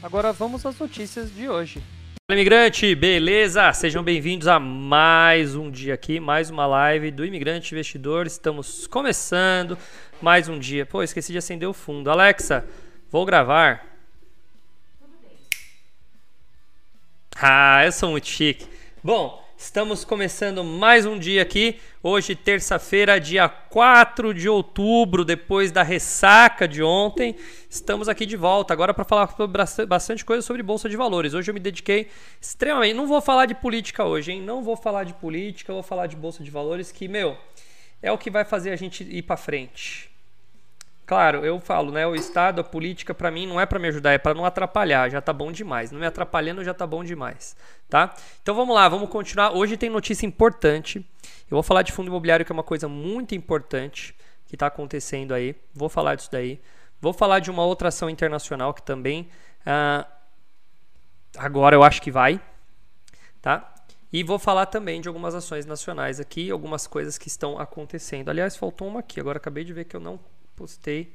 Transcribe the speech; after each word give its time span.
Agora 0.00 0.32
vamos 0.32 0.64
às 0.64 0.78
notícias 0.78 1.34
de 1.34 1.48
hoje. 1.48 1.82
Fala 2.30 2.38
imigrante, 2.38 2.94
beleza? 2.94 3.72
Sejam 3.72 4.00
bem-vindos 4.00 4.46
a 4.46 4.60
mais 4.60 5.56
um 5.56 5.68
dia 5.68 5.94
aqui, 5.94 6.20
mais 6.20 6.50
uma 6.50 6.66
live 6.66 7.10
do 7.10 7.24
Imigrante 7.24 7.74
Investidor. 7.74 8.24
Estamos 8.24 8.86
começando 8.86 9.76
mais 10.22 10.48
um 10.48 10.56
dia. 10.56 10.86
Pô, 10.86 11.02
esqueci 11.02 11.32
de 11.32 11.38
acender 11.38 11.68
o 11.68 11.72
fundo. 11.72 12.10
Alexa, 12.12 12.64
vou 13.10 13.26
gravar. 13.26 13.84
Ah, 17.40 17.84
eu 17.84 17.90
sou 17.90 18.10
muito 18.10 18.28
chique. 18.28 18.68
Bom, 19.02 19.44
Estamos 19.60 20.04
começando 20.04 20.62
mais 20.62 21.04
um 21.04 21.18
dia 21.18 21.42
aqui. 21.42 21.80
Hoje, 22.00 22.36
terça-feira, 22.36 23.18
dia 23.18 23.48
4 23.48 24.32
de 24.32 24.48
outubro, 24.48 25.24
depois 25.24 25.72
da 25.72 25.82
ressaca 25.82 26.68
de 26.68 26.80
ontem. 26.80 27.34
Estamos 27.68 28.08
aqui 28.08 28.24
de 28.24 28.36
volta 28.36 28.72
agora 28.72 28.94
para 28.94 29.04
falar 29.04 29.34
bastante 29.88 30.24
coisa 30.24 30.42
sobre 30.42 30.62
bolsa 30.62 30.88
de 30.88 30.96
valores. 30.96 31.34
Hoje 31.34 31.50
eu 31.50 31.54
me 31.54 31.58
dediquei 31.58 32.08
extremamente. 32.40 32.94
Não 32.94 33.08
vou 33.08 33.20
falar 33.20 33.46
de 33.46 33.54
política 33.56 34.04
hoje, 34.04 34.30
hein? 34.30 34.40
Não 34.40 34.62
vou 34.62 34.76
falar 34.76 35.02
de 35.02 35.12
política, 35.14 35.72
vou 35.72 35.82
falar 35.82 36.06
de 36.06 36.14
bolsa 36.14 36.44
de 36.44 36.52
valores, 36.52 36.92
que, 36.92 37.08
meu, 37.08 37.36
é 38.00 38.12
o 38.12 38.16
que 38.16 38.30
vai 38.30 38.44
fazer 38.44 38.70
a 38.70 38.76
gente 38.76 39.02
ir 39.02 39.22
para 39.22 39.36
frente. 39.36 40.08
Claro, 41.04 41.44
eu 41.44 41.58
falo, 41.58 41.90
né? 41.90 42.06
O 42.06 42.14
Estado, 42.14 42.60
a 42.60 42.64
política, 42.64 43.14
para 43.14 43.30
mim, 43.30 43.46
não 43.46 43.58
é 43.58 43.64
para 43.64 43.78
me 43.78 43.88
ajudar, 43.88 44.12
é 44.12 44.18
para 44.18 44.34
não 44.34 44.44
atrapalhar. 44.44 45.10
Já 45.10 45.22
tá 45.22 45.32
bom 45.32 45.50
demais. 45.50 45.90
Não 45.90 45.98
me 45.98 46.06
atrapalhando, 46.06 46.62
já 46.62 46.74
tá 46.74 46.86
bom 46.86 47.02
demais, 47.02 47.56
tá? 47.88 48.14
Então 48.42 48.54
vamos 48.54 48.74
lá, 48.74 48.88
vamos 48.88 49.08
continuar. 49.08 49.52
Hoje 49.52 49.76
tem 49.76 49.90
notícia 49.90 50.26
importante. 50.26 50.98
Eu 51.50 51.56
vou 51.56 51.62
falar 51.62 51.82
de 51.82 51.92
fundo 51.92 52.08
imobiliário, 52.08 52.44
que 52.44 52.52
é 52.52 52.54
uma 52.54 52.62
coisa 52.62 52.88
muito 52.88 53.34
importante 53.34 54.14
que 54.46 54.54
está 54.54 54.66
acontecendo 54.66 55.32
aí. 55.32 55.54
Vou 55.74 55.88
falar 55.88 56.14
disso 56.14 56.30
daí. 56.30 56.60
Vou 57.00 57.12
falar 57.12 57.38
de 57.38 57.50
uma 57.50 57.64
outra 57.64 57.88
ação 57.88 58.10
internacional 58.10 58.74
que 58.74 58.82
também 58.82 59.28
uh, 59.62 60.04
agora 61.36 61.76
eu 61.76 61.82
acho 61.82 62.02
que 62.02 62.10
vai, 62.10 62.40
tá? 63.40 63.74
E 64.12 64.24
vou 64.24 64.38
falar 64.38 64.66
também 64.66 65.00
de 65.00 65.08
algumas 65.08 65.34
ações 65.34 65.66
nacionais 65.66 66.18
aqui, 66.18 66.50
algumas 66.50 66.86
coisas 66.86 67.18
que 67.18 67.28
estão 67.28 67.58
acontecendo. 67.58 68.30
Aliás, 68.30 68.56
faltou 68.56 68.88
uma 68.88 69.00
aqui. 69.00 69.20
Agora 69.20 69.36
acabei 69.36 69.64
de 69.64 69.72
ver 69.72 69.84
que 69.84 69.94
eu 69.94 70.00
não 70.00 70.18
postei 70.56 71.14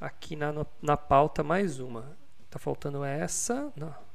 aqui 0.00 0.34
na, 0.34 0.52
na 0.80 0.96
pauta 0.96 1.42
mais 1.42 1.78
uma. 1.78 2.16
Tá 2.50 2.58
faltando 2.58 3.04
essa, 3.04 3.70
não. 3.76 4.11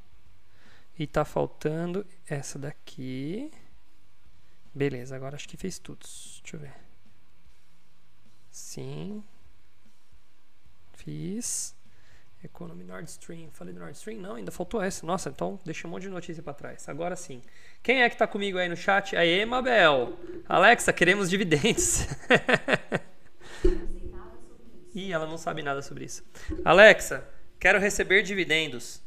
E 0.98 1.06
tá 1.06 1.24
faltando 1.24 2.04
essa 2.28 2.58
daqui. 2.58 3.52
Beleza, 4.74 5.14
agora 5.14 5.36
acho 5.36 5.48
que 5.48 5.56
fez 5.56 5.78
tudo. 5.78 6.00
Deixa 6.42 6.56
eu 6.56 6.60
ver. 6.60 6.74
Sim. 8.50 9.22
Fiz. 10.94 11.76
Economy 12.42 12.84
Nord 12.84 13.08
Stream. 13.08 13.50
Falei 13.52 13.72
do 13.72 13.80
Nord 13.80 13.96
Stream? 13.96 14.20
Não, 14.20 14.34
ainda 14.34 14.50
faltou 14.50 14.82
essa. 14.82 15.06
Nossa, 15.06 15.28
então 15.28 15.58
deixa 15.64 15.86
um 15.86 15.90
monte 15.90 16.02
de 16.02 16.08
notícia 16.08 16.42
para 16.42 16.54
trás. 16.54 16.88
Agora 16.88 17.14
sim. 17.16 17.42
Quem 17.82 18.02
é 18.02 18.10
que 18.10 18.16
tá 18.16 18.26
comigo 18.26 18.58
aí 18.58 18.68
no 18.68 18.76
chat? 18.76 19.16
Aê, 19.16 19.44
Mabel. 19.44 20.18
Alexa, 20.48 20.92
queremos 20.92 21.30
dividendos. 21.30 22.06
Ih, 24.94 25.12
ela 25.12 25.26
não 25.26 25.38
sabe 25.38 25.62
nada 25.62 25.82
sobre 25.82 26.04
isso. 26.04 26.24
Alexa, 26.64 27.28
quero 27.58 27.78
receber 27.78 28.22
dividendos. 28.22 29.00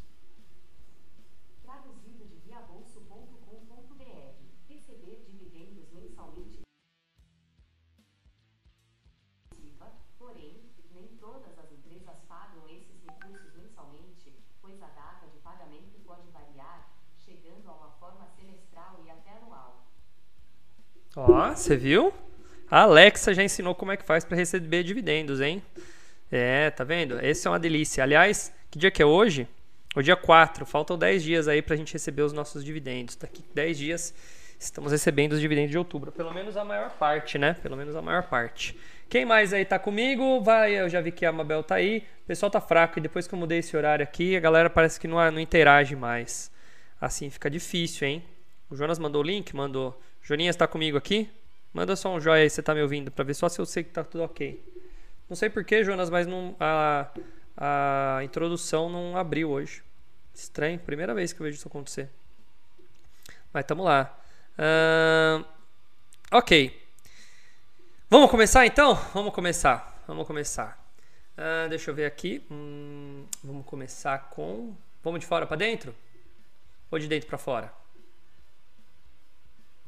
Ó, 21.15 21.49
você 21.49 21.75
viu? 21.75 22.13
A 22.69 22.81
Alexa 22.83 23.33
já 23.33 23.43
ensinou 23.43 23.75
como 23.75 23.91
é 23.91 23.97
que 23.97 24.05
faz 24.05 24.23
para 24.23 24.37
receber 24.37 24.83
dividendos, 24.83 25.41
hein? 25.41 25.61
É, 26.31 26.69
tá 26.69 26.85
vendo? 26.85 27.19
Esse 27.23 27.45
é 27.47 27.51
uma 27.51 27.59
delícia. 27.59 28.01
Aliás, 28.01 28.53
que 28.69 28.79
dia 28.79 28.89
que 28.89 29.01
é 29.01 29.05
hoje? 29.05 29.45
O 29.93 30.01
dia 30.01 30.15
4. 30.15 30.65
Faltam 30.65 30.97
10 30.97 31.21
dias 31.21 31.47
aí 31.49 31.61
para 31.61 31.73
a 31.73 31.77
gente 31.77 31.91
receber 31.91 32.21
os 32.21 32.31
nossos 32.31 32.63
dividendos. 32.63 33.17
Daqui 33.17 33.43
10 33.53 33.77
dias 33.77 34.13
estamos 34.57 34.93
recebendo 34.93 35.33
os 35.33 35.41
dividendos 35.41 35.71
de 35.71 35.77
outubro. 35.77 36.13
Pelo 36.13 36.33
menos 36.33 36.55
a 36.55 36.63
maior 36.63 36.91
parte, 36.91 37.37
né? 37.37 37.57
Pelo 37.61 37.75
menos 37.75 37.93
a 37.93 38.01
maior 38.01 38.23
parte. 38.23 38.77
Quem 39.09 39.25
mais 39.25 39.51
aí 39.51 39.65
tá 39.65 39.77
comigo? 39.77 40.39
Vai, 40.41 40.79
eu 40.79 40.87
já 40.87 41.01
vi 41.01 41.11
que 41.11 41.25
a 41.25 41.31
Mabel 41.33 41.61
tá 41.61 41.75
aí. 41.75 42.05
O 42.23 42.27
pessoal 42.27 42.49
tá 42.49 42.61
fraco 42.61 42.97
e 42.97 43.01
depois 43.01 43.27
que 43.27 43.33
eu 43.33 43.39
mudei 43.39 43.59
esse 43.59 43.75
horário 43.75 44.03
aqui, 44.03 44.37
a 44.37 44.39
galera 44.39 44.69
parece 44.69 44.97
que 44.97 45.09
não, 45.09 45.17
não 45.29 45.39
interage 45.41 45.93
mais. 45.97 46.49
Assim 47.01 47.29
fica 47.29 47.49
difícil, 47.49 48.07
hein? 48.07 48.23
O 48.69 48.75
Jonas 48.77 48.97
mandou 48.97 49.21
o 49.21 49.25
link? 49.25 49.53
Mandou. 49.53 50.01
Joninhas 50.21 50.55
tá 50.55 50.67
comigo 50.67 50.97
aqui? 50.97 51.29
Manda 51.73 51.95
só 51.95 52.13
um 52.13 52.19
joinha 52.19 52.43
aí 52.43 52.49
se 52.49 52.57
você 52.57 52.63
tá 52.63 52.75
me 52.75 52.81
ouvindo, 52.81 53.09
pra 53.09 53.23
ver 53.23 53.33
só 53.33 53.47
se 53.47 53.59
eu 53.59 53.65
sei 53.65 53.83
que 53.83 53.91
tá 53.91 54.03
tudo 54.03 54.23
ok. 54.23 54.61
Não 55.29 55.35
sei 55.35 55.49
porquê, 55.49 55.83
Jonas, 55.83 56.09
mas 56.09 56.27
não, 56.27 56.55
a, 56.59 57.09
a 57.55 58.23
introdução 58.23 58.89
não 58.89 59.15
abriu 59.15 59.49
hoje. 59.49 59.81
Estranho, 60.33 60.77
primeira 60.79 61.13
vez 61.13 61.31
que 61.31 61.41
eu 61.41 61.45
vejo 61.45 61.57
isso 61.57 61.67
acontecer. 61.67 62.09
Mas 63.53 63.65
tamo 63.65 63.83
lá. 63.83 64.17
Uh, 64.57 65.45
ok. 66.31 66.77
Vamos 68.09 68.29
começar 68.29 68.65
então? 68.65 68.95
Vamos 69.13 69.33
começar. 69.33 70.03
Vamos 70.07 70.27
começar. 70.27 70.77
Uh, 71.37 71.69
deixa 71.69 71.91
eu 71.91 71.95
ver 71.95 72.05
aqui. 72.05 72.45
Hum, 72.51 73.25
vamos 73.41 73.65
começar 73.65 74.29
com. 74.29 74.75
Vamos 75.03 75.21
de 75.21 75.25
fora 75.25 75.45
para 75.45 75.57
dentro? 75.57 75.95
Ou 76.89 76.99
de 76.99 77.07
dentro 77.07 77.29
para 77.29 77.37
fora? 77.37 77.80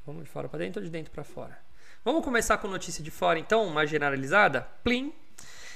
Vamos 0.05 0.23
de 0.23 0.29
fora 0.29 0.49
para 0.49 0.59
dentro 0.59 0.81
ou 0.81 0.85
de 0.85 0.91
dentro 0.91 1.11
para 1.11 1.23
fora? 1.23 1.57
Vamos 2.03 2.23
começar 2.23 2.57
com 2.57 2.67
notícia 2.67 3.01
de 3.01 3.09
fora, 3.09 3.39
então, 3.39 3.65
uma 3.65 3.85
generalizada? 3.85 4.67
Plim. 4.83 5.13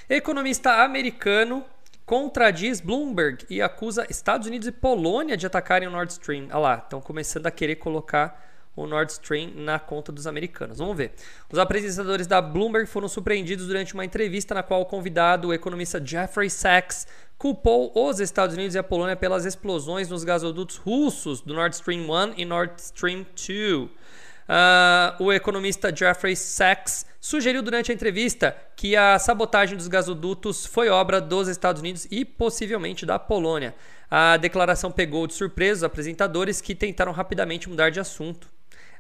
Economista 0.09 0.83
americano 0.83 1.65
contradiz 2.05 2.81
Bloomberg 2.81 3.45
e 3.49 3.61
acusa 3.61 4.05
Estados 4.09 4.47
Unidos 4.47 4.67
e 4.67 4.71
Polônia 4.71 5.37
de 5.37 5.45
atacarem 5.45 5.87
o 5.87 5.91
Nord 5.91 6.11
Stream. 6.11 6.47
Olha 6.49 6.57
lá, 6.57 6.75
estão 6.75 6.99
começando 6.99 7.47
a 7.47 7.51
querer 7.51 7.77
colocar 7.77 8.45
o 8.77 8.85
Nord 8.85 9.11
Stream 9.11 9.51
na 9.55 9.79
conta 9.79 10.11
dos 10.11 10.27
americanos. 10.27 10.77
Vamos 10.77 10.95
ver. 10.95 11.13
Os 11.51 11.57
apresentadores 11.57 12.27
da 12.27 12.41
Bloomberg 12.41 12.87
foram 12.87 13.07
surpreendidos 13.07 13.67
durante 13.67 13.93
uma 13.93 14.05
entrevista 14.05 14.53
na 14.53 14.61
qual 14.61 14.81
o 14.81 14.85
convidado, 14.85 15.47
o 15.47 15.53
economista 15.53 16.01
Jeffrey 16.05 16.49
Sachs, 16.49 17.07
culpou 17.37 17.91
os 17.95 18.19
Estados 18.19 18.55
Unidos 18.55 18.75
e 18.75 18.79
a 18.79 18.83
Polônia 18.83 19.15
pelas 19.15 19.45
explosões 19.45 20.09
nos 20.09 20.23
gasodutos 20.23 20.77
russos 20.77 21.41
do 21.41 21.53
Nord 21.53 21.75
Stream 21.75 22.09
1 22.09 22.33
e 22.37 22.45
Nord 22.45 22.73
Stream 22.81 23.25
2. 23.35 23.89
Uh, 24.47 25.23
o 25.23 25.33
economista 25.33 25.93
Jeffrey 25.93 26.35
Sachs 26.35 27.05
sugeriu 27.19 27.61
durante 27.61 27.91
a 27.91 27.93
entrevista 27.93 28.55
que 28.77 28.95
a 28.95 29.19
sabotagem 29.19 29.75
dos 29.75 29.89
gasodutos 29.89 30.65
foi 30.65 30.87
obra 30.87 31.19
dos 31.19 31.49
Estados 31.49 31.81
Unidos 31.81 32.07
e 32.09 32.23
possivelmente 32.23 33.05
da 33.05 33.19
Polônia. 33.19 33.75
A 34.09 34.37
declaração 34.37 34.89
pegou 34.89 35.27
de 35.27 35.33
surpresa 35.33 35.79
os 35.79 35.83
apresentadores 35.83 36.61
que 36.61 36.73
tentaram 36.73 37.11
rapidamente 37.11 37.67
mudar 37.67 37.89
de 37.89 37.99
assunto. 37.99 38.49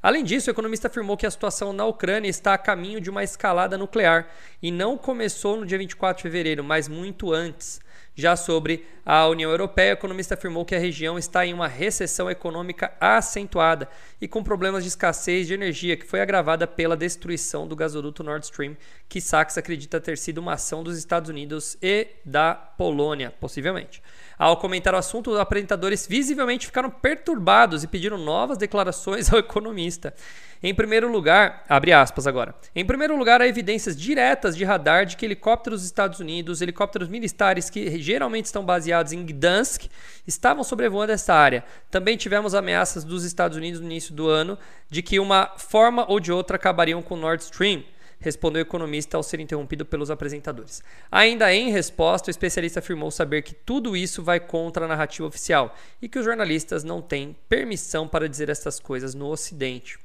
Além 0.03 0.23
disso, 0.23 0.49
o 0.49 0.51
economista 0.51 0.87
afirmou 0.87 1.15
que 1.15 1.25
a 1.25 1.31
situação 1.31 1.71
na 1.71 1.85
Ucrânia 1.85 2.29
está 2.29 2.53
a 2.53 2.57
caminho 2.57 2.99
de 2.99 3.09
uma 3.09 3.23
escalada 3.23 3.77
nuclear 3.77 4.27
e 4.61 4.69
não 4.69 4.97
começou 4.97 5.57
no 5.57 5.65
dia 5.65 5.77
24 5.77 6.17
de 6.17 6.23
fevereiro, 6.23 6.63
mas 6.63 6.87
muito 6.87 7.33
antes. 7.33 7.79
Já 8.17 8.35
sobre 8.35 8.83
a 9.05 9.27
União 9.27 9.51
Europeia, 9.51 9.91
o 9.91 9.93
economista 9.93 10.33
afirmou 10.33 10.65
que 10.65 10.73
a 10.73 10.79
região 10.79 11.19
está 11.19 11.45
em 11.45 11.53
uma 11.53 11.67
recessão 11.67 12.31
econômica 12.31 12.91
acentuada 12.99 13.87
e 14.19 14.27
com 14.27 14.43
problemas 14.43 14.83
de 14.83 14.89
escassez 14.89 15.45
de 15.45 15.53
energia, 15.53 15.95
que 15.95 16.03
foi 16.03 16.19
agravada 16.19 16.65
pela 16.65 16.97
destruição 16.97 17.67
do 17.67 17.75
gasoduto 17.75 18.23
Nord 18.23 18.43
Stream, 18.43 18.75
que 19.07 19.21
Sachs 19.21 19.55
acredita 19.55 20.01
ter 20.01 20.17
sido 20.17 20.39
uma 20.39 20.53
ação 20.53 20.83
dos 20.83 20.97
Estados 20.97 21.29
Unidos 21.29 21.77
e 21.79 22.07
da 22.25 22.55
Polônia, 22.55 23.31
possivelmente. 23.39 24.01
Ao 24.37 24.55
comentar 24.55 24.93
o 24.93 24.97
assunto, 24.97 25.31
os 25.31 25.39
apresentadores 25.39 26.05
visivelmente 26.05 26.67
ficaram 26.67 26.91
perturbados 26.91 27.83
e 27.83 27.87
pediram 27.87 28.19
novas 28.19 28.57
declarações 28.57 29.31
ao 29.33 29.39
economista. 29.39 30.13
Em 30.61 30.73
primeiro 30.73 31.11
lugar, 31.11 31.63
abre 31.67 31.91
aspas 31.91 32.27
agora. 32.27 32.53
Em 32.75 32.85
primeiro 32.85 33.15
lugar, 33.15 33.41
há 33.41 33.47
evidências 33.47 33.95
diretas 33.95 34.55
de 34.55 34.63
radar 34.63 35.05
de 35.05 35.17
que 35.17 35.25
helicópteros 35.25 35.81
dos 35.81 35.87
Estados 35.87 36.19
Unidos, 36.19 36.61
helicópteros 36.61 37.07
militares 37.07 37.69
que 37.69 37.99
geralmente 37.99 38.45
estão 38.45 38.63
baseados 38.63 39.11
em 39.11 39.25
Gdansk, 39.25 39.87
estavam 40.25 40.63
sobrevoando 40.63 41.11
essa 41.11 41.33
área. 41.33 41.63
Também 41.89 42.15
tivemos 42.15 42.53
ameaças 42.53 43.03
dos 43.03 43.23
Estados 43.23 43.57
Unidos 43.57 43.79
no 43.79 43.87
início 43.87 44.13
do 44.13 44.27
ano 44.27 44.57
de 44.89 45.01
que 45.01 45.19
uma 45.19 45.51
forma 45.57 46.05
ou 46.07 46.19
de 46.19 46.31
outra 46.31 46.57
acabariam 46.57 47.01
com 47.01 47.15
o 47.15 47.17
Nord 47.17 47.43
Stream 47.43 47.83
respondeu 48.19 48.61
o 48.61 48.65
economista 48.65 49.17
ao 49.17 49.23
ser 49.23 49.39
interrompido 49.39 49.85
pelos 49.85 50.09
apresentadores. 50.09 50.83
Ainda 51.11 51.53
em 51.53 51.71
resposta, 51.71 52.29
o 52.29 52.31
especialista 52.31 52.79
afirmou 52.79 53.11
saber 53.11 53.41
que 53.41 53.53
tudo 53.53 53.95
isso 53.95 54.23
vai 54.23 54.39
contra 54.39 54.85
a 54.85 54.87
narrativa 54.87 55.27
oficial 55.27 55.75
e 56.01 56.09
que 56.09 56.19
os 56.19 56.25
jornalistas 56.25 56.83
não 56.83 57.01
têm 57.01 57.35
permissão 57.47 58.07
para 58.07 58.27
dizer 58.27 58.49
essas 58.49 58.79
coisas 58.79 59.13
no 59.13 59.27
Ocidente. 59.27 59.99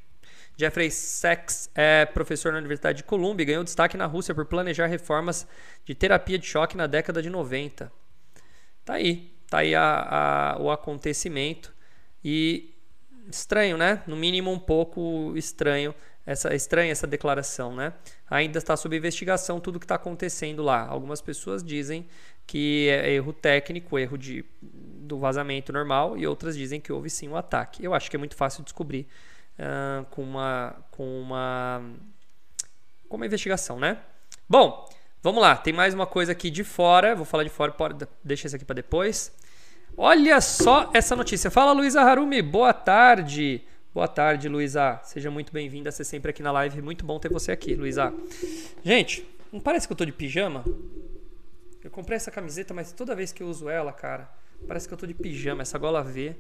Jeffrey 0.57 0.91
Sachs 0.91 1.71
é 1.75 2.05
professor 2.05 2.53
na 2.53 2.59
Universidade 2.59 2.99
de 2.99 3.05
Columbia 3.05 3.43
e 3.43 3.47
ganhou 3.47 3.65
destaque 3.65 3.97
na 3.97 4.07
Rússia 4.07 4.35
por 4.35 4.45
planejar 4.45 4.87
reformas 4.87 5.47
de 5.85 5.95
terapia 5.95 6.39
de 6.39 6.47
choque 6.47 6.77
na 6.77 6.87
década 6.87 7.23
de 7.23 7.31
90. 7.31 7.91
Tá 8.85 8.95
aí, 8.95 9.33
tá 9.49 9.59
aí 9.59 9.75
a, 9.75 10.55
a, 10.55 10.63
o 10.63 10.71
acontecimento 10.71 11.75
e 12.23 12.75
estranho, 13.31 13.77
né? 13.77 14.03
No 14.07 14.17
mínimo 14.17 14.51
um 14.51 14.59
pouco 14.59 15.33
estranho 15.37 15.95
essa 16.25 16.55
estranha 16.55 16.93
essa 16.93 17.07
declaração, 17.07 17.75
né? 17.75 17.93
Ainda 18.31 18.59
está 18.59 18.77
sob 18.77 18.97
investigação 18.97 19.61
tudo 19.61 19.79
que 19.79 19.85
está 19.85 19.97
acontecendo 19.97 20.63
lá. 20.63 20.87
Algumas 20.87 21.21
pessoas 21.21 21.63
dizem 21.63 22.07
que 22.47 22.89
é 22.89 23.13
erro 23.13 23.33
técnico, 23.33 23.99
erro 23.99 24.17
de, 24.17 24.45
do 24.61 25.19
vazamento 25.19 25.73
normal, 25.73 26.17
e 26.17 26.27
outras 26.27 26.57
dizem 26.57 26.81
que 26.81 26.93
houve 26.93 27.11
sim 27.11 27.29
um 27.29 27.37
ataque. 27.37 27.85
Eu 27.85 27.95
acho 27.95 28.11
que 28.11 28.17
é 28.17 28.19
muito 28.19 28.37
fácil 28.37 28.63
descobrir 28.63 29.07
uh, 29.59 30.05
com 30.11 30.23
uma 30.23 30.77
com 30.91 31.21
uma 31.21 31.83
com 33.09 33.17
uma 33.17 33.27
investigação, 33.27 33.79
né? 33.79 33.99
Bom, 34.49 34.89
vamos 35.23 35.43
lá. 35.43 35.57
Tem 35.57 35.73
mais 35.73 35.93
uma 35.93 36.07
coisa 36.07 36.33
aqui 36.33 36.51
de 36.51 36.65
fora. 36.65 37.15
Vou 37.15 37.25
falar 37.25 37.45
de 37.45 37.51
fora. 37.51 37.75
Deixa 38.23 38.47
isso 38.47 38.57
aqui 38.57 38.65
para 38.65 38.77
depois. 38.77 39.33
Olha 39.97 40.41
só 40.41 40.91
essa 40.95 41.15
notícia. 41.15 41.51
Fala, 41.51 41.73
Luísa 41.73 42.01
Harumi. 42.01 42.41
Boa 42.41 42.73
tarde. 42.73 43.63
Boa 43.95 44.09
tarde, 44.09 44.49
Luísa. 44.49 44.99
Seja 45.05 45.31
muito 45.31 45.53
bem-vinda 45.53 45.93
ser 45.93 46.05
sempre 46.05 46.31
aqui 46.31 46.43
na 46.43 46.51
live. 46.51 46.81
Muito 46.81 47.05
bom 47.05 47.19
ter 47.19 47.31
você 47.31 47.53
aqui, 47.53 47.75
Luísa. 47.75 48.11
Gente, 48.83 49.23
não 49.53 49.61
parece 49.61 49.87
que 49.87 49.93
eu 49.93 49.97
tô 49.97 50.07
de 50.07 50.13
pijama? 50.13 50.65
Eu 51.85 51.91
comprei 51.91 52.17
essa 52.17 52.31
camiseta, 52.31 52.73
mas 52.73 52.91
toda 52.91 53.15
vez 53.15 53.33
que 53.33 53.43
eu 53.43 53.49
uso 53.49 53.69
ela, 53.69 53.93
cara, 53.93 54.33
parece 54.67 54.89
que 54.89 54.95
eu 54.95 54.97
tô 54.97 55.07
de 55.07 55.13
pijama. 55.13 55.61
Essa 55.61 55.77
gola 55.77 56.03
V. 56.03 56.35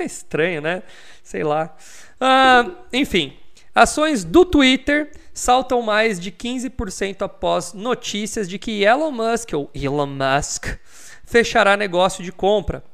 Estranho, 0.04 0.60
né? 0.60 0.82
Sei 1.22 1.42
lá. 1.42 1.74
Ah, 2.20 2.84
enfim, 2.92 3.34
ações 3.74 4.24
do 4.24 4.44
Twitter 4.44 5.10
saltam 5.32 5.80
mais 5.80 6.20
de 6.20 6.30
15% 6.30 7.22
após 7.22 7.72
notícias 7.72 8.46
de 8.46 8.58
que 8.58 8.84
Elon 8.84 9.12
Musk, 9.12 9.54
ou 9.54 9.70
Elon 9.74 10.08
Musk, 10.08 10.76
fechará 11.24 11.74
negócio 11.74 12.22
de 12.22 12.32
compra. 12.32 12.84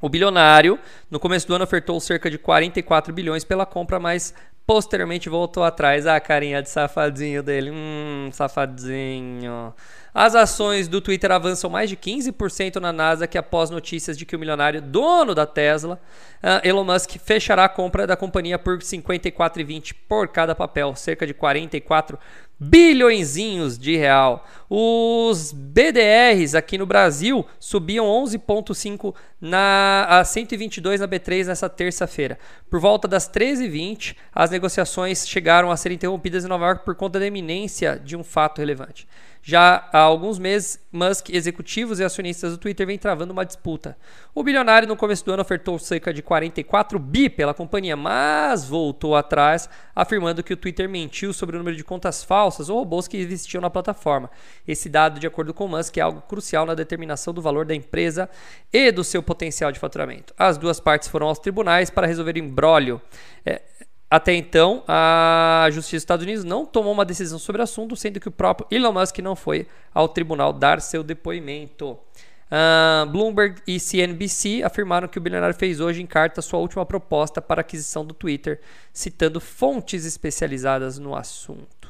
O 0.00 0.08
bilionário, 0.08 0.78
no 1.10 1.20
começo 1.20 1.46
do 1.46 1.54
ano, 1.54 1.64
ofertou 1.64 2.00
cerca 2.00 2.30
de 2.30 2.38
44 2.38 3.12
bilhões 3.12 3.44
pela 3.44 3.66
compra, 3.66 4.00
mas 4.00 4.32
posteriormente 4.66 5.28
voltou 5.28 5.62
atrás. 5.62 6.06
Ah, 6.06 6.18
carinha 6.20 6.62
de 6.62 6.70
safadinho 6.70 7.42
dele. 7.42 7.70
Hum, 7.70 8.30
safadinho. 8.32 9.74
As 10.14 10.34
ações 10.34 10.88
do 10.88 11.00
Twitter 11.00 11.30
avançam 11.30 11.68
mais 11.68 11.90
de 11.90 11.96
15% 11.96 12.76
na 12.76 12.92
Nasdaq 12.92 13.36
após 13.36 13.68
notícias 13.68 14.16
de 14.16 14.24
que 14.24 14.34
o 14.34 14.38
milionário 14.38 14.80
dono 14.80 15.34
da 15.34 15.44
Tesla, 15.46 16.00
uh, 16.42 16.66
Elon 16.66 16.84
Musk, 16.84 17.16
fechará 17.18 17.64
a 17.64 17.68
compra 17.68 18.06
da 18.06 18.16
companhia 18.16 18.58
por 18.58 18.78
54,20 18.78 19.94
por 20.08 20.28
cada 20.28 20.54
papel, 20.54 20.94
cerca 20.96 21.26
de 21.26 21.34
44 21.34 22.18
bilhõezinhos 22.58 23.78
de 23.78 23.96
real. 23.96 24.44
Os 24.68 25.52
BDRs 25.52 26.54
aqui 26.54 26.76
no 26.76 26.86
Brasil 26.86 27.46
subiam 27.58 28.06
11,5 28.06 29.14
na 29.40 30.06
a 30.08 30.24
122 30.24 31.00
na 31.00 31.08
B3 31.08 31.46
nessa 31.46 31.68
terça-feira. 31.68 32.38
Por 32.68 32.78
volta 32.78 33.08
das 33.08 33.28
13h20, 33.28 34.16
as 34.34 34.50
negociações 34.50 35.26
chegaram 35.26 35.70
a 35.70 35.76
ser 35.76 35.92
interrompidas 35.92 36.44
em 36.44 36.48
Nova 36.48 36.66
York 36.66 36.84
por 36.84 36.94
conta 36.94 37.18
da 37.18 37.26
iminência 37.26 37.98
de 37.98 38.16
um 38.16 38.22
fato 38.22 38.58
relevante. 38.58 39.06
Já 39.42 39.88
há 39.90 40.00
alguns 40.00 40.38
meses, 40.38 40.78
Musk, 40.92 41.30
executivos 41.30 41.98
e 41.98 42.04
acionistas 42.04 42.52
do 42.52 42.58
Twitter 42.58 42.86
vêm 42.86 42.98
travando 42.98 43.32
uma 43.32 43.44
disputa. 43.44 43.96
O 44.34 44.42
bilionário 44.42 44.86
no 44.86 44.96
começo 44.96 45.24
do 45.24 45.32
ano 45.32 45.40
ofertou 45.40 45.78
cerca 45.78 46.12
de 46.12 46.20
44 46.20 46.98
bi 46.98 47.30
pela 47.30 47.54
companhia, 47.54 47.96
mas 47.96 48.68
voltou 48.68 49.16
atrás, 49.16 49.68
afirmando 49.96 50.42
que 50.42 50.52
o 50.52 50.56
Twitter 50.56 50.90
mentiu 50.90 51.32
sobre 51.32 51.56
o 51.56 51.58
número 51.58 51.74
de 51.74 51.82
contas 51.82 52.22
falsas 52.22 52.68
ou 52.68 52.80
robôs 52.80 53.08
que 53.08 53.16
existiam 53.16 53.62
na 53.62 53.70
plataforma. 53.70 54.30
Esse 54.68 54.90
dado, 54.90 55.18
de 55.18 55.26
acordo 55.26 55.54
com 55.54 55.66
Musk, 55.66 55.96
é 55.96 56.02
algo 56.02 56.20
crucial 56.20 56.66
na 56.66 56.74
determinação 56.74 57.32
do 57.32 57.40
valor 57.40 57.64
da 57.64 57.74
empresa 57.74 58.28
e 58.70 58.92
do 58.92 59.02
seu 59.02 59.22
potencial 59.30 59.70
de 59.70 59.78
faturamento. 59.78 60.34
As 60.36 60.58
duas 60.58 60.80
partes 60.80 61.06
foram 61.06 61.28
aos 61.28 61.38
tribunais 61.38 61.88
para 61.88 62.04
resolver 62.04 62.36
o. 62.36 63.00
É, 63.46 63.62
até 64.10 64.34
então, 64.34 64.82
a 64.88 65.68
Justiça 65.70 65.98
dos 65.98 66.02
Estados 66.02 66.26
Unidos 66.26 66.42
não 66.42 66.66
tomou 66.66 66.92
uma 66.92 67.04
decisão 67.04 67.38
sobre 67.38 67.60
o 67.60 67.62
assunto, 67.62 67.94
sendo 67.94 68.18
que 68.18 68.26
o 68.26 68.32
próprio 68.32 68.66
Elon 68.72 68.92
Musk 68.92 69.20
não 69.20 69.36
foi 69.36 69.68
ao 69.94 70.08
tribunal 70.08 70.52
dar 70.52 70.80
seu 70.80 71.04
depoimento. 71.04 71.92
Uh, 71.92 73.06
Bloomberg 73.08 73.62
e 73.68 73.78
CNBC 73.78 74.64
afirmaram 74.64 75.06
que 75.06 75.18
o 75.18 75.20
bilionário 75.20 75.54
fez 75.54 75.78
hoje 75.78 76.02
em 76.02 76.06
carta 76.06 76.42
sua 76.42 76.58
última 76.58 76.84
proposta 76.84 77.40
para 77.40 77.60
aquisição 77.60 78.04
do 78.04 78.12
Twitter, 78.12 78.60
citando 78.92 79.40
fontes 79.40 80.04
especializadas 80.04 80.98
no 80.98 81.14
assunto. 81.14 81.88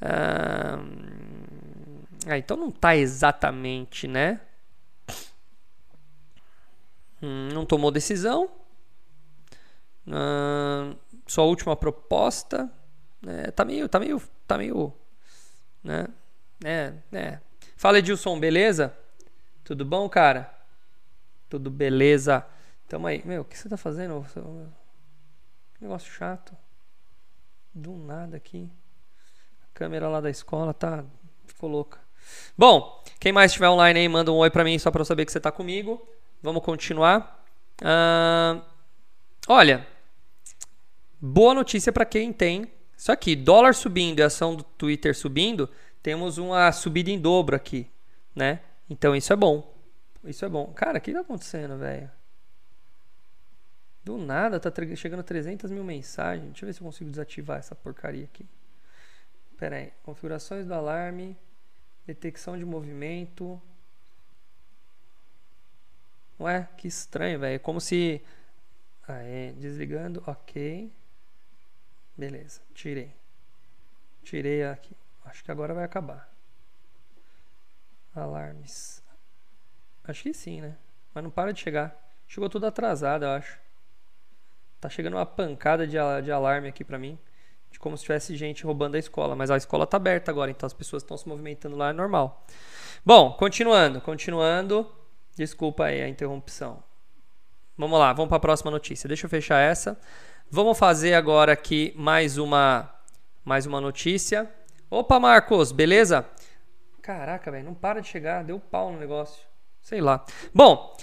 Uh, 0.00 0.88
então 2.34 2.56
não 2.56 2.70
está 2.70 2.96
exatamente, 2.96 4.08
né? 4.08 4.40
Hum, 7.22 7.48
não 7.52 7.64
tomou 7.64 7.90
decisão. 7.90 8.50
Sua 11.26 11.44
última 11.44 11.76
proposta, 11.76 12.70
né, 13.20 13.50
tá 13.52 13.64
meio, 13.64 13.88
tá 13.88 14.00
meio, 14.00 14.20
tá 14.46 14.58
meio, 14.58 14.92
né, 15.82 16.08
é, 16.64 16.92
é. 17.12 17.40
Fala 17.76 17.98
Edilson, 17.98 18.38
beleza? 18.38 18.96
Tudo 19.64 19.84
bom, 19.84 20.08
cara? 20.08 20.52
Tudo 21.48 21.70
beleza? 21.70 22.44
Tamo 22.88 23.06
aí. 23.06 23.22
Meu, 23.24 23.42
o 23.42 23.44
que 23.44 23.56
você 23.56 23.68
tá 23.68 23.76
fazendo? 23.76 24.24
Que 25.74 25.82
negócio 25.82 26.12
chato. 26.12 26.56
Do 27.72 27.96
nada 27.96 28.36
aqui. 28.36 28.70
A 29.62 29.66
câmera 29.72 30.08
lá 30.08 30.20
da 30.20 30.30
escola 30.30 30.74
tá, 30.74 31.04
ficou 31.46 31.70
louca. 31.70 32.00
Bom, 32.56 33.02
quem 33.18 33.32
mais 33.32 33.50
estiver 33.50 33.68
online 33.68 34.00
aí, 34.00 34.08
manda 34.08 34.30
um 34.30 34.36
oi 34.36 34.50
pra 34.50 34.64
mim 34.64 34.78
só 34.78 34.90
pra 34.90 35.00
eu 35.00 35.04
saber 35.06 35.24
que 35.24 35.32
você 35.32 35.40
tá 35.40 35.50
comigo. 35.50 36.06
Vamos 36.42 36.62
continuar. 36.62 37.44
Uh, 37.80 38.62
olha, 39.48 39.86
Boa 41.24 41.54
notícia 41.54 41.92
para 41.92 42.04
quem 42.04 42.32
tem. 42.32 42.66
Isso 42.96 43.12
aqui, 43.12 43.36
dólar 43.36 43.76
subindo 43.76 44.18
e 44.18 44.22
ação 44.24 44.56
do 44.56 44.64
Twitter 44.64 45.14
subindo, 45.14 45.70
temos 46.02 46.36
uma 46.36 46.72
subida 46.72 47.12
em 47.12 47.20
dobro 47.20 47.54
aqui, 47.54 47.88
né? 48.34 48.58
Então 48.90 49.14
isso 49.14 49.32
é 49.32 49.36
bom. 49.36 49.72
Isso 50.24 50.44
é 50.44 50.48
bom. 50.48 50.72
Cara, 50.74 50.98
o 50.98 51.00
que 51.00 51.12
tá 51.12 51.20
acontecendo, 51.20 51.78
velho? 51.78 52.10
Do 54.02 54.18
nada 54.18 54.58
tá 54.58 54.72
chegando 54.96 55.20
a 55.20 55.22
300 55.22 55.70
mil 55.70 55.84
mensagens. 55.84 56.48
Deixa 56.48 56.64
eu 56.64 56.66
ver 56.66 56.72
se 56.72 56.80
eu 56.80 56.86
consigo 56.86 57.08
desativar 57.08 57.60
essa 57.60 57.76
porcaria 57.76 58.24
aqui. 58.24 58.44
Pera 59.56 59.76
aí. 59.76 59.92
Configurações 60.02 60.66
do 60.66 60.74
alarme. 60.74 61.38
Detecção 62.04 62.58
de 62.58 62.64
movimento. 62.64 63.62
Ué, 66.42 66.68
que 66.76 66.88
estranho, 66.88 67.38
velho. 67.38 67.56
É 67.56 67.58
como 67.58 67.80
se. 67.80 68.22
É. 69.08 69.52
Desligando. 69.56 70.22
Ok. 70.26 70.92
Beleza, 72.16 72.60
tirei. 72.74 73.14
Tirei 74.22 74.64
aqui. 74.64 74.96
Acho 75.24 75.42
que 75.42 75.50
agora 75.50 75.72
vai 75.74 75.84
acabar. 75.84 76.30
Alarmes. 78.14 79.02
Acho 80.04 80.24
que 80.24 80.34
sim, 80.34 80.60
né? 80.60 80.76
Mas 81.14 81.24
não 81.24 81.30
para 81.30 81.52
de 81.52 81.60
chegar. 81.60 81.96
Chegou 82.26 82.48
tudo 82.48 82.66
atrasado, 82.66 83.24
eu 83.24 83.30
acho. 83.30 83.58
Tá 84.80 84.88
chegando 84.88 85.14
uma 85.14 85.26
pancada 85.26 85.86
de, 85.86 85.96
de 86.24 86.32
alarme 86.32 86.68
aqui 86.68 86.84
pra 86.84 86.98
mim. 86.98 87.18
De 87.70 87.78
como 87.78 87.96
se 87.96 88.02
tivesse 88.02 88.36
gente 88.36 88.64
roubando 88.64 88.96
a 88.96 88.98
escola. 88.98 89.34
Mas 89.34 89.50
a 89.50 89.56
escola 89.56 89.86
tá 89.86 89.96
aberta 89.96 90.30
agora, 90.30 90.50
então 90.50 90.66
as 90.66 90.72
pessoas 90.72 91.02
estão 91.02 91.16
se 91.16 91.26
movimentando 91.28 91.76
lá, 91.76 91.90
é 91.90 91.92
normal. 91.92 92.44
Bom, 93.04 93.32
continuando, 93.32 94.00
continuando. 94.00 94.90
Desculpa 95.36 95.84
aí 95.84 96.02
a 96.02 96.08
interrupção. 96.08 96.82
Vamos 97.76 97.98
lá, 97.98 98.12
vamos 98.12 98.28
para 98.28 98.36
a 98.36 98.40
próxima 98.40 98.70
notícia. 98.70 99.08
Deixa 99.08 99.26
eu 99.26 99.30
fechar 99.30 99.58
essa. 99.58 99.98
Vamos 100.50 100.78
fazer 100.78 101.14
agora 101.14 101.52
aqui 101.52 101.92
mais 101.96 102.36
uma 102.36 102.92
mais 103.44 103.66
uma 103.66 103.80
notícia. 103.80 104.48
Opa, 104.90 105.18
Marcos, 105.18 105.72
beleza? 105.72 106.26
Caraca, 107.00 107.50
velho, 107.50 107.64
não 107.64 107.74
para 107.74 108.00
de 108.00 108.08
chegar, 108.08 108.44
deu 108.44 108.60
pau 108.60 108.92
no 108.92 108.98
negócio. 108.98 109.42
Sei 109.80 110.00
lá. 110.00 110.24
Bom, 110.54 110.96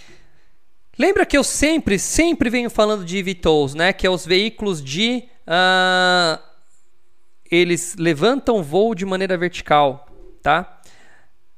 lembra 0.98 1.26
que 1.26 1.38
eu 1.38 1.44
sempre, 1.44 2.00
sempre 2.00 2.50
venho 2.50 2.70
falando 2.70 3.04
de 3.04 3.22
VTOLs, 3.22 3.74
né? 3.74 3.92
Que 3.92 4.08
é 4.08 4.10
os 4.10 4.26
veículos 4.26 4.82
de. 4.82 5.28
Uh, 5.46 6.42
eles 7.52 7.96
levantam 7.98 8.64
voo 8.64 8.96
de 8.96 9.06
maneira 9.06 9.36
vertical, 9.38 10.08
tá? 10.42 10.80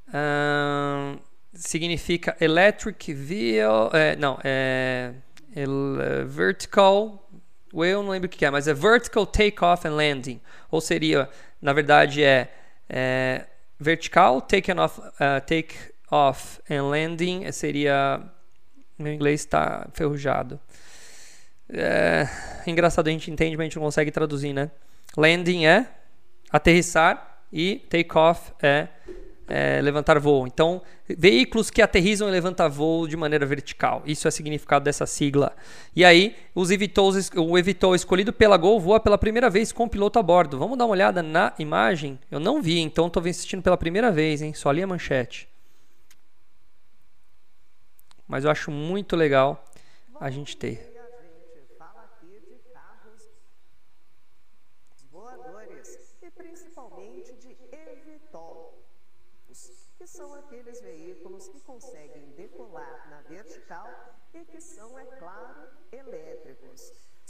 Uh, 0.08 1.20
significa 1.54 2.36
electric 2.40 3.12
vehicle. 3.12 3.90
É, 3.92 4.16
não, 4.16 4.38
é, 4.42 5.12
é 5.54 6.24
vertical. 6.24 7.28
Eu 7.72 8.02
não 8.02 8.10
lembro 8.10 8.26
o 8.26 8.28
que 8.28 8.44
é, 8.44 8.50
mas 8.50 8.68
é 8.68 8.74
vertical 8.74 9.26
takeoff 9.26 9.86
and 9.86 9.94
landing. 9.94 10.40
Ou 10.70 10.80
seria, 10.80 11.28
na 11.60 11.72
verdade, 11.72 12.22
é, 12.22 12.52
é 12.88 13.46
vertical 13.78 14.40
take 14.40 14.70
off, 14.72 15.00
uh, 15.00 15.40
take 15.46 15.74
off 16.10 16.60
and 16.70 16.84
landing. 16.88 17.50
Seria. 17.52 18.20
Meu 18.98 19.12
inglês 19.12 19.40
está 19.40 19.88
ferrujado. 19.94 20.60
É, 21.68 22.28
engraçado, 22.66 23.08
a 23.08 23.10
gente 23.10 23.30
entende, 23.30 23.56
mas 23.56 23.62
a 23.62 23.64
gente 23.64 23.76
não 23.76 23.84
consegue 23.84 24.10
traduzir, 24.10 24.52
né? 24.52 24.70
Landing 25.16 25.64
é 25.66 25.86
aterrissar 26.50 27.40
e 27.50 27.76
take 27.88 28.16
off 28.16 28.52
é 28.62 28.88
é, 29.52 29.82
levantar 29.82 30.18
voo. 30.18 30.46
Então, 30.46 30.80
veículos 31.06 31.70
que 31.70 31.82
aterrizam 31.82 32.26
e 32.26 32.30
levantam 32.30 32.70
voo 32.70 33.06
de 33.06 33.18
maneira 33.18 33.44
vertical. 33.44 34.02
Isso 34.06 34.26
é 34.26 34.30
significado 34.30 34.82
dessa 34.82 35.04
sigla. 35.04 35.54
E 35.94 36.06
aí, 36.06 36.34
os 36.54 36.70
eVTOLs, 36.70 37.30
o 37.36 37.58
eVTOL 37.58 37.94
escolhido 37.94 38.32
pela 38.32 38.56
Gol 38.56 38.80
voa 38.80 38.98
pela 38.98 39.18
primeira 39.18 39.50
vez 39.50 39.70
com 39.70 39.84
o 39.84 39.90
piloto 39.90 40.18
a 40.18 40.22
bordo. 40.22 40.58
Vamos 40.58 40.78
dar 40.78 40.86
uma 40.86 40.92
olhada 40.92 41.22
na 41.22 41.52
imagem? 41.58 42.18
Eu 42.30 42.40
não 42.40 42.62
vi, 42.62 42.78
então 42.78 43.08
estou 43.08 43.22
assistindo 43.22 43.62
pela 43.62 43.76
primeira 43.76 44.10
vez, 44.10 44.40
hein? 44.40 44.54
Só 44.54 44.72
li 44.72 44.82
a 44.82 44.86
manchete. 44.86 45.46
Mas 48.26 48.44
eu 48.44 48.50
acho 48.50 48.70
muito 48.70 49.14
legal 49.14 49.62
a 50.18 50.30
gente 50.30 50.56
ter. 50.56 50.92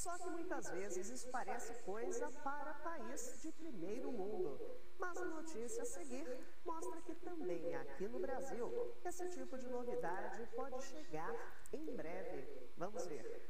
Só 0.02 0.18
que 0.18 0.30
muitas 0.30 0.68
vezes 0.70 1.10
isso 1.10 1.28
parece 1.30 1.72
coisa 1.84 2.28
para 2.42 2.74
país 2.74 3.40
de 3.40 3.52
primeiro 3.52 4.10
mundo. 4.10 4.58
Mas 4.98 5.16
a 5.16 5.24
notícia 5.24 5.82
a 5.82 5.86
seguir 5.86 6.26
mostra 6.64 7.00
também 7.52 7.74
aqui 7.74 8.08
no 8.08 8.18
Brasil 8.18 8.94
esse 9.04 9.28
tipo 9.28 9.58
de 9.58 9.68
novidade 9.68 10.46
pode 10.56 10.82
chegar 10.84 11.34
em 11.72 11.84
breve. 11.94 12.44
Vamos 12.76 13.06
ver. 13.06 13.42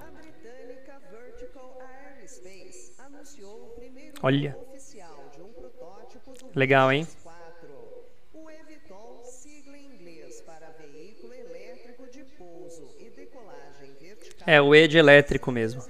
A 0.00 0.10
britânica 0.10 0.98
Vertical 1.10 1.78
Aerospace 1.82 2.94
anunciou 2.98 3.66
o 3.66 3.70
primeiro 3.70 4.16
Olha. 4.22 4.56
oficial 4.58 5.28
de 5.30 5.42
um 5.42 5.52
protótipo 5.52 6.32
do 6.32 6.58
Legal, 6.58 6.92
hein? 6.92 7.06
É, 14.46 14.60
o 14.60 14.74
E 14.74 14.88
de 14.88 14.98
elétrico 14.98 15.52
mesmo. 15.52 15.82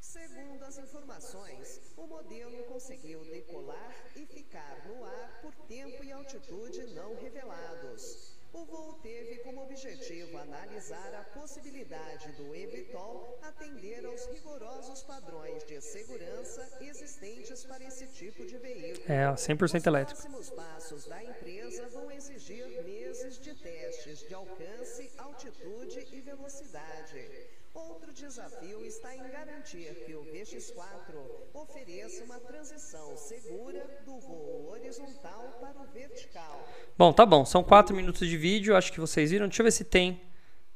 Segundo 0.00 0.64
as 0.64 0.78
informações, 0.78 1.80
o 1.96 2.06
modelo 2.06 2.64
conseguiu 2.64 3.24
decolar 3.24 3.94
e 4.16 4.26
ficar 4.26 4.88
no 4.88 5.04
ar 5.04 5.40
por 5.40 5.54
tempo 5.66 6.02
e 6.02 6.10
altitude 6.10 6.82
não 6.94 7.14
revelados. 7.14 8.36
O 8.52 8.64
voo 8.64 8.94
teve 8.94 9.38
como 9.44 9.62
objetivo 9.62 10.36
analisar 10.38 11.14
a 11.14 11.24
possibilidade 11.38 12.32
do 12.32 12.52
eVTOL 12.54 13.38
atender 13.42 14.04
aos 14.06 14.26
rigorosos 14.26 15.02
padrões 15.04 15.62
de 15.64 15.80
segurança 15.80 16.66
existentes 16.80 17.64
para 17.64 17.84
esse 17.84 18.07
tipo 18.18 18.44
de 18.44 18.58
veículo. 18.58 19.04
É, 19.08 19.32
100% 19.32 19.86
elétrico. 19.86 20.20
Os 20.20 20.26
próximos 20.26 20.50
passos 20.50 21.06
da 21.06 21.22
empresa 21.22 21.88
vão 21.88 22.10
exigir 22.10 22.66
meses 22.84 23.38
de 23.38 23.54
testes 23.54 24.26
de 24.26 24.34
alcance, 24.34 25.10
altitude 25.18 26.06
e 26.12 26.20
velocidade. 26.20 27.30
Outro 27.74 28.12
desafio 28.12 28.84
está 28.84 29.14
em 29.14 29.22
garantir 29.30 29.94
que 30.04 30.14
o 30.16 30.24
VX4 30.24 31.14
ofereça 31.54 32.24
uma 32.24 32.40
transição 32.40 33.16
segura 33.16 33.86
do 34.04 34.18
voo 34.18 34.70
horizontal 34.72 35.56
para 35.60 35.80
o 35.80 35.86
vertical. 35.92 36.68
Bom, 36.96 37.12
tá 37.12 37.24
bom. 37.24 37.44
São 37.44 37.62
quatro 37.62 37.94
minutos 37.94 38.26
de 38.26 38.36
vídeo. 38.36 38.74
Acho 38.74 38.92
que 38.92 38.98
vocês 38.98 39.30
viram. 39.30 39.46
Deixa 39.46 39.62
eu 39.62 39.64
ver 39.64 39.70
se 39.70 39.84
tem 39.84 40.20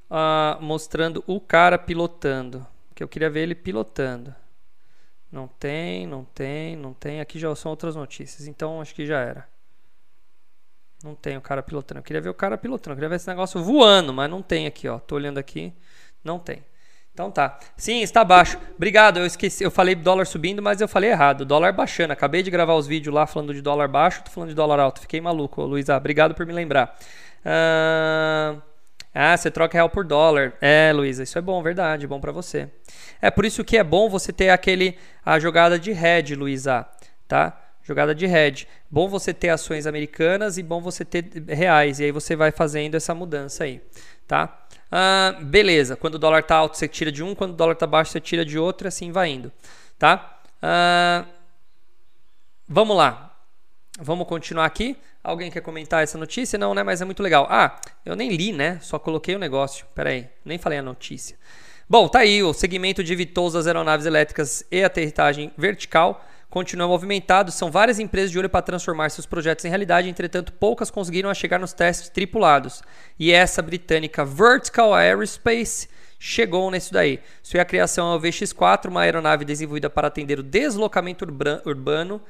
uh, 0.09 0.63
mostrando 0.63 1.25
o 1.27 1.41
cara 1.41 1.77
pilotando. 1.77 2.65
Que 2.95 3.03
eu 3.03 3.09
queria 3.09 3.31
ver 3.31 3.41
ele 3.41 3.57
pilotando. 3.57 4.33
Não 5.33 5.49
tem, 5.49 6.07
não 6.07 6.25
tem, 6.25 6.77
não 6.77 6.93
tem. 6.93 7.19
Aqui 7.21 7.39
já 7.39 7.55
são 7.57 7.71
outras 7.71 7.97
notícias. 7.97 8.47
Então 8.47 8.83
acho 8.83 8.95
que 8.95 9.07
já 9.07 9.19
era. 9.19 9.49
Não 11.03 11.15
tem 11.15 11.39
o 11.39 11.41
cara 11.41 11.63
pilotando. 11.63 12.01
Eu 12.01 12.05
queria 12.05 12.21
ver 12.21 12.29
o 12.29 12.35
cara 12.35 12.59
pilotando. 12.59 12.93
Eu 12.93 12.97
queria 12.97 13.09
ver 13.09 13.17
esse 13.17 13.27
negócio 13.27 13.63
voando, 13.63 14.13
mas 14.13 14.31
não 14.31 14.43
tem 14.43 14.67
aqui, 14.67 14.87
ó. 14.87 14.99
Tô 14.99 15.15
olhando 15.15 15.39
aqui. 15.39 15.73
Não 16.23 16.39
tem. 16.39 16.63
Então 17.13 17.31
tá. 17.31 17.59
Sim, 17.77 18.03
está 18.03 18.23
baixo. 18.23 18.59
Obrigado. 18.77 19.19
Eu 19.19 19.27
esqueci, 19.27 19.65
eu 19.65 19.71
falei 19.71 19.95
dólar 19.95 20.27
subindo, 20.27 20.63
mas 20.63 20.81
eu 20.83 20.89
falei 20.89 21.11
errado. 21.11 21.47
Dólar 21.47 21.73
baixando. 21.73 22.13
Acabei 22.13 22.43
de 22.43 22.51
gravar 22.51 22.75
os 22.75 22.87
vídeos 22.87 23.15
lá 23.15 23.27
falando 23.27 23.55
de 23.55 23.63
dólar 23.63 23.89
baixo, 23.89 24.23
tô 24.23 24.31
falando 24.31 24.51
de 24.51 24.55
dólar 24.55 24.79
alto. 24.81 25.01
Fiquei 25.01 25.21
maluco, 25.21 25.63
Luísa. 25.63 25.97
Obrigado 25.97 26.35
por 26.35 26.47
me 26.47 26.53
lembrar. 26.53 26.97
Ah, 27.45 28.57
ah, 29.15 29.37
você 29.37 29.51
troca 29.51 29.77
real 29.77 29.91
por 29.91 30.05
dólar. 30.05 30.55
É, 30.61 30.91
Luísa, 30.95 31.23
isso 31.23 31.39
é 31.39 31.41
bom, 31.43 31.63
verdade, 31.63 32.07
bom 32.07 32.21
para 32.21 32.33
você. 32.33 32.69
É 33.21 33.31
por 33.31 33.45
isso 33.45 33.63
que 33.63 33.77
é 33.77 33.85
bom 33.85 34.09
você 34.09 34.33
ter 34.33 34.49
aquele 34.49 34.97
a 35.25 35.39
jogada 35.39 35.79
de 35.79 35.91
hedge, 35.91 36.35
Luísa, 36.35 36.87
tá? 37.29 37.59
Jogada 37.83 38.15
de 38.15 38.25
hedge. 38.25 38.67
Bom 38.91 39.09
você 39.09 39.35
ter 39.35 39.51
ações 39.51 39.87
americanas 39.87 40.57
e 40.57 40.63
bom 40.63 40.81
você 40.81 41.05
ter 41.05 41.27
reais. 41.49 42.01
E 42.01 42.05
aí 42.05 42.13
você 42.13 42.35
vai 42.35 42.51
fazendo 42.51 42.95
essa 42.95 43.15
mudança 43.15 43.65
aí, 43.65 43.83
tá? 44.27 44.63
Ah, 44.91 45.37
beleza, 45.41 45.97
quando 45.97 46.17
o 46.17 46.19
dólar 46.19 46.41
está 46.41 46.57
alto 46.57 46.77
você 46.77 46.87
tira 46.87 47.11
de 47.11 47.23
um, 47.23 47.35
quando 47.35 47.53
o 47.53 47.57
dólar 47.57 47.73
está 47.73 47.87
baixo 47.87 48.13
você 48.13 48.21
tira 48.21 48.45
de 48.45 48.59
outro, 48.59 48.87
e 48.87 48.89
assim 48.89 49.11
vai 49.11 49.31
indo, 49.31 49.51
tá? 49.99 50.39
Ah, 50.61 51.25
vamos 52.69 52.95
lá, 52.95 53.35
vamos 53.99 54.27
continuar 54.27 54.67
aqui. 54.67 54.97
Alguém 55.23 55.51
quer 55.51 55.61
comentar 55.61 56.03
essa 56.03 56.19
notícia? 56.19 56.59
Não, 56.59 56.75
né? 56.75 56.83
Mas 56.83 57.01
é 57.01 57.05
muito 57.05 57.23
legal. 57.23 57.47
Ah, 57.49 57.81
eu 58.05 58.17
nem 58.17 58.31
li, 58.31 58.53
né? 58.53 58.79
Só 58.81 58.99
coloquei 58.99 59.37
o 59.37 59.39
negócio. 59.39 59.87
Pera 59.95 60.11
aí, 60.11 60.29
nem 60.45 60.59
falei 60.59 60.79
a 60.79 60.83
notícia. 60.83 61.37
Bom, 61.89 62.09
tá 62.09 62.21
aí 62.21 62.43
o 62.43 62.53
segmento 62.53 63.05
de 63.05 63.15
VTOLs 63.15 63.53
das 63.53 63.67
aeronaves 63.67 64.07
elétricas 64.07 64.65
e 64.71 64.83
aterrissagem 64.83 65.53
vertical 65.57 66.25
continua 66.53 66.87
movimentado. 66.87 67.51
São 67.51 67.71
várias 67.71 67.99
empresas 67.99 68.31
de 68.31 68.39
olho 68.39 68.49
para 68.49 68.61
transformar 68.61 69.11
seus 69.11 69.27
projetos 69.27 69.65
em 69.65 69.69
realidade, 69.69 70.09
entretanto, 70.09 70.53
poucas 70.53 70.91
conseguiram 70.91 71.33
chegar 71.33 71.59
nos 71.59 71.73
testes 71.73 72.11
tripulados. 72.11 72.83
E 73.19 73.33
essa 73.33 73.63
britânica 73.63 74.25
Vertical 74.25 74.93
Aerospace 74.93 75.89
chegou 76.19 76.71
nisso 76.71 76.93
daí. 76.93 77.21
Sua 77.43 77.65
criação 77.65 78.13
é 78.13 78.17
o 78.17 78.21
VX-4, 78.21 78.89
uma 78.89 79.01
aeronave 79.01 79.45
desenvolvida 79.45 79.89
para 79.89 80.09
atender 80.09 80.39
o 80.39 80.43
deslocamento 80.43 81.25
urbano 81.65 82.21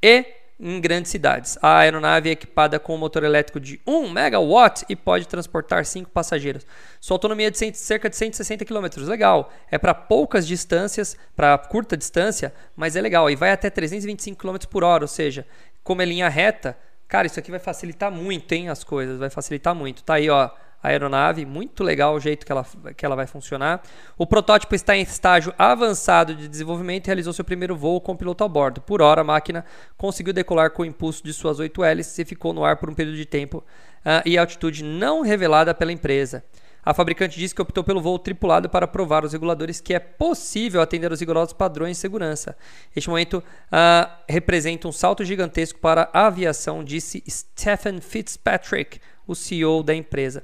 e 0.00 0.41
em 0.62 0.80
grandes 0.80 1.10
cidades. 1.10 1.58
A 1.60 1.78
aeronave 1.78 2.28
é 2.28 2.32
equipada 2.32 2.78
com 2.78 2.94
um 2.94 2.98
motor 2.98 3.24
elétrico 3.24 3.58
de 3.58 3.80
1 3.84 4.08
megawatt 4.08 4.84
e 4.88 4.94
pode 4.94 5.26
transportar 5.26 5.84
5 5.84 6.08
passageiros. 6.10 6.64
Sua 7.00 7.16
autonomia 7.16 7.48
é 7.48 7.50
de 7.50 7.76
cerca 7.76 8.08
de 8.08 8.14
160 8.14 8.64
km. 8.64 8.86
Legal. 8.98 9.52
É 9.68 9.76
para 9.76 9.92
poucas 9.92 10.46
distâncias, 10.46 11.16
para 11.34 11.58
curta 11.58 11.96
distância, 11.96 12.54
mas 12.76 12.94
é 12.94 13.00
legal. 13.00 13.28
E 13.28 13.34
vai 13.34 13.50
até 13.50 13.68
325 13.68 14.38
km 14.40 14.56
por 14.70 14.84
hora, 14.84 15.02
ou 15.02 15.08
seja, 15.08 15.44
como 15.82 16.00
é 16.00 16.04
linha 16.04 16.28
reta, 16.28 16.78
cara, 17.08 17.26
isso 17.26 17.40
aqui 17.40 17.50
vai 17.50 17.60
facilitar 17.60 18.12
muito, 18.12 18.52
hein, 18.52 18.68
as 18.68 18.84
coisas, 18.84 19.18
vai 19.18 19.30
facilitar 19.30 19.74
muito. 19.74 20.04
Tá 20.04 20.14
aí, 20.14 20.30
ó, 20.30 20.48
a 20.82 20.88
aeronave, 20.88 21.46
muito 21.46 21.84
legal 21.84 22.14
o 22.14 22.20
jeito 22.20 22.44
que 22.44 22.50
ela, 22.50 22.66
que 22.96 23.06
ela 23.06 23.14
vai 23.14 23.26
funcionar. 23.26 23.82
O 24.18 24.26
protótipo 24.26 24.74
está 24.74 24.96
em 24.96 25.02
estágio 25.02 25.54
avançado 25.56 26.34
de 26.34 26.48
desenvolvimento 26.48 27.06
e 27.06 27.08
realizou 27.08 27.32
seu 27.32 27.44
primeiro 27.44 27.76
voo 27.76 28.00
com 28.00 28.16
piloto 28.16 28.42
a 28.42 28.48
bordo. 28.48 28.80
Por 28.80 29.00
hora, 29.00 29.20
a 29.20 29.24
máquina 29.24 29.64
conseguiu 29.96 30.32
decolar 30.32 30.70
com 30.72 30.82
o 30.82 30.86
impulso 30.86 31.22
de 31.22 31.32
suas 31.32 31.60
oito 31.60 31.84
hélices 31.84 32.18
e 32.18 32.24
ficou 32.24 32.52
no 32.52 32.64
ar 32.64 32.76
por 32.76 32.90
um 32.90 32.94
período 32.94 33.16
de 33.16 33.26
tempo 33.26 33.58
uh, 33.58 34.26
e 34.26 34.36
altitude 34.36 34.82
não 34.82 35.22
revelada 35.22 35.72
pela 35.72 35.92
empresa. 35.92 36.44
A 36.84 36.92
fabricante 36.92 37.38
disse 37.38 37.54
que 37.54 37.62
optou 37.62 37.84
pelo 37.84 38.00
voo 38.00 38.18
tripulado 38.18 38.68
para 38.68 38.88
provar 38.88 39.22
aos 39.22 39.32
reguladores 39.32 39.80
que 39.80 39.94
é 39.94 40.00
possível 40.00 40.80
atender 40.80 41.12
aos 41.12 41.20
rigorosos 41.20 41.52
padrões 41.52 41.96
de 41.96 42.00
segurança. 42.00 42.56
Este 42.94 43.08
momento 43.08 43.34
uh, 43.38 44.12
representa 44.28 44.88
um 44.88 44.92
salto 44.92 45.24
gigantesco 45.24 45.78
para 45.78 46.10
a 46.12 46.26
aviação, 46.26 46.82
disse 46.82 47.22
Stephen 47.28 48.00
Fitzpatrick, 48.00 49.00
o 49.28 49.34
CEO 49.36 49.84
da 49.84 49.94
empresa. 49.94 50.42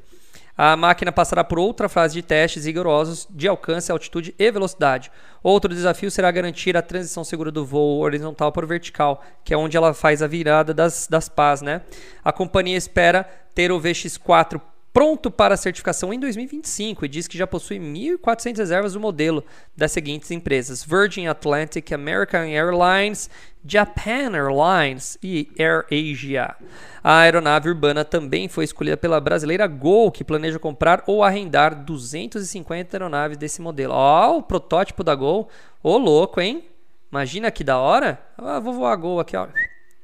A 0.61 0.75
máquina 0.75 1.13
passará 1.13 1.45
por 1.45 1.57
outra 1.57 1.89
fase 1.89 2.15
de 2.15 2.23
testes 2.23 2.65
rigorosos 2.65 3.29
de 3.31 3.47
alcance, 3.47 3.93
altitude 3.93 4.35
e 4.37 4.51
velocidade. 4.51 5.09
Outro 5.41 5.73
desafio 5.73 6.11
será 6.11 6.29
garantir 6.33 6.77
a 6.77 6.83
transição 6.83 7.23
segura 7.23 7.53
do 7.53 7.65
voo 7.65 8.01
horizontal 8.01 8.51
para 8.51 8.65
o 8.65 8.69
vertical, 8.69 9.23
que 9.45 9.55
é 9.55 9.57
onde 9.57 9.77
ela 9.77 9.95
faz 9.95 10.21
a 10.21 10.27
virada 10.27 10.75
das, 10.75 11.07
das 11.09 11.29
pás. 11.29 11.63
Né? 11.63 11.83
A 12.25 12.33
companhia 12.33 12.77
espera 12.77 13.23
ter 13.55 13.71
o 13.71 13.81
VX4 13.81 14.61
pronto 14.93 15.31
para 15.31 15.57
certificação 15.57 16.13
em 16.13 16.19
2025 16.19 17.05
e 17.05 17.09
diz 17.09 17.29
que 17.29 17.39
já 17.39 17.47
possui 17.47 17.79
1.400 17.79 18.59
reservas 18.59 18.93
do 18.93 19.01
modelo 19.01 19.45
das 19.77 19.93
seguintes 19.93 20.31
empresas: 20.31 20.85
Virgin 20.85 21.27
Atlantic, 21.27 21.93
American 21.93 22.45
Airlines, 22.45 23.31
Japan 23.65 24.35
Airlines 24.35 25.19
e 25.23 25.51
Air 25.59 25.85
Asia. 25.91 26.57
A 27.03 27.21
aeronave 27.21 27.69
urbana 27.69 28.05
também 28.05 28.49
foi 28.49 28.65
escolhida 28.65 28.97
pela 28.97 29.21
brasileira 29.21 29.67
Gol, 29.67 30.11
que 30.11 30.25
planeja 30.25 30.59
comprar 30.59 31.05
ou 31.07 31.23
arrendar 31.23 31.85
250 31.85 32.97
aeronaves 32.97 33.37
desse 33.37 33.61
modelo. 33.61 33.93
Ó, 33.95 34.33
oh, 34.33 34.39
o 34.39 34.43
protótipo 34.43 35.05
da 35.05 35.15
Gol. 35.15 35.49
Ô, 35.83 35.93
oh, 35.93 35.99
louco, 35.99 36.41
hein? 36.41 36.65
Imagina 37.11 37.51
que 37.51 37.65
da 37.65 37.79
hora. 37.79 38.21
Ah, 38.37 38.61
vou 38.61 38.75
voar 38.75 38.93
a 38.93 38.97
Gol 38.97 39.21
aqui, 39.21 39.37
ó. 39.37 39.49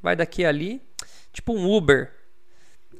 Vai 0.02 0.16
daqui 0.16 0.44
ali. 0.44 0.80
Tipo 1.32 1.52
um 1.52 1.74
Uber. 1.74 2.12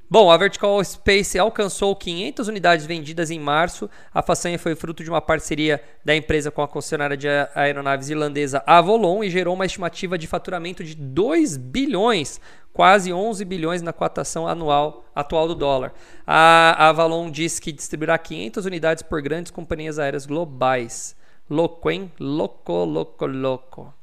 Bom, 0.08 0.30
a 0.30 0.36
Vertical 0.36 0.84
Space 0.84 1.38
alcançou 1.38 1.96
500 1.96 2.46
unidades 2.48 2.84
vendidas 2.84 3.30
em 3.30 3.40
março. 3.40 3.88
A 4.12 4.22
façanha 4.22 4.58
foi 4.58 4.74
fruto 4.74 5.02
de 5.02 5.08
uma 5.08 5.20
parceria 5.20 5.82
da 6.04 6.14
empresa 6.14 6.50
com 6.50 6.60
a 6.60 6.68
concessionária 6.68 7.16
de 7.16 7.26
aeronaves 7.54 8.10
irlandesa 8.10 8.62
Avolon 8.66 9.24
e 9.24 9.30
gerou 9.30 9.54
uma 9.54 9.64
estimativa 9.64 10.18
de 10.18 10.26
faturamento 10.26 10.84
de 10.84 10.94
2 10.94 11.56
bilhões, 11.56 12.38
quase 12.72 13.12
11 13.12 13.44
bilhões 13.46 13.80
na 13.80 13.94
cotação 13.94 14.46
anual 14.46 15.06
atual 15.14 15.48
do 15.48 15.54
dólar. 15.54 15.94
A 16.26 16.88
Avalon 16.88 17.30
diz 17.30 17.58
que 17.58 17.72
distribuirá 17.72 18.18
500 18.18 18.66
unidades 18.66 19.02
por 19.02 19.22
grandes 19.22 19.50
companhias 19.50 19.98
aéreas 19.98 20.26
globais. 20.26 21.16
Louco, 21.48 21.90
hein? 21.90 22.12
Louco, 22.20 22.84
louco, 22.84 23.26
louco. 23.26 23.94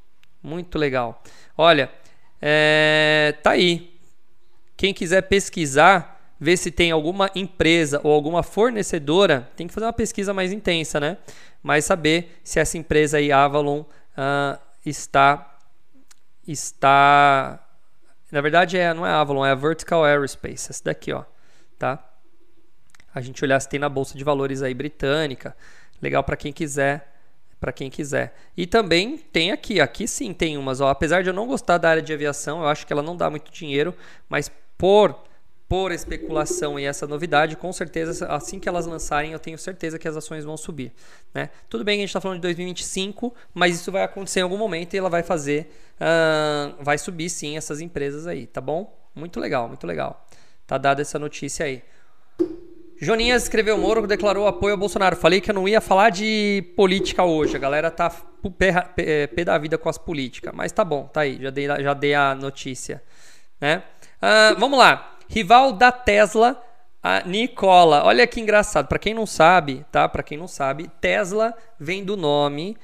Muito 0.42 0.78
legal. 0.78 1.22
Olha, 1.56 1.90
é... 2.40 3.36
tá 3.42 3.52
aí. 3.52 3.91
Quem 4.76 4.92
quiser 4.92 5.22
pesquisar, 5.22 6.34
ver 6.38 6.56
se 6.56 6.70
tem 6.70 6.90
alguma 6.90 7.30
empresa 7.34 8.00
ou 8.02 8.12
alguma 8.12 8.42
fornecedora, 8.42 9.50
tem 9.56 9.66
que 9.66 9.74
fazer 9.74 9.86
uma 9.86 9.92
pesquisa 9.92 10.34
mais 10.34 10.52
intensa, 10.52 10.98
né? 10.98 11.18
Mas 11.62 11.84
saber 11.84 12.40
se 12.42 12.58
essa 12.58 12.76
empresa 12.76 13.18
aí, 13.18 13.30
Avalon, 13.30 13.80
uh, 13.80 14.58
está 14.84 15.48
está 16.46 17.64
na 18.32 18.40
verdade 18.40 18.76
é 18.76 18.92
não 18.92 19.06
é 19.06 19.10
Avalon, 19.10 19.46
é 19.46 19.52
a 19.52 19.54
Vertical 19.54 20.04
Aerospace, 20.04 20.70
essa 20.70 20.82
daqui, 20.84 21.12
ó, 21.12 21.24
tá? 21.78 22.02
A 23.14 23.20
gente 23.20 23.44
olhar 23.44 23.60
se 23.60 23.68
tem 23.68 23.78
na 23.78 23.88
bolsa 23.88 24.16
de 24.18 24.24
valores 24.24 24.62
aí 24.62 24.74
britânica, 24.74 25.54
legal 26.00 26.24
para 26.24 26.36
quem 26.36 26.52
quiser 26.52 27.12
para 27.62 27.72
quem 27.72 27.88
quiser. 27.88 28.34
E 28.56 28.66
também 28.66 29.16
tem 29.16 29.52
aqui, 29.52 29.80
aqui 29.80 30.08
sim 30.08 30.34
tem 30.34 30.58
umas, 30.58 30.80
ó, 30.80 30.88
apesar 30.88 31.22
de 31.22 31.30
eu 31.30 31.32
não 31.32 31.46
gostar 31.46 31.78
da 31.78 31.90
área 31.90 32.02
de 32.02 32.12
aviação, 32.12 32.60
eu 32.60 32.66
acho 32.66 32.84
que 32.84 32.92
ela 32.92 33.04
não 33.04 33.16
dá 33.16 33.30
muito 33.30 33.52
dinheiro, 33.52 33.94
mas 34.28 34.50
por 34.82 35.14
por 35.68 35.90
especulação 35.90 36.78
e 36.78 36.84
essa 36.84 37.06
novidade, 37.06 37.56
com 37.56 37.72
certeza, 37.72 38.26
assim 38.26 38.60
que 38.60 38.68
elas 38.68 38.84
lançarem, 38.84 39.32
eu 39.32 39.38
tenho 39.38 39.56
certeza 39.56 39.98
que 39.98 40.06
as 40.06 40.14
ações 40.14 40.44
vão 40.44 40.54
subir. 40.54 40.92
Né? 41.32 41.48
Tudo 41.66 41.82
bem 41.82 41.96
que 41.96 42.00
a 42.00 42.02
gente 42.02 42.10
está 42.10 42.20
falando 42.20 42.38
de 42.38 42.42
2025, 42.42 43.34
mas 43.54 43.76
isso 43.76 43.90
vai 43.90 44.02
acontecer 44.02 44.40
em 44.40 44.42
algum 44.42 44.58
momento 44.58 44.92
e 44.92 44.98
ela 44.98 45.08
vai 45.08 45.22
fazer, 45.22 45.72
uh, 45.96 46.76
vai 46.84 46.98
subir 46.98 47.30
sim 47.30 47.56
essas 47.56 47.80
empresas 47.80 48.26
aí, 48.26 48.46
tá 48.46 48.60
bom? 48.60 48.94
Muito 49.14 49.40
legal, 49.40 49.66
muito 49.66 49.86
legal. 49.86 50.26
Tá 50.66 50.76
dada 50.76 51.00
essa 51.00 51.18
notícia 51.18 51.64
aí. 51.64 51.82
Joninhas 53.00 53.44
escreveu: 53.44 53.78
Moro 53.78 54.06
declarou 54.06 54.46
apoio 54.46 54.74
ao 54.74 54.78
Bolsonaro. 54.78 55.16
Falei 55.16 55.40
que 55.40 55.50
eu 55.50 55.54
não 55.54 55.66
ia 55.66 55.80
falar 55.80 56.10
de 56.10 56.70
política 56.76 57.24
hoje. 57.24 57.56
A 57.56 57.58
galera 57.58 57.90
tá 57.90 58.10
pé, 58.58 58.72
pé, 58.94 59.26
pé 59.26 59.44
da 59.44 59.56
vida 59.56 59.78
com 59.78 59.88
as 59.88 59.96
políticas. 59.96 60.52
Mas 60.54 60.70
tá 60.70 60.84
bom, 60.84 61.04
tá 61.04 61.22
aí. 61.22 61.40
Já 61.40 61.50
dei, 61.50 61.66
já 61.66 61.94
dei 61.94 62.14
a 62.14 62.34
notícia. 62.34 63.02
Né? 63.58 63.82
Uh, 64.22 64.54
vamos 64.56 64.78
lá. 64.78 65.16
Rival 65.28 65.72
da 65.72 65.90
Tesla, 65.90 66.62
a 67.02 67.22
Nicola. 67.22 68.04
Olha 68.04 68.24
que 68.24 68.40
engraçado. 68.40 68.86
Para 68.86 68.98
quem 68.98 69.12
não 69.12 69.26
sabe, 69.26 69.84
tá? 69.90 70.08
Para 70.08 70.22
quem 70.22 70.38
não 70.38 70.46
sabe, 70.46 70.88
Tesla 71.00 71.52
vem 71.76 72.04
do 72.04 72.16
nome, 72.16 72.76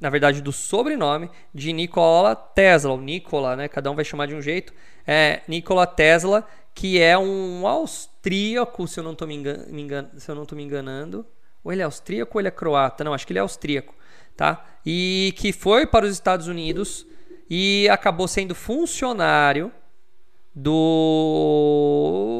na 0.00 0.10
verdade, 0.10 0.42
do 0.42 0.50
sobrenome 0.50 1.30
de 1.54 1.72
Nikola 1.72 2.34
Tesla. 2.34 2.92
O 2.92 3.00
Nikola, 3.00 3.54
né? 3.54 3.68
Cada 3.68 3.88
um 3.92 3.94
vai 3.94 4.04
chamar 4.04 4.26
de 4.26 4.34
um 4.34 4.42
jeito. 4.42 4.74
É 5.06 5.42
Nikola 5.46 5.86
Tesla, 5.86 6.44
que 6.74 7.00
é 7.00 7.16
um 7.16 7.64
austríaco, 7.64 8.88
se 8.88 8.98
eu 8.98 9.04
não 9.04 9.12
estou 9.12 9.28
me, 9.28 9.36
engan 9.36 9.66
me, 9.68 9.82
engan 9.82 10.10
se 10.16 10.28
eu 10.28 10.34
não 10.34 10.44
tô 10.44 10.56
me 10.56 10.64
enganando. 10.64 11.24
Ou 11.62 11.72
ele 11.72 11.82
é 11.82 11.84
austríaco 11.84 12.36
ou 12.36 12.40
ele 12.40 12.48
é 12.48 12.50
croata? 12.50 13.04
Não, 13.04 13.14
acho 13.14 13.24
que 13.24 13.32
ele 13.32 13.38
é 13.38 13.42
austríaco, 13.42 13.94
tá? 14.36 14.64
E 14.84 15.32
que 15.36 15.52
foi 15.52 15.86
para 15.86 16.04
os 16.04 16.12
Estados 16.12 16.48
Unidos 16.48 17.06
e 17.48 17.88
acabou 17.88 18.26
sendo 18.26 18.52
funcionário 18.52 19.72
do 20.58 22.32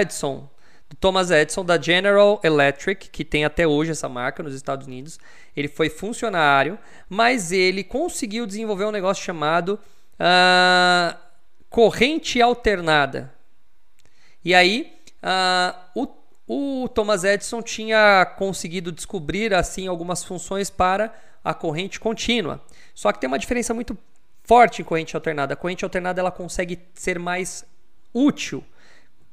Edison, 0.00 0.48
do 0.88 0.94
Thomas 0.96 1.32
Edison, 1.32 1.64
da 1.64 1.76
General 1.80 2.40
Electric, 2.44 3.10
que 3.10 3.24
tem 3.24 3.44
até 3.44 3.66
hoje 3.66 3.90
essa 3.90 4.08
marca 4.08 4.44
nos 4.44 4.54
Estados 4.54 4.86
Unidos. 4.86 5.18
Ele 5.56 5.66
foi 5.66 5.90
funcionário, 5.90 6.78
mas 7.08 7.50
ele 7.50 7.82
conseguiu 7.82 8.46
desenvolver 8.46 8.84
um 8.84 8.92
negócio 8.92 9.24
chamado 9.24 9.80
uh, 10.20 11.18
corrente 11.68 12.40
alternada. 12.40 13.34
E 14.44 14.54
aí, 14.54 14.92
uh, 15.20 15.74
o, 16.46 16.84
o 16.84 16.88
Thomas 16.88 17.24
Edison 17.24 17.60
tinha 17.60 18.24
conseguido 18.38 18.92
descobrir 18.92 19.52
assim 19.52 19.88
algumas 19.88 20.22
funções 20.22 20.70
para 20.70 21.12
a 21.42 21.52
corrente 21.52 21.98
contínua. 21.98 22.62
Só 22.94 23.10
que 23.12 23.20
tem 23.20 23.26
uma 23.26 23.38
diferença 23.38 23.74
muito 23.74 23.98
forte 24.48 24.80
em 24.80 24.84
corrente 24.84 25.14
alternada. 25.14 25.52
A 25.52 25.56
corrente 25.56 25.84
alternada 25.84 26.20
ela 26.20 26.32
consegue 26.32 26.80
ser 26.94 27.18
mais 27.18 27.66
útil, 28.14 28.64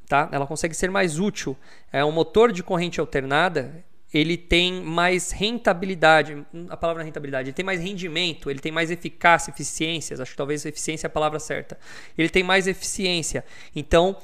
tá? 0.09 0.27
Ela 0.29 0.45
consegue 0.45 0.75
ser 0.75 0.91
mais 0.91 1.17
útil. 1.17 1.57
É 1.91 2.03
um 2.03 2.11
motor 2.11 2.51
de 2.51 2.61
corrente 2.61 2.99
alternada, 2.99 3.83
ele 4.13 4.35
tem 4.35 4.83
mais 4.83 5.31
rentabilidade, 5.31 6.45
a 6.69 6.75
palavra 6.75 7.01
rentabilidade, 7.01 7.49
ele 7.49 7.55
tem 7.55 7.65
mais 7.65 7.81
rendimento, 7.81 8.49
ele 8.49 8.59
tem 8.59 8.71
mais 8.71 8.91
eficácia, 8.91 9.51
eficiências, 9.51 10.19
acho 10.19 10.31
que 10.31 10.37
talvez 10.37 10.65
eficiência 10.65 11.07
é 11.07 11.09
a 11.09 11.11
palavra 11.11 11.39
certa. 11.39 11.77
Ele 12.17 12.29
tem 12.29 12.43
mais 12.43 12.67
eficiência. 12.67 13.45
Então, 13.73 14.17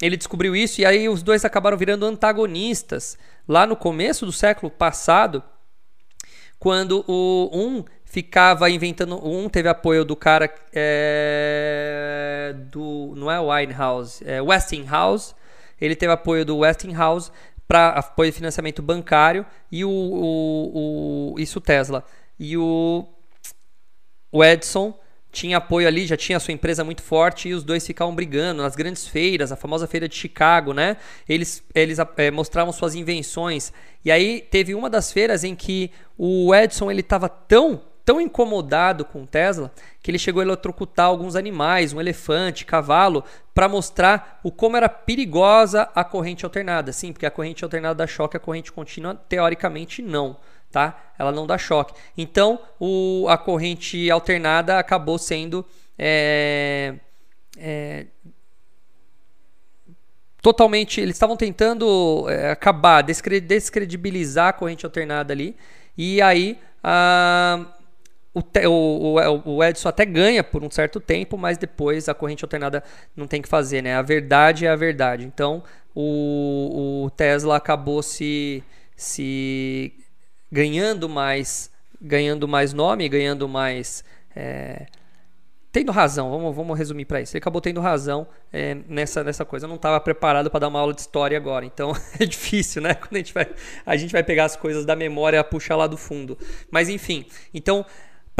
ele 0.00 0.16
descobriu 0.16 0.54
isso 0.54 0.80
e 0.80 0.86
aí 0.86 1.08
os 1.08 1.20
dois 1.20 1.44
acabaram 1.44 1.76
virando 1.76 2.06
antagonistas. 2.06 3.18
Lá 3.48 3.66
no 3.66 3.74
começo 3.74 4.24
do 4.24 4.32
século 4.32 4.70
passado, 4.70 5.42
quando 6.60 7.04
o 7.08 7.50
um 7.52 7.84
ficava 8.10 8.68
inventando. 8.68 9.24
Um 9.26 9.48
teve 9.48 9.68
apoio 9.68 10.04
do 10.04 10.16
cara 10.16 10.52
é, 10.72 12.54
do. 12.70 13.14
Não 13.16 13.30
é 13.30 13.40
Winehouse, 13.40 14.22
é 14.26 14.42
Westinghouse. 14.42 15.34
Ele 15.80 15.96
teve 15.96 16.12
apoio 16.12 16.44
do 16.44 16.58
Westinghouse 16.58 17.30
para 17.66 17.90
apoio 17.90 18.30
de 18.30 18.36
financiamento 18.36 18.82
bancário 18.82 19.46
e 19.70 19.84
o, 19.84 19.88
o, 19.88 21.34
o, 21.34 21.38
isso 21.38 21.60
Tesla. 21.60 22.04
E 22.38 22.56
o, 22.56 23.06
o 24.32 24.44
Edison 24.44 24.98
tinha 25.30 25.58
apoio 25.58 25.86
ali, 25.86 26.04
já 26.04 26.16
tinha 26.16 26.36
a 26.36 26.40
sua 26.40 26.52
empresa 26.52 26.82
muito 26.82 27.02
forte 27.02 27.48
e 27.48 27.54
os 27.54 27.62
dois 27.62 27.86
ficavam 27.86 28.12
brigando 28.12 28.60
nas 28.60 28.74
grandes 28.74 29.06
feiras, 29.06 29.52
a 29.52 29.56
famosa 29.56 29.86
feira 29.86 30.08
de 30.08 30.16
Chicago, 30.16 30.74
né? 30.74 30.96
Eles, 31.28 31.62
eles 31.72 31.98
é, 32.16 32.30
mostravam 32.32 32.72
suas 32.72 32.96
invenções. 32.96 33.72
E 34.04 34.10
aí 34.10 34.40
teve 34.50 34.74
uma 34.74 34.90
das 34.90 35.12
feiras 35.12 35.44
em 35.44 35.54
que 35.54 35.92
o 36.18 36.52
Edison 36.52 36.90
ele 36.90 37.00
estava 37.00 37.28
tão 37.28 37.80
tão 38.04 38.20
incomodado 38.20 39.04
com 39.04 39.26
Tesla 39.26 39.70
que 40.02 40.10
ele 40.10 40.18
chegou 40.18 40.40
a 40.40 40.44
eletrocutar 40.44 41.06
alguns 41.06 41.36
animais, 41.36 41.92
um 41.92 42.00
elefante, 42.00 42.64
cavalo, 42.64 43.24
para 43.54 43.68
mostrar 43.68 44.40
o 44.42 44.50
como 44.50 44.76
era 44.76 44.88
perigosa 44.88 45.88
a 45.94 46.02
corrente 46.04 46.44
alternada. 46.44 46.92
Sim, 46.92 47.12
porque 47.12 47.26
a 47.26 47.30
corrente 47.30 47.62
alternada 47.64 47.94
dá 47.94 48.06
choque, 48.06 48.36
a 48.36 48.40
corrente 48.40 48.72
contínua 48.72 49.14
teoricamente 49.28 50.02
não, 50.02 50.36
tá? 50.70 51.12
Ela 51.18 51.32
não 51.32 51.46
dá 51.46 51.58
choque. 51.58 51.94
Então, 52.16 52.60
o, 52.78 53.26
a 53.28 53.36
corrente 53.36 54.10
alternada 54.10 54.78
acabou 54.78 55.18
sendo 55.18 55.66
é, 55.98 56.94
é, 57.58 58.06
totalmente. 60.40 61.00
Eles 61.00 61.16
estavam 61.16 61.36
tentando 61.36 62.26
é, 62.28 62.50
acabar, 62.50 63.02
descredibilizar 63.02 64.48
a 64.48 64.52
corrente 64.52 64.86
alternada 64.86 65.32
ali. 65.32 65.56
E 65.96 66.22
aí 66.22 66.58
a, 66.82 67.66
o, 68.34 68.42
o, 68.68 69.56
o, 69.56 69.64
Edson 69.64 69.88
até 69.88 70.04
ganha 70.04 70.44
por 70.44 70.62
um 70.62 70.70
certo 70.70 71.00
tempo, 71.00 71.36
mas 71.36 71.58
depois 71.58 72.08
a 72.08 72.14
corrente 72.14 72.44
alternada 72.44 72.82
não 73.16 73.26
tem 73.26 73.42
que 73.42 73.48
fazer, 73.48 73.82
né? 73.82 73.96
A 73.96 74.02
verdade 74.02 74.66
é 74.66 74.70
a 74.70 74.76
verdade. 74.76 75.24
Então 75.24 75.62
o, 75.94 77.04
o 77.04 77.10
Tesla 77.10 77.56
acabou 77.56 78.02
se, 78.02 78.62
se 78.94 79.92
ganhando 80.50 81.08
mais, 81.08 81.70
ganhando 82.00 82.46
mais 82.46 82.72
nome, 82.72 83.08
ganhando 83.08 83.48
mais 83.48 84.04
é, 84.34 84.86
tendo 85.72 85.92
razão, 85.92 86.30
vamos, 86.30 86.54
vamos 86.54 86.76
resumir 86.76 87.04
para 87.04 87.20
isso. 87.20 87.36
Ele 87.36 87.40
acabou 87.40 87.60
tendo 87.60 87.80
razão 87.80 88.26
é, 88.52 88.76
nessa, 88.88 89.22
nessa 89.22 89.44
coisa. 89.44 89.66
Eu 89.66 89.68
não 89.68 89.76
estava 89.76 90.00
preparado 90.00 90.50
para 90.50 90.60
dar 90.60 90.68
uma 90.68 90.80
aula 90.80 90.92
de 90.92 91.00
história 91.00 91.36
agora, 91.36 91.64
então 91.64 91.92
é 92.18 92.26
difícil, 92.26 92.82
né? 92.82 92.94
Quando 92.94 93.14
a 93.14 93.18
gente 93.18 93.32
vai, 93.32 93.48
a 93.86 93.96
gente 93.96 94.12
vai 94.12 94.22
pegar 94.22 94.46
as 94.46 94.56
coisas 94.56 94.84
da 94.84 94.96
memória, 94.96 95.42
puxar 95.44 95.76
lá 95.76 95.86
do 95.86 95.96
fundo. 95.96 96.36
Mas 96.70 96.88
enfim, 96.88 97.24
então 97.54 97.86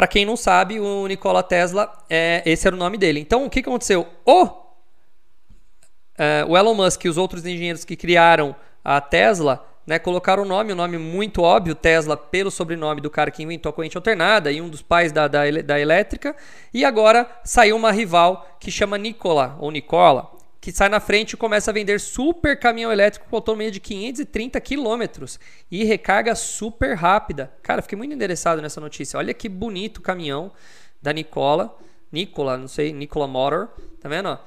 para 0.00 0.08
quem 0.08 0.24
não 0.24 0.34
sabe, 0.34 0.80
o 0.80 1.06
Nikola 1.06 1.42
Tesla, 1.42 1.92
é, 2.08 2.42
esse 2.46 2.66
era 2.66 2.74
o 2.74 2.78
nome 2.78 2.96
dele. 2.96 3.20
Então, 3.20 3.44
o 3.44 3.50
que, 3.50 3.60
aconteceu? 3.60 4.06
O 4.24 4.48
o 6.48 6.56
Elon 6.56 6.72
Musk 6.72 7.04
e 7.04 7.08
os 7.10 7.18
outros 7.18 7.44
engenheiros 7.44 7.84
que 7.84 7.96
criaram 7.96 8.56
a 8.82 8.98
Tesla 8.98 9.62
né, 9.86 9.98
colocaram 9.98 10.42
o 10.42 10.46
nome, 10.46 10.72
um 10.72 10.76
nome 10.76 10.96
muito 10.96 11.42
óbvio, 11.42 11.74
Tesla, 11.74 12.16
pelo 12.16 12.50
sobrenome 12.50 13.02
do 13.02 13.10
cara 13.10 13.30
que 13.30 13.42
inventou 13.42 13.68
a 13.68 13.72
corrente 13.74 13.98
alternada 13.98 14.50
e 14.50 14.62
um 14.62 14.70
dos 14.70 14.80
pais 14.80 15.12
da, 15.12 15.28
da, 15.28 15.42
da 15.62 15.78
elétrica. 15.78 16.34
E 16.72 16.82
agora 16.82 17.30
saiu 17.44 17.76
uma 17.76 17.92
rival 17.92 18.56
que 18.58 18.70
chama 18.70 18.96
Nikola, 18.96 19.54
ou 19.60 19.70
Nicola, 19.70 20.30
que 20.61 20.70
sai 20.70 20.88
na 20.88 21.01
frente 21.01 21.33
e 21.33 21.37
começa 21.37 21.70
a 21.70 21.75
vender 21.75 21.99
super 21.99 22.59
caminhão 22.59 22.92
elétrico 22.92 23.27
com 23.29 23.37
autonomia 23.37 23.70
de 23.70 23.81
530 23.81 24.61
quilômetros 24.61 25.40
e 25.70 25.85
recarga 25.85 26.35
super 26.35 26.94
rápida. 26.94 27.51
Cara, 27.62 27.81
fiquei 27.81 27.96
muito 27.96 28.14
interessado 28.14 28.61
nessa 28.61 28.81
notícia. 28.81 29.18
Olha 29.18 29.33
que 29.33 29.49
bonito 29.49 29.99
o 29.99 30.03
caminhão 30.03 30.53
da 31.01 31.12
Nicola. 31.12 31.79
Nicola, 32.12 32.59
não 32.59 32.68
sei, 32.68 32.92
Nicola 32.92 33.27
Motor. 33.27 33.68
Tá 34.01 34.09
vendo? 34.09 34.38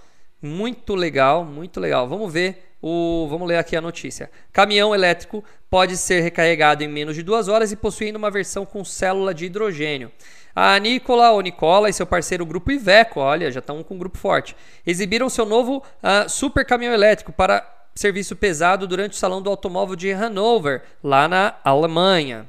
Muito 0.42 0.94
legal, 0.94 1.44
muito 1.44 1.80
legal. 1.80 2.08
Vamos 2.08 2.32
ver 2.32 2.73
o, 2.84 3.26
vamos 3.30 3.48
ler 3.48 3.56
aqui 3.56 3.78
a 3.78 3.82
notícia. 3.82 4.30
Caminhão 4.52 4.94
elétrico 4.94 5.42
pode 5.70 5.96
ser 5.96 6.20
recarregado 6.20 6.84
em 6.84 6.88
menos 6.90 7.16
de 7.16 7.24
duas 7.24 7.48
horas 7.48 7.72
e 7.72 7.78
possuindo 7.78 8.18
uma 8.18 8.30
versão 8.30 8.66
com 8.66 8.84
célula 8.84 9.34
de 9.34 9.46
hidrogênio. 9.46 10.12
A 10.54 10.78
Nicola, 10.78 11.32
ou 11.32 11.40
Nicola 11.40 11.90
e 11.90 11.94
seu 11.94 12.06
parceiro 12.06 12.46
Grupo 12.46 12.72
Iveco, 12.72 13.22
olha, 13.22 13.50
já 13.50 13.60
estão 13.60 13.82
com 13.84 13.96
um 13.96 13.98
grupo 13.98 14.18
forte, 14.18 14.54
exibiram 14.86 15.30
seu 15.30 15.46
novo 15.46 15.78
uh, 15.78 16.30
super 16.30 16.66
caminhão 16.66 16.94
elétrico 16.94 17.32
para 17.32 17.66
serviço 17.96 18.36
pesado 18.36 18.86
durante 18.86 19.14
o 19.14 19.16
Salão 19.18 19.42
do 19.42 19.50
Automóvel 19.50 19.96
de 19.96 20.12
Hanover, 20.12 20.82
lá 21.02 21.28
na 21.28 21.56
Alemanha. 21.64 22.46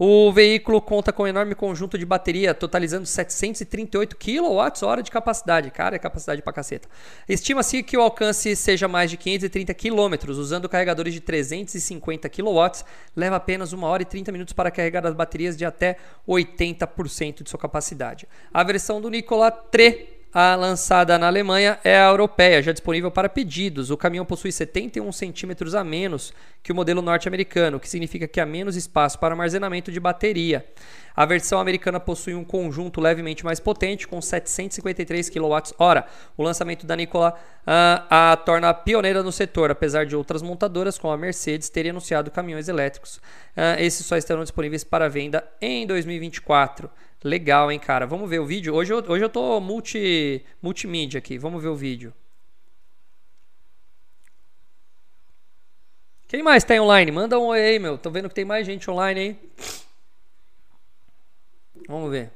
O 0.00 0.30
veículo 0.30 0.80
conta 0.80 1.12
com 1.12 1.24
um 1.24 1.26
enorme 1.26 1.56
conjunto 1.56 1.98
de 1.98 2.06
bateria, 2.06 2.54
totalizando 2.54 3.04
738 3.04 4.16
kWh 4.16 5.02
de 5.02 5.10
capacidade. 5.10 5.72
Cara, 5.72 5.96
é 5.96 5.98
capacidade 5.98 6.40
pra 6.40 6.52
caceta. 6.52 6.88
Estima-se 7.28 7.82
que 7.82 7.96
o 7.96 8.00
alcance 8.00 8.54
seja 8.54 8.86
mais 8.86 9.10
de 9.10 9.16
530 9.16 9.74
km, 9.74 10.30
usando 10.30 10.68
carregadores 10.68 11.12
de 11.12 11.20
350 11.20 12.28
kW. 12.28 12.84
Leva 13.16 13.36
apenas 13.36 13.72
1 13.72 13.82
hora 13.82 14.02
e 14.02 14.06
30 14.06 14.30
minutos 14.30 14.54
para 14.54 14.70
carregar 14.70 15.04
as 15.04 15.14
baterias 15.14 15.56
de 15.56 15.64
até 15.64 15.96
80% 16.28 17.42
de 17.42 17.50
sua 17.50 17.58
capacidade. 17.58 18.28
A 18.54 18.62
versão 18.62 19.00
do 19.00 19.10
Nikola 19.10 19.50
3 19.50 20.17
a 20.32 20.54
lançada 20.54 21.18
na 21.18 21.26
Alemanha 21.26 21.78
é 21.82 21.98
a 21.98 22.08
europeia, 22.08 22.62
já 22.62 22.72
disponível 22.72 23.10
para 23.10 23.28
pedidos. 23.28 23.90
O 23.90 23.96
caminhão 23.96 24.26
possui 24.26 24.52
71 24.52 25.10
centímetros 25.12 25.74
a 25.74 25.82
menos 25.82 26.32
que 26.62 26.70
o 26.70 26.74
modelo 26.74 27.00
norte-americano, 27.00 27.80
que 27.80 27.88
significa 27.88 28.28
que 28.28 28.40
há 28.40 28.44
menos 28.46 28.76
espaço 28.76 29.18
para 29.18 29.34
armazenamento 29.34 29.90
de 29.90 29.98
bateria. 29.98 30.66
A 31.16 31.24
versão 31.24 31.58
americana 31.58 31.98
possui 31.98 32.34
um 32.34 32.44
conjunto 32.44 33.00
levemente 33.00 33.44
mais 33.44 33.58
potente, 33.58 34.06
com 34.06 34.20
753 34.20 35.30
kWh. 35.30 36.04
O 36.36 36.42
lançamento 36.42 36.86
da 36.86 36.94
Nikola 36.94 37.34
uh, 37.66 38.06
a 38.08 38.36
torna 38.36 38.72
pioneira 38.72 39.22
no 39.22 39.32
setor, 39.32 39.70
apesar 39.70 40.06
de 40.06 40.14
outras 40.14 40.42
montadoras, 40.42 40.96
como 40.98 41.12
a 41.12 41.16
Mercedes, 41.16 41.68
terem 41.70 41.90
anunciado 41.90 42.30
caminhões 42.30 42.68
elétricos. 42.68 43.16
Uh, 43.16 43.80
esses 43.80 44.06
só 44.06 44.16
estarão 44.16 44.42
disponíveis 44.42 44.84
para 44.84 45.08
venda 45.08 45.42
em 45.60 45.86
2024. 45.86 46.88
Legal, 47.22 47.72
hein, 47.72 47.78
cara? 47.78 48.06
Vamos 48.06 48.30
ver 48.30 48.38
o 48.38 48.46
vídeo. 48.46 48.74
Hoje 48.74 48.92
eu, 48.92 48.98
hoje 48.98 49.24
eu 49.24 49.28
tô 49.28 49.60
multi, 49.60 50.44
multimídia 50.62 51.18
aqui. 51.18 51.36
Vamos 51.36 51.62
ver 51.62 51.68
o 51.68 51.76
vídeo. 51.76 52.12
Quem 56.28 56.42
mais 56.42 56.62
tá 56.62 56.74
online? 56.74 57.10
Manda 57.10 57.38
um 57.38 57.46
oi 57.46 57.60
aí, 57.60 57.78
meu. 57.78 57.96
Tô 57.98 58.10
vendo 58.10 58.28
que 58.28 58.34
tem 58.34 58.44
mais 58.44 58.66
gente 58.66 58.88
online 58.90 59.20
aí. 59.20 59.50
Vamos 61.88 62.10
ver. 62.10 62.30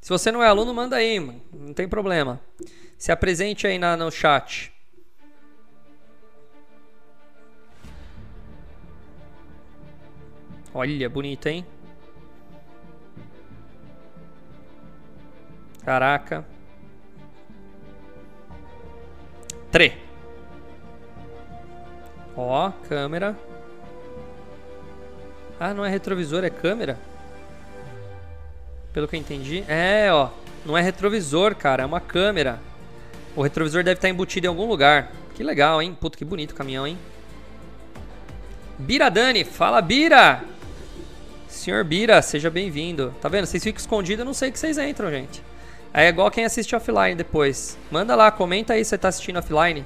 Se 0.00 0.08
você 0.08 0.32
não 0.32 0.42
é 0.42 0.46
aluno, 0.46 0.72
manda 0.72 0.96
aí, 0.96 1.18
mano. 1.20 1.42
Não 1.52 1.74
tem 1.74 1.88
problema. 1.88 2.40
Se 2.96 3.12
apresente 3.12 3.66
aí 3.66 3.78
na, 3.78 3.96
no 3.96 4.10
chat. 4.10 4.72
Olha, 10.72 11.10
bonito, 11.10 11.48
hein? 11.48 11.66
Caraca. 15.84 16.44
Tre. 19.70 19.98
Ó, 22.36 22.70
câmera. 22.88 23.36
Ah, 25.58 25.72
não 25.74 25.84
é 25.84 25.88
retrovisor, 25.88 26.44
é 26.44 26.50
câmera? 26.50 26.98
Pelo 28.92 29.08
que 29.08 29.16
eu 29.16 29.20
entendi. 29.20 29.64
É, 29.68 30.12
ó. 30.12 30.28
Não 30.64 30.76
é 30.76 30.82
retrovisor, 30.82 31.54
cara. 31.56 31.82
É 31.82 31.86
uma 31.86 32.00
câmera. 32.00 32.60
O 33.34 33.42
retrovisor 33.42 33.82
deve 33.82 33.98
estar 33.98 34.08
embutido 34.08 34.46
em 34.46 34.48
algum 34.48 34.66
lugar. 34.66 35.10
Que 35.34 35.42
legal, 35.42 35.80
hein? 35.80 35.96
Puta, 35.98 36.18
que 36.18 36.24
bonito 36.24 36.52
o 36.52 36.54
caminhão, 36.54 36.86
hein? 36.86 36.98
Bira 38.78 39.10
Dani. 39.10 39.44
Fala, 39.44 39.80
Bira! 39.80 40.44
Senhor 41.48 41.84
Bira, 41.84 42.20
seja 42.22 42.50
bem-vindo. 42.50 43.14
Tá 43.20 43.28
vendo? 43.28 43.46
Vocês 43.46 43.62
ficam 43.62 43.78
escondidos, 43.78 44.20
eu 44.20 44.24
não 44.24 44.34
sei 44.34 44.50
que 44.50 44.58
vocês 44.58 44.76
entram, 44.78 45.10
gente. 45.10 45.42
É 45.94 46.08
igual 46.08 46.30
quem 46.30 46.44
assiste 46.44 46.74
offline 46.74 47.14
depois. 47.14 47.78
Manda 47.90 48.16
lá, 48.16 48.30
comenta 48.30 48.72
aí 48.72 48.82
se 48.82 48.90
você 48.90 48.98
tá 48.98 49.08
assistindo 49.08 49.38
offline. 49.38 49.84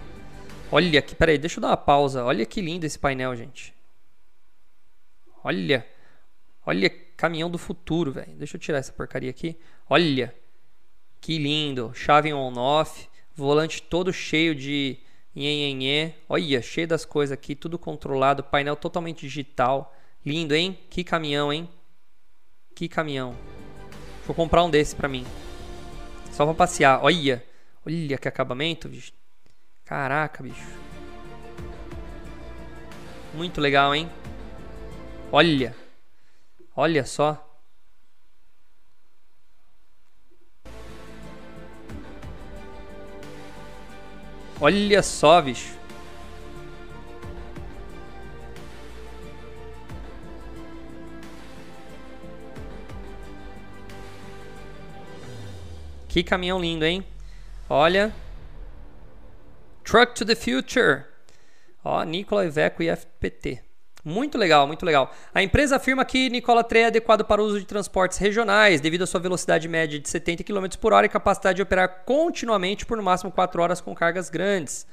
Olha 0.71 1.01
aqui, 1.01 1.17
peraí, 1.17 1.37
deixa 1.37 1.59
eu 1.59 1.63
dar 1.63 1.69
uma 1.69 1.77
pausa. 1.77 2.25
Olha 2.25 2.47
que 2.47 2.61
lindo 2.61 2.87
esse 2.87 2.99
painel, 2.99 3.35
gente. 3.35 3.75
Olha. 5.43 5.85
Olha, 6.65 6.89
caminhão 7.17 7.51
do 7.51 7.59
futuro, 7.59 8.13
velho. 8.13 8.37
Deixa 8.37 8.57
eu 8.57 8.61
tirar 8.61 8.79
essa 8.79 8.93
porcaria 8.93 9.31
aqui. 9.31 9.59
Olha. 9.91 10.33
Que 11.21 11.39
lindo. 11.39 11.93
Chave 11.93 12.33
on-off. 12.33 13.09
Volante 13.35 13.83
todo 13.83 14.13
cheio 14.13 14.55
de 14.55 14.99
nhenhenhê. 15.35 16.15
Olha, 16.29 16.63
cheio 16.63 16.87
das 16.87 17.05
coisas 17.05 17.33
aqui. 17.33 17.57
Tudo 17.57 17.79
controlado. 17.79 18.45
Painel 18.45 18.77
totalmente 18.77 19.21
digital. 19.23 19.93
Lindo, 20.25 20.55
hein? 20.55 20.79
Que 20.89 21.03
caminhão, 21.03 21.53
hein? 21.53 21.69
Que 22.77 22.89
caminhão. 22.89 23.37
Vou 24.25 24.35
comprar 24.35 24.63
um 24.63 24.71
desse 24.71 24.95
pra 24.95 25.09
mim. 25.09 25.25
Só 26.37 26.45
pra 26.45 26.53
passear. 26.53 27.03
Olha. 27.03 27.43
Olha 27.87 28.19
que 28.19 28.29
acabamento, 28.29 28.91
bicho. 28.91 29.11
Caraca, 29.87 30.43
bicho. 30.43 30.67
Muito 33.33 33.59
legal, 33.59 33.95
hein? 33.95 34.11
Olha. 35.33 35.75
Olha 36.77 37.07
só. 37.07 37.43
Olha 44.61 45.03
só, 45.03 45.41
bicho. 45.41 45.75
Que 56.17 56.23
caminhão 56.23 56.59
lindo, 56.59 56.83
hein? 56.83 57.05
Olha. 57.69 58.11
Truck 59.85 60.15
to 60.15 60.25
the 60.25 60.35
Future. 60.35 61.05
Ó, 61.85 62.03
Nicola 62.05 62.47
Iveco 62.47 62.83
e 62.83 62.89
FPT. 62.89 63.61
Muito 64.03 64.39
legal, 64.39 64.67
muito 64.67 64.87
legal. 64.87 65.15
A 65.35 65.43
empresa 65.43 65.77
afirma 65.77 66.07
que 66.07 66.31
Nicola 66.31 66.65
3 66.65 66.85
é 66.85 66.87
adequado 66.87 67.23
para 67.23 67.43
o 67.43 67.45
uso 67.45 67.61
de 67.61 67.67
transportes 67.67 68.17
regionais, 68.17 68.81
devido 68.81 69.03
à 69.03 69.07
sua 69.07 69.21
velocidade 69.21 69.69
média 69.69 70.01
de 70.01 70.09
70 70.09 70.43
km 70.43 70.67
por 70.81 70.95
hora 70.95 71.05
e 71.05 71.09
capacidade 71.11 71.57
de 71.57 71.63
operar 71.63 72.05
continuamente 72.07 72.87
por 72.87 72.97
no 72.97 73.03
máximo 73.03 73.31
4 73.31 73.61
horas 73.61 73.83
com 73.83 73.95
cargas 73.95 74.31
grandes. 74.31 74.87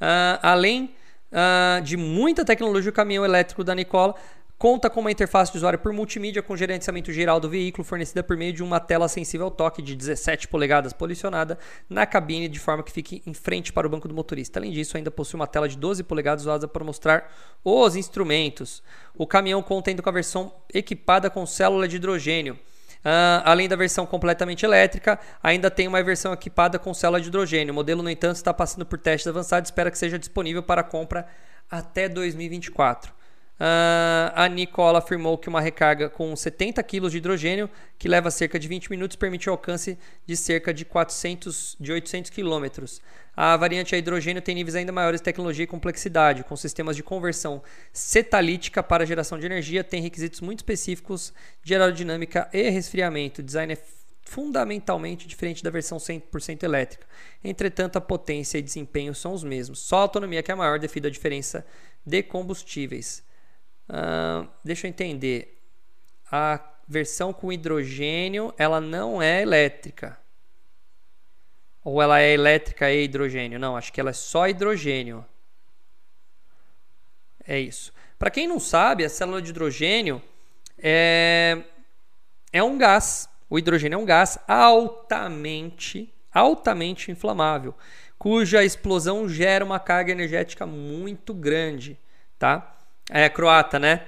Uh, 0.00 0.38
além 0.40 0.94
uh, 1.32 1.82
de 1.82 1.96
muita 1.96 2.44
tecnologia, 2.44 2.90
o 2.90 2.94
caminhão 2.94 3.24
elétrico 3.24 3.64
da 3.64 3.74
Nicola 3.74 4.14
Conta 4.58 4.90
com 4.90 4.98
uma 4.98 5.12
interface 5.12 5.52
de 5.52 5.58
usuário 5.58 5.78
por 5.78 5.92
multimídia 5.92 6.42
com 6.42 6.56
gerenciamento 6.56 7.12
geral 7.12 7.38
do 7.38 7.48
veículo, 7.48 7.84
fornecida 7.84 8.24
por 8.24 8.36
meio 8.36 8.52
de 8.52 8.60
uma 8.60 8.80
tela 8.80 9.06
sensível 9.06 9.46
ao 9.46 9.52
toque 9.52 9.80
de 9.80 9.94
17 9.94 10.48
polegadas 10.48 10.92
posicionada 10.92 11.56
na 11.88 12.04
cabine 12.04 12.48
de 12.48 12.58
forma 12.58 12.82
que 12.82 12.90
fique 12.90 13.22
em 13.24 13.32
frente 13.32 13.72
para 13.72 13.86
o 13.86 13.90
banco 13.90 14.08
do 14.08 14.14
motorista. 14.14 14.58
Além 14.58 14.72
disso, 14.72 14.96
ainda 14.96 15.12
possui 15.12 15.38
uma 15.38 15.46
tela 15.46 15.68
de 15.68 15.78
12 15.78 16.02
polegadas 16.02 16.42
usada 16.42 16.66
para 16.66 16.82
mostrar 16.82 17.32
os 17.62 17.94
instrumentos. 17.94 18.82
O 19.14 19.28
caminhão 19.28 19.62
conta 19.62 19.90
ainda 19.90 20.02
com 20.02 20.08
a 20.08 20.12
versão 20.12 20.52
equipada 20.74 21.30
com 21.30 21.46
célula 21.46 21.86
de 21.86 21.94
hidrogênio. 21.94 22.54
Uh, 22.54 23.40
além 23.44 23.68
da 23.68 23.76
versão 23.76 24.04
completamente 24.04 24.66
elétrica, 24.66 25.20
ainda 25.40 25.70
tem 25.70 25.86
uma 25.86 26.02
versão 26.02 26.32
equipada 26.32 26.80
com 26.80 26.92
célula 26.92 27.20
de 27.20 27.28
hidrogênio. 27.28 27.70
O 27.70 27.76
modelo, 27.76 28.02
no 28.02 28.10
entanto, 28.10 28.34
está 28.34 28.52
passando 28.52 28.84
por 28.84 28.98
testes 28.98 29.28
avançados 29.28 29.68
e 29.68 29.70
espera 29.70 29.88
que 29.88 29.96
seja 29.96 30.18
disponível 30.18 30.64
para 30.64 30.82
compra 30.82 31.28
até 31.70 32.08
2024. 32.08 33.17
Uh, 33.58 34.30
a 34.36 34.48
Nicola 34.48 35.00
afirmou 35.00 35.36
que 35.36 35.48
uma 35.48 35.60
recarga 35.60 36.08
com 36.08 36.34
70 36.36 36.80
kg 36.84 37.10
de 37.10 37.16
hidrogênio, 37.18 37.68
que 37.98 38.08
leva 38.08 38.30
cerca 38.30 38.56
de 38.56 38.68
20 38.68 38.88
minutos, 38.88 39.16
permite 39.16 39.48
o 39.48 39.52
alcance 39.52 39.98
de 40.24 40.36
cerca 40.36 40.72
de, 40.72 40.84
400, 40.84 41.76
de 41.80 41.90
800 41.90 42.30
km. 42.30 42.84
A 43.36 43.56
variante 43.56 43.96
a 43.96 43.98
hidrogênio 43.98 44.40
tem 44.40 44.54
níveis 44.54 44.76
ainda 44.76 44.92
maiores 44.92 45.20
de 45.20 45.24
tecnologia 45.24 45.64
e 45.64 45.66
complexidade, 45.66 46.44
com 46.44 46.56
sistemas 46.56 46.94
de 46.94 47.02
conversão 47.02 47.60
cetalítica 47.92 48.80
para 48.80 49.04
geração 49.04 49.38
de 49.38 49.46
energia, 49.46 49.82
tem 49.82 50.00
requisitos 50.00 50.40
muito 50.40 50.60
específicos 50.60 51.32
de 51.64 51.74
aerodinâmica 51.74 52.48
e 52.52 52.70
resfriamento. 52.70 53.40
O 53.40 53.44
design 53.44 53.72
é 53.72 53.78
fundamentalmente 54.22 55.26
diferente 55.26 55.64
da 55.64 55.70
versão 55.70 55.98
100% 55.98 56.62
elétrica. 56.62 57.06
Entretanto, 57.42 57.96
a 57.96 58.00
potência 58.00 58.58
e 58.58 58.62
desempenho 58.62 59.14
são 59.14 59.32
os 59.32 59.42
mesmos. 59.42 59.80
Só 59.80 59.96
a 59.96 60.02
autonomia 60.02 60.42
que 60.42 60.52
é 60.52 60.54
maior 60.54 60.78
devido 60.78 61.06
à 61.06 61.10
diferença 61.10 61.66
de 62.04 62.22
combustíveis. 62.22 63.26
Deixa 64.64 64.86
eu 64.86 64.90
entender. 64.90 65.58
A 66.30 66.60
versão 66.86 67.32
com 67.32 67.52
hidrogênio, 67.52 68.52
ela 68.58 68.80
não 68.80 69.20
é 69.20 69.42
elétrica. 69.42 70.18
Ou 71.82 72.02
ela 72.02 72.20
é 72.20 72.32
elétrica 72.32 72.90
e 72.90 73.04
hidrogênio? 73.04 73.58
Não, 73.58 73.76
acho 73.76 73.92
que 73.92 74.00
ela 74.00 74.10
é 74.10 74.14
só 74.14 74.48
hidrogênio. 74.48 75.24
É 77.46 77.58
isso. 77.58 77.92
Para 78.18 78.30
quem 78.30 78.46
não 78.46 78.60
sabe, 78.60 79.04
a 79.04 79.08
célula 79.08 79.40
de 79.40 79.50
hidrogênio 79.50 80.20
é, 80.76 81.62
é 82.52 82.62
um 82.62 82.76
gás. 82.76 83.28
O 83.48 83.58
hidrogênio 83.58 83.96
é 83.96 83.98
um 83.98 84.04
gás 84.04 84.38
altamente, 84.46 86.12
altamente 86.32 87.10
inflamável, 87.10 87.74
cuja 88.18 88.64
explosão 88.64 89.28
gera 89.28 89.64
uma 89.64 89.80
carga 89.80 90.12
energética 90.12 90.66
muito 90.66 91.32
grande, 91.32 91.98
tá? 92.38 92.77
É 93.10 93.28
croata, 93.28 93.78
né? 93.78 94.02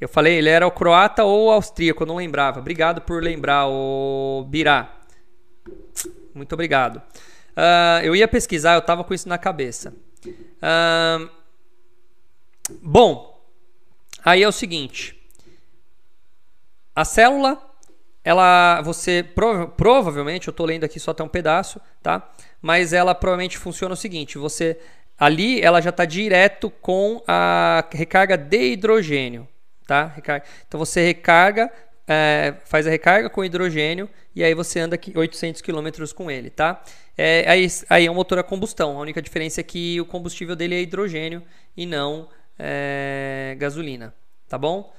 Eu 0.00 0.08
falei, 0.08 0.34
ele 0.34 0.48
era 0.48 0.66
o 0.66 0.70
croata 0.70 1.24
ou 1.24 1.50
austríaco, 1.50 2.02
eu 2.02 2.06
não 2.06 2.16
lembrava. 2.16 2.60
Obrigado 2.60 3.00
por 3.00 3.22
lembrar, 3.22 3.66
o 3.68 4.46
Birá. 4.48 4.94
Muito 6.34 6.52
obrigado. 6.52 6.98
Uh, 7.56 8.04
eu 8.04 8.14
ia 8.14 8.28
pesquisar, 8.28 8.74
eu 8.74 8.80
estava 8.80 9.02
com 9.02 9.14
isso 9.14 9.28
na 9.28 9.38
cabeça. 9.38 9.94
Uh, 10.26 11.30
bom, 12.82 13.42
aí 14.22 14.42
é 14.42 14.48
o 14.48 14.52
seguinte. 14.52 15.16
A 16.94 17.04
célula, 17.04 17.58
ela, 18.22 18.82
você 18.82 19.22
prova, 19.22 19.66
provavelmente, 19.66 20.48
eu 20.48 20.50
estou 20.50 20.66
lendo 20.66 20.84
aqui 20.84 21.00
só 21.00 21.12
até 21.12 21.22
um 21.22 21.28
pedaço, 21.28 21.80
tá? 22.02 22.30
Mas 22.60 22.92
ela 22.92 23.14
provavelmente 23.14 23.56
funciona 23.56 23.94
o 23.94 23.96
seguinte: 23.96 24.36
você 24.36 24.78
ali, 25.18 25.60
ela 25.60 25.80
já 25.80 25.90
está 25.90 26.04
direto 26.04 26.70
com 26.70 27.22
a 27.26 27.86
recarga 27.92 28.36
de 28.36 28.72
hidrogênio, 28.72 29.48
tá? 29.86 30.14
Então 30.66 30.78
você 30.78 31.04
recarga 31.04 31.70
é, 32.06 32.54
faz 32.64 32.86
a 32.86 32.90
recarga 32.90 33.28
com 33.28 33.44
hidrogênio 33.44 34.08
e 34.34 34.44
aí 34.44 34.54
você 34.54 34.78
anda 34.78 34.98
800 35.14 35.60
km 35.60 35.88
com 36.14 36.30
ele, 36.30 36.50
tá? 36.50 36.82
É, 37.18 37.44
aí, 37.48 37.66
aí 37.88 38.06
é 38.06 38.10
um 38.10 38.14
motor 38.14 38.38
a 38.38 38.44
combustão. 38.44 38.96
A 38.96 39.00
única 39.00 39.20
diferença 39.20 39.60
é 39.60 39.64
que 39.64 40.00
o 40.00 40.06
combustível 40.06 40.54
dele 40.54 40.76
é 40.76 40.82
hidrogênio 40.82 41.42
e 41.76 41.84
não 41.84 42.28
é, 42.58 43.56
gasolina, 43.58 44.14
tá 44.48 44.56
bom? 44.56 44.94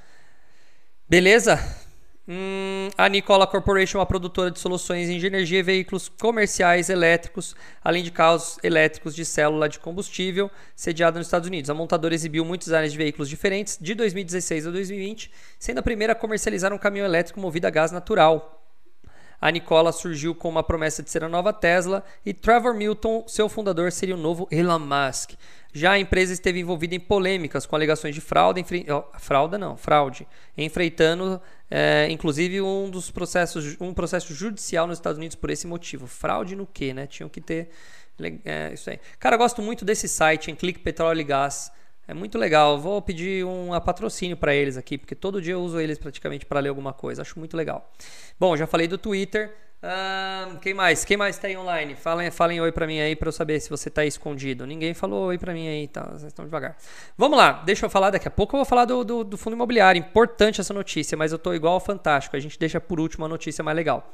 Beleza? 1.07 1.86
Hum, 2.29 2.89
a 2.97 3.07
Nikola 3.07 3.47
Corporation 3.47 3.99
é 3.99 4.01
uma 4.01 4.05
produtora 4.05 4.51
de 4.51 4.59
soluções 4.59 5.07
de 5.07 5.25
energia 5.25 5.59
e 5.59 5.63
veículos 5.63 6.09
comerciais 6.09 6.89
elétricos, 6.89 7.55
além 7.81 8.03
de 8.03 8.11
carros 8.11 8.59
elétricos 8.61 9.15
de 9.15 9.23
célula 9.23 9.69
de 9.69 9.79
combustível, 9.79 10.51
sediada 10.75 11.19
nos 11.19 11.27
Estados 11.27 11.47
Unidos. 11.47 11.69
A 11.69 11.73
montadora 11.73 12.13
exibiu 12.13 12.43
muitos 12.43 12.73
áreas 12.73 12.91
de 12.91 12.97
veículos 12.97 13.29
diferentes 13.29 13.77
de 13.79 13.95
2016 13.95 14.67
a 14.67 14.71
2020, 14.71 15.31
sendo 15.57 15.77
a 15.77 15.83
primeira 15.83 16.11
a 16.11 16.15
comercializar 16.17 16.73
um 16.73 16.77
caminhão 16.77 17.05
elétrico 17.05 17.39
movido 17.39 17.65
a 17.65 17.69
gás 17.69 17.93
natural. 17.93 18.56
A 19.39 19.51
Nikola 19.51 19.91
surgiu 19.91 20.33
com 20.33 20.49
uma 20.49 20.63
promessa 20.63 21.03
de 21.03 21.11
ser 21.11 21.23
a 21.23 21.29
nova 21.29 21.53
Tesla 21.53 22.03
e 22.25 22.33
Trevor 22.33 22.73
Milton, 22.73 23.23
seu 23.27 23.47
fundador, 23.47 23.91
seria 23.91 24.15
o 24.15 24.19
novo 24.19 24.47
Elon 24.51 24.79
Musk. 24.79 25.33
Já 25.71 25.91
a 25.91 25.99
empresa 25.99 26.33
esteve 26.33 26.59
envolvida 26.59 26.95
em 26.95 26.99
polêmicas 26.99 27.65
com 27.65 27.75
alegações 27.75 28.15
de 28.15 28.21
fraude, 28.21 28.59
enfre... 28.59 28.85
fraude 29.19 29.57
não, 29.57 29.77
fraude, 29.77 30.27
enfrentando 30.57 31.39
é, 31.69 32.07
inclusive 32.09 32.61
um 32.61 32.89
dos 32.89 33.11
processos, 33.11 33.77
um 33.79 33.93
processo 33.93 34.33
judicial 34.33 34.87
nos 34.87 34.97
Estados 34.97 35.17
Unidos 35.17 35.35
por 35.35 35.49
esse 35.49 35.67
motivo. 35.67 36.07
Fraude 36.07 36.55
no 36.55 36.65
quê, 36.65 36.93
né? 36.93 37.05
Tinham 37.05 37.29
que 37.29 37.41
ter 37.41 37.69
é, 38.43 38.71
isso 38.73 38.89
aí. 38.89 38.99
Cara, 39.19 39.35
eu 39.35 39.39
gosto 39.39 39.61
muito 39.61 39.85
desse 39.85 40.07
site, 40.07 40.49
em 40.49 40.55
Clique 40.55 40.79
Petróleo 40.79 41.21
e 41.21 41.23
Gás. 41.23 41.71
É 42.07 42.13
muito 42.13 42.37
legal. 42.37 42.79
Vou 42.79 43.01
pedir 43.01 43.45
um 43.45 43.69
patrocínio 43.81 44.37
para 44.37 44.55
eles 44.55 44.77
aqui, 44.77 44.97
porque 44.97 45.13
todo 45.13 45.41
dia 45.41 45.53
eu 45.53 45.61
uso 45.61 45.79
eles 45.79 45.97
praticamente 45.97 46.45
para 46.45 46.59
ler 46.59 46.69
alguma 46.69 46.93
coisa. 46.93 47.21
Acho 47.21 47.37
muito 47.37 47.57
legal. 47.57 47.91
Bom, 48.39 48.55
já 48.55 48.65
falei 48.65 48.87
do 48.87 48.97
Twitter. 48.97 49.53
Uh, 49.77 50.57
quem 50.59 50.73
mais? 50.73 51.05
Quem 51.05 51.17
mais 51.17 51.35
está 51.35 51.47
aí 51.47 51.55
online? 51.55 51.95
Falem, 51.95 52.31
falem 52.31 52.59
oi 52.59 52.71
para 52.71 52.87
mim 52.87 52.99
aí 52.99 53.15
para 53.15 53.27
eu 53.27 53.31
saber 53.31 53.59
se 53.59 53.69
você 53.69 53.89
está 53.89 54.05
escondido. 54.05 54.65
Ninguém 54.65 54.93
falou 54.93 55.27
oi 55.27 55.37
para 55.37 55.53
mim 55.53 55.67
aí, 55.67 55.87
tá? 55.87 56.03
Vocês 56.03 56.23
estão 56.23 56.45
devagar. 56.45 56.77
Vamos 57.17 57.37
lá, 57.37 57.61
deixa 57.65 57.85
eu 57.85 57.89
falar 57.89 58.09
daqui 58.09 58.27
a 58.27 58.31
pouco. 58.31 58.55
Eu 58.55 58.59
vou 58.59 58.65
falar 58.65 58.85
do, 58.85 59.03
do, 59.03 59.23
do 59.23 59.37
fundo 59.37 59.53
imobiliário. 59.55 59.99
Importante 59.99 60.61
essa 60.61 60.73
notícia, 60.73 61.15
mas 61.17 61.31
eu 61.31 61.37
tô 61.37 61.53
igual 61.53 61.73
ao 61.73 61.79
Fantástico. 61.79 62.35
A 62.35 62.39
gente 62.39 62.57
deixa 62.57 62.81
por 62.81 62.99
último 62.99 63.25
a 63.25 63.27
notícia 63.27 63.63
mais 63.63 63.75
legal. 63.75 64.11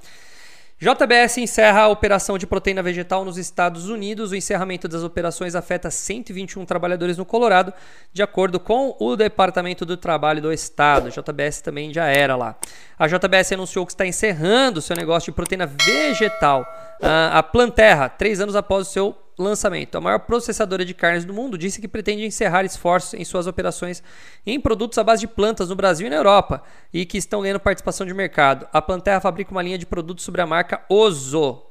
JBS 0.79 1.37
encerra 1.37 1.81
a 1.81 1.87
operação 1.87 2.37
de 2.37 2.45
proteína 2.45 2.83
vegetal 2.83 3.23
nos 3.23 3.37
Estados 3.37 3.87
Unidos. 3.87 4.31
O 4.31 4.35
encerramento 4.35 4.87
das 4.87 5.03
operações 5.03 5.55
afeta 5.55 5.89
121 5.89 6.65
trabalhadores 6.65 7.17
no 7.17 7.25
Colorado, 7.25 7.73
de 8.11 8.21
acordo 8.21 8.59
com 8.59 8.95
o 8.99 9.15
Departamento 9.15 9.85
do 9.85 9.95
Trabalho 9.95 10.41
do 10.41 10.51
Estado. 10.51 11.09
JBS 11.09 11.61
também 11.61 11.93
já 11.93 12.07
era 12.07 12.35
lá. 12.35 12.57
A 12.99 13.07
JBS 13.07 13.53
anunciou 13.53 13.85
que 13.85 13.93
está 13.93 14.05
encerrando 14.05 14.81
seu 14.81 14.95
negócio 14.95 15.31
de 15.31 15.35
proteína 15.35 15.65
vegetal. 15.65 16.65
a 17.01 17.41
Planterra, 17.41 18.09
três 18.09 18.41
anos 18.41 18.55
após 18.55 18.87
o 18.87 18.91
seu 18.91 19.22
lançamento. 19.37 19.97
A 19.97 20.01
maior 20.01 20.19
processadora 20.19 20.85
de 20.85 20.93
carnes 20.93 21.25
do 21.25 21.33
mundo 21.33 21.57
disse 21.57 21.81
que 21.81 21.87
pretende 21.87 22.25
encerrar 22.25 22.63
esforços 22.63 23.13
em 23.13 23.23
suas 23.23 23.47
operações 23.47 24.03
em 24.45 24.59
produtos 24.59 24.97
à 24.97 25.03
base 25.03 25.21
de 25.21 25.27
plantas 25.27 25.69
no 25.69 25.75
Brasil 25.75 26.07
e 26.07 26.09
na 26.09 26.17
Europa 26.17 26.63
e 26.93 27.05
que 27.05 27.17
estão 27.17 27.41
ganhando 27.41 27.59
participação 27.59 28.05
de 28.05 28.13
mercado. 28.13 28.67
A 28.71 28.81
Planterra 28.81 29.19
fabrica 29.19 29.51
uma 29.51 29.61
linha 29.61 29.77
de 29.77 29.85
produtos 29.85 30.23
sobre 30.23 30.41
a 30.41 30.45
marca 30.45 30.83
Ozo. 30.89 31.63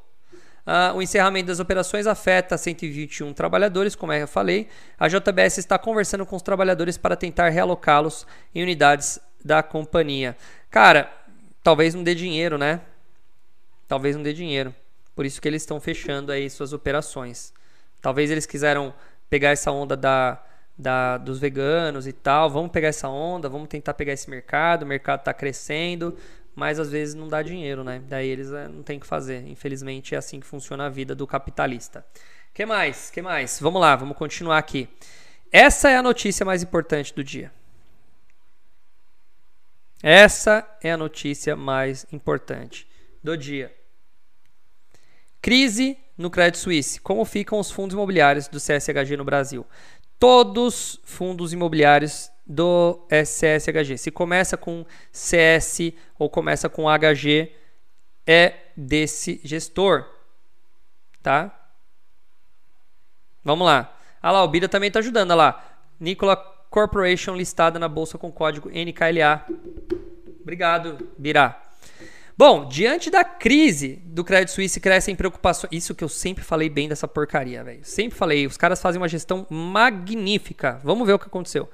Uh, 0.64 0.96
o 0.96 1.02
encerramento 1.02 1.48
das 1.48 1.58
operações 1.58 2.06
afeta 2.06 2.56
121 2.56 3.32
trabalhadores, 3.32 3.96
como 3.96 4.12
eu 4.12 4.28
falei. 4.28 4.68
A 4.98 5.08
JBS 5.08 5.58
está 5.58 5.76
conversando 5.76 6.24
com 6.24 6.36
os 6.36 6.42
trabalhadores 6.42 6.96
para 6.96 7.16
tentar 7.16 7.48
realocá-los 7.48 8.26
em 8.54 8.62
unidades 8.62 9.18
da 9.44 9.62
companhia. 9.62 10.36
Cara, 10.70 11.12
talvez 11.64 11.94
não 11.94 12.04
dê 12.04 12.14
dinheiro, 12.14 12.56
né? 12.56 12.80
Talvez 13.88 14.14
não 14.14 14.22
dê 14.22 14.32
dinheiro. 14.32 14.72
Por 15.14 15.26
isso 15.26 15.40
que 15.40 15.48
eles 15.48 15.62
estão 15.62 15.80
fechando 15.80 16.32
aí 16.32 16.48
suas 16.48 16.72
operações. 16.72 17.52
Talvez 18.00 18.30
eles 18.30 18.46
quiseram 18.46 18.94
pegar 19.28 19.50
essa 19.50 19.70
onda 19.70 19.96
da, 19.96 20.42
da, 20.76 21.18
dos 21.18 21.38
veganos 21.38 22.06
e 22.06 22.12
tal. 22.12 22.50
Vamos 22.50 22.70
pegar 22.70 22.88
essa 22.88 23.08
onda, 23.08 23.48
vamos 23.48 23.68
tentar 23.68 23.94
pegar 23.94 24.12
esse 24.12 24.28
mercado. 24.28 24.82
O 24.82 24.86
mercado 24.86 25.20
está 25.20 25.32
crescendo, 25.32 26.16
mas 26.54 26.78
às 26.78 26.90
vezes 26.90 27.14
não 27.14 27.28
dá 27.28 27.42
dinheiro, 27.42 27.84
né? 27.84 28.02
Daí 28.08 28.28
eles 28.28 28.52
é, 28.52 28.68
não 28.68 28.82
tem 28.82 28.98
o 28.98 29.00
que 29.00 29.06
fazer. 29.06 29.46
Infelizmente 29.46 30.14
é 30.14 30.18
assim 30.18 30.40
que 30.40 30.46
funciona 30.46 30.86
a 30.86 30.88
vida 30.88 31.14
do 31.14 31.26
capitalista. 31.26 32.04
Que 32.52 32.66
mais? 32.66 33.10
Que 33.10 33.22
mais? 33.22 33.58
Vamos 33.60 33.80
lá, 33.80 33.96
vamos 33.96 34.16
continuar 34.16 34.58
aqui. 34.58 34.88
Essa 35.50 35.90
é 35.90 35.96
a 35.96 36.02
notícia 36.02 36.44
mais 36.44 36.62
importante 36.62 37.14
do 37.14 37.22
dia. 37.22 37.52
Essa 40.02 40.66
é 40.82 40.90
a 40.90 40.96
notícia 40.96 41.54
mais 41.54 42.06
importante 42.12 42.88
do 43.22 43.36
dia. 43.36 43.72
Crise 45.42 45.98
no 46.16 46.30
Credit 46.30 46.56
Suisse. 46.56 47.00
Como 47.00 47.24
ficam 47.24 47.58
os 47.58 47.70
fundos 47.70 47.94
imobiliários 47.94 48.46
do 48.46 48.58
CSHG 48.58 49.16
no 49.16 49.24
Brasil? 49.24 49.66
Todos 50.18 51.00
fundos 51.02 51.52
imobiliários 51.52 52.30
do 52.46 53.04
CSHG. 53.10 53.98
Se 53.98 54.12
começa 54.12 54.56
com 54.56 54.86
CS 55.10 55.92
ou 56.16 56.30
começa 56.30 56.68
com 56.68 56.84
HG, 56.84 57.52
é 58.24 58.54
desse 58.76 59.40
gestor. 59.42 60.06
Tá? 61.20 61.52
Vamos 63.44 63.66
lá. 63.66 63.96
Ah 64.22 64.30
lá, 64.30 64.44
o 64.44 64.48
Bida 64.48 64.68
também 64.68 64.86
está 64.86 65.00
ajudando. 65.00 65.32
Olha 65.32 65.36
lá. 65.36 65.64
Nicola 65.98 66.36
Corporation 66.70 67.34
listada 67.34 67.78
na 67.78 67.88
bolsa 67.88 68.16
com 68.16 68.30
código 68.30 68.70
NKLA. 68.70 69.44
Obrigado, 70.40 71.08
Bira. 71.18 71.60
Bom, 72.36 72.66
diante 72.66 73.10
da 73.10 73.24
crise 73.24 74.00
do 74.04 74.24
Credit 74.24 74.50
Suisse, 74.50 74.80
crescem 74.80 75.14
preocupações. 75.14 75.70
Isso 75.72 75.94
que 75.94 76.02
eu 76.02 76.08
sempre 76.08 76.42
falei 76.42 76.68
bem 76.70 76.88
dessa 76.88 77.06
porcaria, 77.06 77.62
velho. 77.62 77.80
Sempre 77.82 78.16
falei. 78.16 78.46
Os 78.46 78.56
caras 78.56 78.80
fazem 78.80 79.00
uma 79.00 79.08
gestão 79.08 79.46
magnífica. 79.50 80.80
Vamos 80.82 81.06
ver 81.06 81.12
o 81.12 81.18
que 81.18 81.26
aconteceu. 81.26 81.68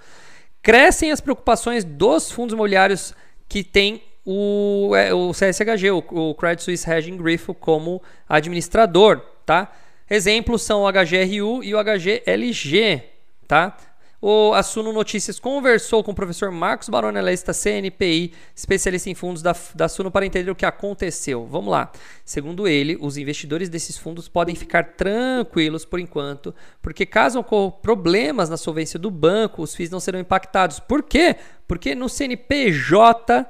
Crescem 0.62 1.12
as 1.12 1.20
preocupações 1.20 1.84
dos 1.84 2.30
fundos 2.30 2.52
imobiliários 2.52 3.14
que 3.48 3.62
têm 3.62 4.02
o, 4.24 4.94
é, 4.94 5.14
o 5.14 5.30
CSHG, 5.30 5.90
o, 5.90 5.98
o 5.98 6.34
Credit 6.34 6.62
Suisse 6.62 6.90
Hedging 6.90 7.16
Grifo, 7.16 7.54
como 7.54 8.02
administrador, 8.28 9.20
tá? 9.46 9.72
Exemplos 10.10 10.62
são 10.62 10.82
o 10.82 10.92
HGRU 10.92 11.64
e 11.64 11.74
o 11.74 11.78
HGLG, 11.82 13.02
tá? 13.46 13.74
O 14.20 14.52
Assuno 14.52 14.92
Notícias 14.92 15.38
conversou 15.38 16.02
com 16.02 16.10
o 16.10 16.14
professor 16.14 16.50
Marcos 16.50 16.88
Baroni, 16.88 17.18
analista 17.18 17.52
CNPI, 17.54 18.32
especialista 18.52 19.08
em 19.08 19.14
fundos 19.14 19.42
da, 19.42 19.54
da 19.76 19.88
Suno, 19.88 20.10
para 20.10 20.26
entender 20.26 20.50
o 20.50 20.56
que 20.56 20.66
aconteceu. 20.66 21.46
Vamos 21.46 21.70
lá. 21.70 21.92
Segundo 22.24 22.66
ele, 22.66 22.98
os 23.00 23.16
investidores 23.16 23.68
desses 23.68 23.96
fundos 23.96 24.28
podem 24.28 24.56
ficar 24.56 24.96
tranquilos 24.96 25.84
por 25.84 26.00
enquanto, 26.00 26.52
porque 26.82 27.06
caso 27.06 27.38
ocorram 27.38 27.70
problemas 27.70 28.50
na 28.50 28.56
solvência 28.56 28.98
do 28.98 29.08
banco, 29.08 29.62
os 29.62 29.72
FIIs 29.76 29.90
não 29.90 30.00
serão 30.00 30.18
impactados. 30.18 30.80
Por 30.80 31.04
quê? 31.04 31.36
Porque 31.68 31.94
no 31.94 32.08
CNPJ 32.08 33.46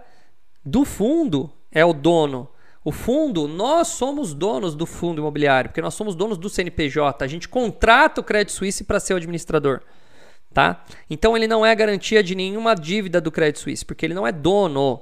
do 0.62 0.84
fundo 0.84 1.50
é 1.72 1.82
o 1.82 1.94
dono. 1.94 2.46
O 2.84 2.92
fundo, 2.92 3.48
nós 3.48 3.88
somos 3.88 4.34
donos 4.34 4.74
do 4.74 4.84
fundo 4.84 5.22
imobiliário, 5.22 5.70
porque 5.70 5.80
nós 5.80 5.94
somos 5.94 6.14
donos 6.14 6.36
do 6.36 6.50
CNPJ. 6.50 7.24
A 7.24 7.28
gente 7.28 7.48
contrata 7.48 8.20
o 8.20 8.24
Credit 8.24 8.52
Suisse 8.52 8.84
para 8.84 9.00
ser 9.00 9.14
o 9.14 9.16
administrador. 9.16 9.80
Tá? 10.58 10.84
Então 11.08 11.36
ele 11.36 11.46
não 11.46 11.64
é 11.64 11.72
garantia 11.72 12.20
de 12.20 12.34
nenhuma 12.34 12.74
dívida 12.74 13.20
do 13.20 13.30
Credit 13.30 13.60
Suisse, 13.60 13.84
porque 13.84 14.04
ele 14.04 14.12
não 14.12 14.26
é 14.26 14.32
dono. 14.32 15.00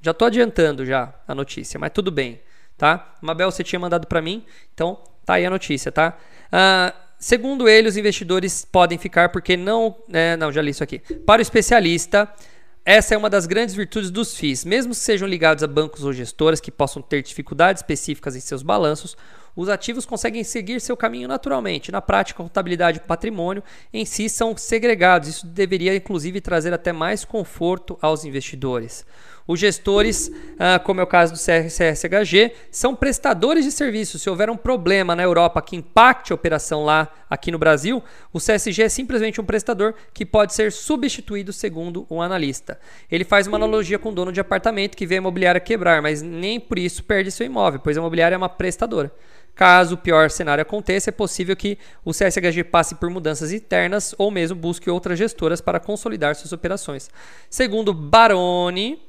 Já 0.00 0.12
estou 0.12 0.24
adiantando 0.24 0.86
já 0.86 1.12
a 1.28 1.34
notícia, 1.34 1.78
mas 1.78 1.92
tudo 1.92 2.10
bem, 2.10 2.40
tá? 2.78 3.14
Mabel, 3.20 3.50
você 3.50 3.62
tinha 3.62 3.78
mandado 3.78 4.06
para 4.06 4.22
mim, 4.22 4.42
então 4.72 4.98
tá 5.22 5.34
aí 5.34 5.44
a 5.44 5.50
notícia, 5.50 5.92
tá? 5.92 6.16
Uh, 6.46 6.96
segundo 7.18 7.68
ele, 7.68 7.88
os 7.88 7.98
investidores 7.98 8.64
podem 8.64 8.96
ficar 8.96 9.28
porque 9.28 9.54
não, 9.54 9.96
é, 10.10 10.34
não 10.34 10.50
já 10.50 10.62
li 10.62 10.70
isso 10.70 10.82
aqui. 10.82 10.98
Para 10.98 11.40
o 11.40 11.42
especialista, 11.42 12.26
essa 12.86 13.14
é 13.14 13.18
uma 13.18 13.28
das 13.28 13.44
grandes 13.44 13.74
virtudes 13.74 14.10
dos 14.10 14.34
FIIs. 14.34 14.64
Mesmo 14.64 14.94
que 14.94 14.98
sejam 14.98 15.28
ligados 15.28 15.62
a 15.62 15.66
bancos 15.66 16.04
ou 16.04 16.12
gestoras 16.14 16.58
que 16.58 16.70
possam 16.70 17.02
ter 17.02 17.22
dificuldades 17.22 17.82
específicas 17.82 18.34
em 18.34 18.40
seus 18.40 18.62
balanços, 18.62 19.14
os 19.56 19.68
ativos 19.68 20.06
conseguem 20.06 20.42
seguir 20.42 20.80
seu 20.80 20.96
caminho 20.96 21.28
naturalmente. 21.28 21.92
Na 21.92 22.00
prática, 22.00 22.42
a 22.42 22.46
contabilidade 22.46 22.98
e 22.98 23.00
patrimônio 23.00 23.62
em 23.92 24.04
si 24.04 24.28
são 24.28 24.56
segregados. 24.56 25.28
Isso 25.28 25.46
deveria, 25.46 25.94
inclusive, 25.94 26.40
trazer 26.40 26.72
até 26.72 26.92
mais 26.92 27.24
conforto 27.24 27.98
aos 28.00 28.24
investidores. 28.24 29.04
Os 29.46 29.60
gestores, 29.60 30.30
ah, 30.58 30.78
como 30.78 31.00
é 31.00 31.04
o 31.04 31.06
caso 31.06 31.34
do 31.34 31.38
CSHG, 31.38 32.52
são 32.70 32.96
prestadores 32.96 33.66
de 33.66 33.72
serviços. 33.72 34.22
Se 34.22 34.30
houver 34.30 34.48
um 34.48 34.56
problema 34.56 35.14
na 35.14 35.22
Europa 35.22 35.60
que 35.60 35.76
impacte 35.76 36.32
a 36.32 36.34
operação 36.34 36.82
lá 36.82 37.08
aqui 37.28 37.50
no 37.52 37.58
Brasil, 37.58 38.02
o 38.32 38.38
CSG 38.38 38.84
é 38.84 38.88
simplesmente 38.88 39.42
um 39.42 39.44
prestador 39.44 39.94
que 40.14 40.24
pode 40.24 40.54
ser 40.54 40.72
substituído 40.72 41.52
segundo 41.52 42.06
um 42.10 42.22
analista. 42.22 42.78
Ele 43.10 43.22
faz 43.24 43.46
uma 43.46 43.58
analogia 43.58 43.98
com 43.98 44.08
o 44.08 44.14
dono 44.14 44.32
de 44.32 44.40
apartamento 44.40 44.96
que 44.96 45.06
vê 45.06 45.16
a 45.16 45.18
imobiliária 45.18 45.60
quebrar, 45.60 46.00
mas 46.00 46.22
nem 46.22 46.58
por 46.58 46.78
isso 46.78 47.04
perde 47.04 47.30
seu 47.30 47.44
imóvel, 47.44 47.80
pois 47.80 47.98
a 47.98 48.00
imobiliária 48.00 48.34
é 48.34 48.38
uma 48.38 48.48
prestadora. 48.48 49.12
Caso 49.54 49.94
o 49.94 49.98
pior 49.98 50.30
cenário 50.30 50.62
aconteça, 50.62 51.10
é 51.10 51.12
possível 51.12 51.54
que 51.54 51.78
o 52.04 52.10
CSHG 52.10 52.64
passe 52.64 52.96
por 52.96 53.08
mudanças 53.08 53.52
internas 53.52 54.14
ou 54.18 54.30
mesmo 54.30 54.58
busque 54.58 54.90
outras 54.90 55.18
gestoras 55.18 55.60
para 55.60 55.78
consolidar 55.78 56.34
suas 56.34 56.52
operações. 56.52 57.10
Segundo 57.48 57.92
Baroni, 57.92 59.00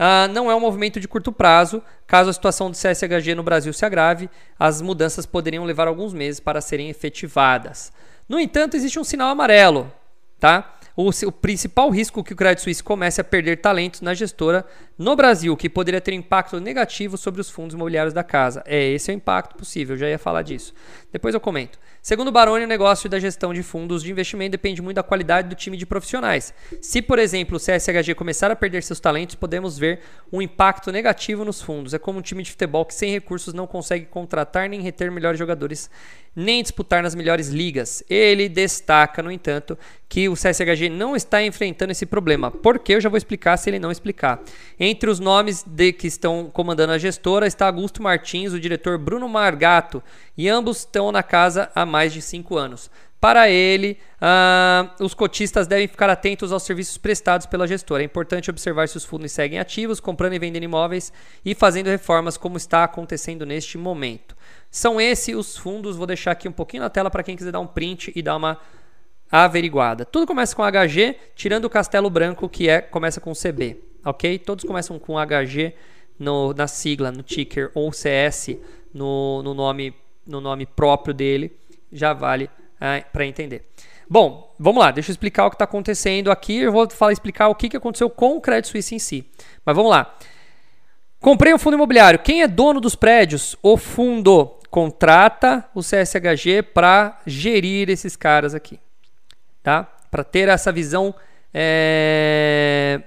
Uh, 0.00 0.32
não 0.32 0.50
é 0.50 0.54
um 0.54 0.60
movimento 0.60 0.98
de 0.98 1.06
curto 1.06 1.30
prazo. 1.30 1.82
Caso 2.06 2.30
a 2.30 2.32
situação 2.32 2.70
do 2.70 2.74
CSHG 2.74 3.34
no 3.34 3.42
Brasil 3.42 3.70
se 3.70 3.84
agrave, 3.84 4.30
as 4.58 4.80
mudanças 4.80 5.26
poderiam 5.26 5.62
levar 5.66 5.86
alguns 5.88 6.14
meses 6.14 6.40
para 6.40 6.62
serem 6.62 6.88
efetivadas. 6.88 7.92
No 8.26 8.40
entanto, 8.40 8.78
existe 8.78 8.98
um 8.98 9.04
sinal 9.04 9.28
amarelo, 9.28 9.92
tá? 10.38 10.79
O, 11.00 11.08
o, 11.08 11.32
principal 11.32 11.88
risco 11.88 12.22
que 12.22 12.34
o 12.34 12.36
Credit 12.36 12.60
Suisse 12.60 12.82
comece 12.82 13.22
a 13.22 13.24
perder 13.24 13.56
talentos 13.56 14.02
na 14.02 14.12
gestora 14.12 14.66
no 14.98 15.16
Brasil, 15.16 15.56
que 15.56 15.66
poderia 15.66 15.98
ter 15.98 16.12
impacto 16.12 16.60
negativo 16.60 17.16
sobre 17.16 17.40
os 17.40 17.48
fundos 17.48 17.74
imobiliários 17.74 18.12
da 18.12 18.22
casa. 18.22 18.62
É, 18.66 18.90
esse 18.90 19.10
é 19.10 19.14
o 19.14 19.16
impacto 19.16 19.56
possível, 19.56 19.94
eu 19.94 19.98
já 19.98 20.08
ia 20.10 20.18
falar 20.18 20.42
disso. 20.42 20.74
Depois 21.10 21.34
eu 21.34 21.40
comento. 21.40 21.78
Segundo 22.02 22.32
Baroni, 22.32 22.64
o 22.64 22.68
negócio 22.68 23.10
da 23.10 23.20
gestão 23.20 23.52
de 23.52 23.62
fundos 23.62 24.02
de 24.02 24.10
investimento 24.10 24.52
depende 24.52 24.80
muito 24.80 24.96
da 24.96 25.02
qualidade 25.02 25.50
do 25.50 25.54
time 25.54 25.76
de 25.76 25.84
profissionais. 25.84 26.54
Se, 26.80 27.02
por 27.02 27.18
exemplo, 27.18 27.58
o 27.58 27.60
CSHG 27.60 28.14
começar 28.14 28.50
a 28.50 28.56
perder 28.56 28.82
seus 28.82 28.98
talentos, 28.98 29.34
podemos 29.34 29.78
ver 29.78 30.00
um 30.32 30.40
impacto 30.40 30.90
negativo 30.90 31.44
nos 31.44 31.60
fundos. 31.60 31.92
É 31.92 31.98
como 31.98 32.18
um 32.18 32.22
time 32.22 32.42
de 32.42 32.52
futebol 32.52 32.86
que 32.86 32.94
sem 32.94 33.10
recursos 33.12 33.52
não 33.52 33.66
consegue 33.66 34.06
contratar 34.06 34.66
nem 34.66 34.80
reter 34.80 35.12
melhores 35.12 35.38
jogadores, 35.38 35.90
nem 36.34 36.62
disputar 36.62 37.02
nas 37.02 37.14
melhores 37.14 37.48
ligas. 37.48 38.02
Ele 38.08 38.48
destaca, 38.48 39.22
no 39.22 39.30
entanto, 39.30 39.78
que 40.08 40.26
o 40.26 40.34
CSHG 40.34 40.88
não 40.88 41.14
está 41.14 41.42
enfrentando 41.42 41.92
esse 41.92 42.06
problema. 42.06 42.50
Por 42.50 42.78
que? 42.78 42.94
Eu 42.94 43.00
já 43.00 43.10
vou 43.10 43.18
explicar 43.18 43.58
se 43.58 43.68
ele 43.68 43.78
não 43.78 43.92
explicar. 43.92 44.40
Entre 44.78 45.10
os 45.10 45.20
nomes 45.20 45.62
de 45.66 45.92
que 45.92 46.06
estão 46.06 46.50
comandando 46.50 46.94
a 46.94 46.98
gestora 46.98 47.46
está 47.46 47.66
Augusto 47.66 48.02
Martins, 48.02 48.54
o 48.54 48.60
diretor 48.60 48.96
Bruno 48.96 49.28
Margato, 49.28 50.02
e 50.36 50.48
ambos 50.48 50.78
estão 50.78 51.12
na 51.12 51.22
casa 51.22 51.70
há 51.74 51.84
mais 51.90 52.12
de 52.12 52.22
cinco 52.22 52.56
anos. 52.56 52.90
Para 53.20 53.50
ele, 53.50 53.98
uh, 54.16 55.04
os 55.04 55.12
cotistas 55.12 55.66
devem 55.66 55.86
ficar 55.86 56.08
atentos 56.08 56.52
aos 56.52 56.62
serviços 56.62 56.96
prestados 56.96 57.46
pela 57.46 57.66
gestora. 57.66 58.02
É 58.02 58.06
importante 58.06 58.48
observar 58.48 58.88
se 58.88 58.96
os 58.96 59.04
fundos 59.04 59.30
seguem 59.32 59.58
ativos, 59.58 60.00
comprando 60.00 60.32
e 60.32 60.38
vendendo 60.38 60.62
imóveis 60.62 61.12
e 61.44 61.54
fazendo 61.54 61.88
reformas, 61.88 62.38
como 62.38 62.56
está 62.56 62.82
acontecendo 62.84 63.44
neste 63.44 63.76
momento. 63.76 64.34
São 64.70 64.98
esses 64.98 65.36
os 65.36 65.56
fundos. 65.56 65.96
Vou 65.96 66.06
deixar 66.06 66.30
aqui 66.30 66.48
um 66.48 66.52
pouquinho 66.52 66.82
na 66.82 66.88
tela 66.88 67.10
para 67.10 67.22
quem 67.22 67.36
quiser 67.36 67.52
dar 67.52 67.60
um 67.60 67.66
print 67.66 68.10
e 68.16 68.22
dar 68.22 68.36
uma 68.36 68.58
averiguada. 69.30 70.06
Tudo 70.06 70.26
começa 70.26 70.56
com 70.56 70.62
HG, 70.62 71.16
tirando 71.34 71.66
o 71.66 71.70
Castelo 71.70 72.08
Branco, 72.08 72.48
que 72.48 72.70
é 72.70 72.80
começa 72.80 73.20
com 73.20 73.32
CB, 73.34 73.82
ok? 74.02 74.38
Todos 74.38 74.64
começam 74.64 74.98
com 74.98 75.14
HG 75.14 75.74
no, 76.18 76.54
na 76.54 76.66
sigla, 76.66 77.12
no 77.12 77.22
ticker 77.22 77.70
ou 77.74 77.92
CS 77.92 78.56
no, 78.92 79.42
no 79.42 79.54
nome 79.54 79.94
no 80.26 80.40
nome 80.40 80.66
próprio 80.66 81.12
dele, 81.12 81.56
já 81.92 82.12
vale 82.12 82.50
é, 82.80 83.00
para 83.12 83.26
entender. 83.26 83.66
Bom, 84.08 84.54
vamos 84.58 84.80
lá, 84.82 84.90
deixa 84.90 85.10
eu 85.10 85.12
explicar 85.12 85.46
o 85.46 85.50
que 85.50 85.54
está 85.54 85.64
acontecendo 85.64 86.32
aqui. 86.32 86.58
Eu 86.58 86.72
vou 86.72 86.90
falar, 86.90 87.12
explicar 87.12 87.48
o 87.48 87.54
que, 87.54 87.68
que 87.68 87.76
aconteceu 87.76 88.10
com 88.10 88.36
o 88.36 88.40
Credit 88.40 88.68
Suisse 88.68 88.94
em 88.94 88.98
si. 88.98 89.30
Mas 89.64 89.76
vamos 89.76 89.90
lá. 89.90 90.16
Comprei 91.20 91.54
um 91.54 91.58
fundo 91.58 91.74
imobiliário. 91.74 92.18
Quem 92.18 92.42
é 92.42 92.48
dono 92.48 92.80
dos 92.80 92.96
prédios? 92.96 93.54
O 93.62 93.76
fundo 93.76 94.58
contrata 94.70 95.68
o 95.74 95.80
CSHG 95.80 96.62
para 96.62 97.20
gerir 97.26 97.90
esses 97.90 98.16
caras 98.16 98.54
aqui, 98.54 98.80
tá? 99.62 99.84
Para 100.10 100.24
ter 100.24 100.48
essa 100.48 100.72
visão, 100.72 101.14
é... 101.52 103.02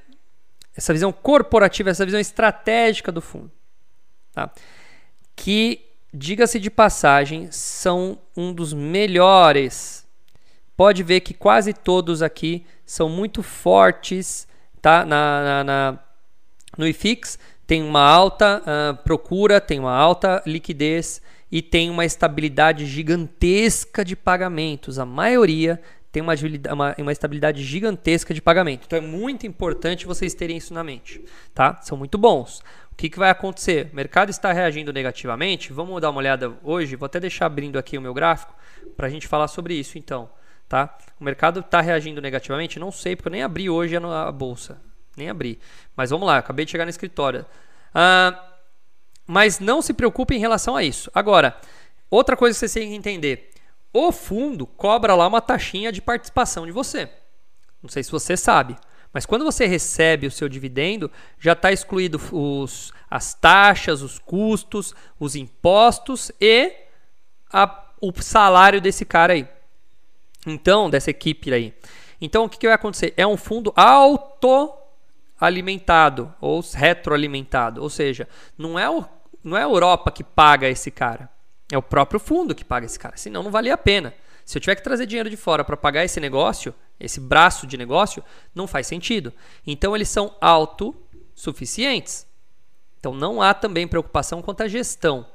essa 0.75 0.93
visão 0.93 1.11
corporativa, 1.11 1.89
essa 1.89 2.05
visão 2.05 2.19
estratégica 2.19 3.11
do 3.11 3.21
fundo, 3.21 3.51
tá? 4.31 4.51
Que 5.35 5.92
diga-se 6.13 6.59
de 6.59 6.69
passagem, 6.69 7.47
são 7.51 8.19
um 8.37 8.53
dos 8.53 8.73
melhores. 8.73 10.05
Pode 10.77 11.01
ver 11.03 11.21
que 11.21 11.33
quase 11.33 11.73
todos 11.73 12.21
aqui 12.21 12.65
são 12.85 13.09
muito 13.09 13.41
fortes, 13.41 14.47
tá? 14.81 15.05
Na, 15.05 15.43
na, 15.43 15.63
na 15.63 15.99
no 16.77 16.87
IFIX 16.87 17.37
tem 17.65 17.81
uma 17.83 18.01
alta 18.01 18.61
uh, 18.61 19.03
procura, 19.03 19.61
tem 19.61 19.79
uma 19.79 19.95
alta 19.95 20.41
liquidez 20.45 21.21
e 21.51 21.61
tem 21.61 21.89
uma 21.89 22.03
estabilidade 22.03 22.85
gigantesca 22.85 24.03
de 24.03 24.15
pagamentos. 24.15 24.97
A 24.97 25.05
maioria 25.05 25.79
tem 26.11 26.21
uma, 26.21 26.33
uma, 26.71 26.95
uma, 26.97 27.11
estabilidade 27.11 27.63
gigantesca 27.63 28.33
de 28.33 28.41
pagamento. 28.41 28.83
Então 28.85 28.97
é 28.97 29.01
muito 29.01 29.47
importante 29.47 30.05
vocês 30.05 30.35
terem 30.35 30.57
isso 30.57 30.73
na 30.73 30.83
mente, 30.83 31.23
tá? 31.55 31.79
São 31.81 31.97
muito 31.97 32.17
bons. 32.17 32.61
O 32.93 32.95
que, 32.95 33.09
que 33.09 33.17
vai 33.17 33.31
acontecer? 33.31 33.89
O 33.91 33.95
mercado 33.95 34.29
está 34.29 34.53
reagindo 34.53 34.93
negativamente? 34.93 35.73
Vamos 35.73 35.99
dar 35.99 36.11
uma 36.11 36.19
olhada 36.19 36.53
hoje. 36.63 36.95
Vou 36.95 37.07
até 37.07 37.19
deixar 37.19 37.47
abrindo 37.47 37.79
aqui 37.79 37.97
o 37.97 38.01
meu 38.01 38.13
gráfico 38.13 38.53
para 38.95 39.07
a 39.07 39.09
gente 39.09 39.27
falar 39.27 39.47
sobre 39.47 39.73
isso 39.73 39.97
então. 39.97 40.29
Tá? 40.69 40.95
O 41.19 41.23
mercado 41.23 41.61
está 41.61 41.81
reagindo 41.81 42.21
negativamente? 42.21 42.79
Não 42.79 42.91
sei, 42.91 43.15
porque 43.15 43.29
eu 43.29 43.31
nem 43.31 43.41
abri 43.41 43.67
hoje 43.67 43.95
a 43.95 44.31
bolsa. 44.31 44.79
Nem 45.17 45.27
abri. 45.27 45.59
Mas 45.97 46.11
vamos 46.11 46.27
lá, 46.27 46.37
acabei 46.37 46.65
de 46.65 46.71
chegar 46.71 46.85
no 46.85 46.91
escritório. 46.91 47.45
Ah, 47.95 48.39
mas 49.25 49.59
não 49.59 49.81
se 49.81 49.93
preocupe 49.93 50.35
em 50.35 50.39
relação 50.39 50.75
a 50.75 50.83
isso. 50.83 51.09
Agora, 51.15 51.57
outra 52.11 52.37
coisa 52.37 52.57
que 52.57 52.67
você 52.67 52.79
tem 52.79 52.89
que 52.89 52.95
entender. 52.95 53.49
O 53.91 54.11
fundo 54.11 54.67
cobra 54.67 55.15
lá 55.15 55.27
uma 55.27 55.41
taxinha 55.41 55.91
de 55.91 56.01
participação 56.01 56.65
de 56.65 56.71
você. 56.71 57.09
Não 57.81 57.89
sei 57.89 58.03
se 58.03 58.11
você 58.11 58.37
sabe. 58.37 58.75
Mas 59.13 59.25
quando 59.27 59.45
você 59.45 59.67
recebe 59.67 60.25
o 60.25 60.31
seu 60.31 60.49
dividendo, 60.49 61.11
já 61.39 61.53
está 61.53 61.71
excluído 61.71 62.19
os, 62.31 62.91
as 63.09 63.33
taxas, 63.35 64.01
os 64.01 64.17
custos, 64.17 64.95
os 65.19 65.35
impostos 65.35 66.31
e 66.41 66.73
a, 67.51 67.91
o 68.01 68.11
salário 68.21 68.81
desse 68.81 69.05
cara 69.05 69.33
aí. 69.33 69.47
Então, 70.47 70.89
dessa 70.89 71.11
equipe 71.11 71.53
aí. 71.53 71.75
Então, 72.19 72.45
o 72.45 72.49
que, 72.49 72.57
que 72.57 72.65
vai 72.65 72.75
acontecer? 72.75 73.13
É 73.15 73.27
um 73.27 73.37
fundo 73.37 73.71
autoalimentado 73.75 76.33
ou 76.41 76.63
retroalimentado. 76.73 77.83
Ou 77.83 77.91
seja, 77.91 78.27
não 78.57 78.79
é, 78.79 78.89
o, 78.89 79.05
não 79.43 79.55
é 79.55 79.61
a 79.61 79.65
Europa 79.65 80.09
que 80.09 80.23
paga 80.23 80.67
esse 80.67 80.89
cara. 80.89 81.29
É 81.71 81.77
o 81.77 81.83
próprio 81.83 82.19
fundo 82.19 82.55
que 82.55 82.65
paga 82.65 82.87
esse 82.87 82.97
cara. 82.97 83.15
Senão, 83.15 83.43
não 83.43 83.51
valia 83.51 83.75
a 83.75 83.77
pena. 83.77 84.11
Se 84.45 84.57
eu 84.57 84.61
tiver 84.61 84.75
que 84.75 84.83
trazer 84.83 85.05
dinheiro 85.05 85.29
de 85.29 85.37
fora 85.37 85.63
para 85.63 85.77
pagar 85.77 86.03
esse 86.03 86.19
negócio, 86.19 86.73
esse 86.99 87.19
braço 87.19 87.65
de 87.65 87.77
negócio, 87.77 88.23
não 88.53 88.67
faz 88.67 88.87
sentido. 88.87 89.33
Então 89.65 89.95
eles 89.95 90.09
são 90.09 90.35
autossuficientes. 90.41 92.27
Então 92.99 93.13
não 93.13 93.41
há 93.41 93.53
também 93.53 93.87
preocupação 93.87 94.41
quanto 94.41 94.61
à 94.61 94.67
gestão. 94.67 95.25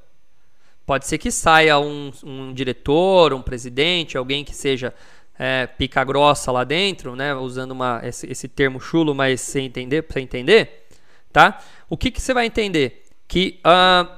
Pode 0.87 1.07
ser 1.07 1.19
que 1.19 1.31
saia 1.31 1.79
um, 1.79 2.11
um 2.25 2.55
diretor, 2.55 3.35
um 3.35 3.43
presidente, 3.43 4.17
alguém 4.17 4.43
que 4.43 4.55
seja 4.55 4.95
é, 5.39 5.67
pica 5.67 6.03
grossa 6.03 6.51
lá 6.51 6.65
dentro, 6.65 7.15
né? 7.15 7.35
Usando 7.35 7.73
uma, 7.73 8.01
esse, 8.03 8.27
esse 8.27 8.49
termo 8.49 8.81
chulo, 8.81 9.15
mas 9.15 9.41
sem 9.41 9.67
entender, 9.67 10.05
sem 10.11 10.25
entender, 10.25 10.87
tá? 11.33 11.63
O 11.89 11.97
que, 11.97 12.11
que 12.11 12.21
você 12.21 12.35
vai 12.35 12.47
entender? 12.47 13.05
Que 13.29 13.61
uh, 13.61 14.11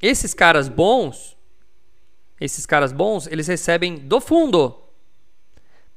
esses 0.00 0.32
caras 0.32 0.68
bons, 0.68 1.36
esses 2.40 2.64
caras 2.66 2.92
bons, 2.92 3.26
eles 3.26 3.46
recebem 3.46 3.96
do 3.96 4.20
fundo 4.20 4.80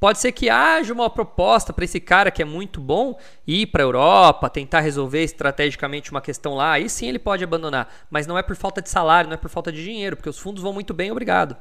Pode 0.03 0.19
ser 0.19 0.33
que 0.33 0.49
haja 0.49 0.91
uma 0.91 1.09
proposta 1.09 1.71
para 1.71 1.85
esse 1.85 1.97
cara 1.97 2.29
que 2.29 2.41
é 2.41 2.45
muito 2.45 2.81
bom 2.81 3.17
ir 3.47 3.67
para 3.67 3.83
a 3.83 3.85
Europa, 3.85 4.49
tentar 4.49 4.81
resolver 4.81 5.23
estrategicamente 5.23 6.11
uma 6.11 6.19
questão 6.19 6.55
lá. 6.55 6.73
Aí 6.73 6.89
sim 6.89 7.07
ele 7.07 7.17
pode 7.17 7.41
abandonar. 7.41 7.87
Mas 8.09 8.27
não 8.27 8.37
é 8.37 8.43
por 8.43 8.53
falta 8.57 8.81
de 8.81 8.89
salário, 8.89 9.29
não 9.29 9.35
é 9.35 9.37
por 9.37 9.49
falta 9.49 9.71
de 9.71 9.81
dinheiro, 9.81 10.17
porque 10.17 10.27
os 10.27 10.37
fundos 10.37 10.61
vão 10.61 10.73
muito 10.73 10.93
bem, 10.93 11.09
obrigado. 11.09 11.55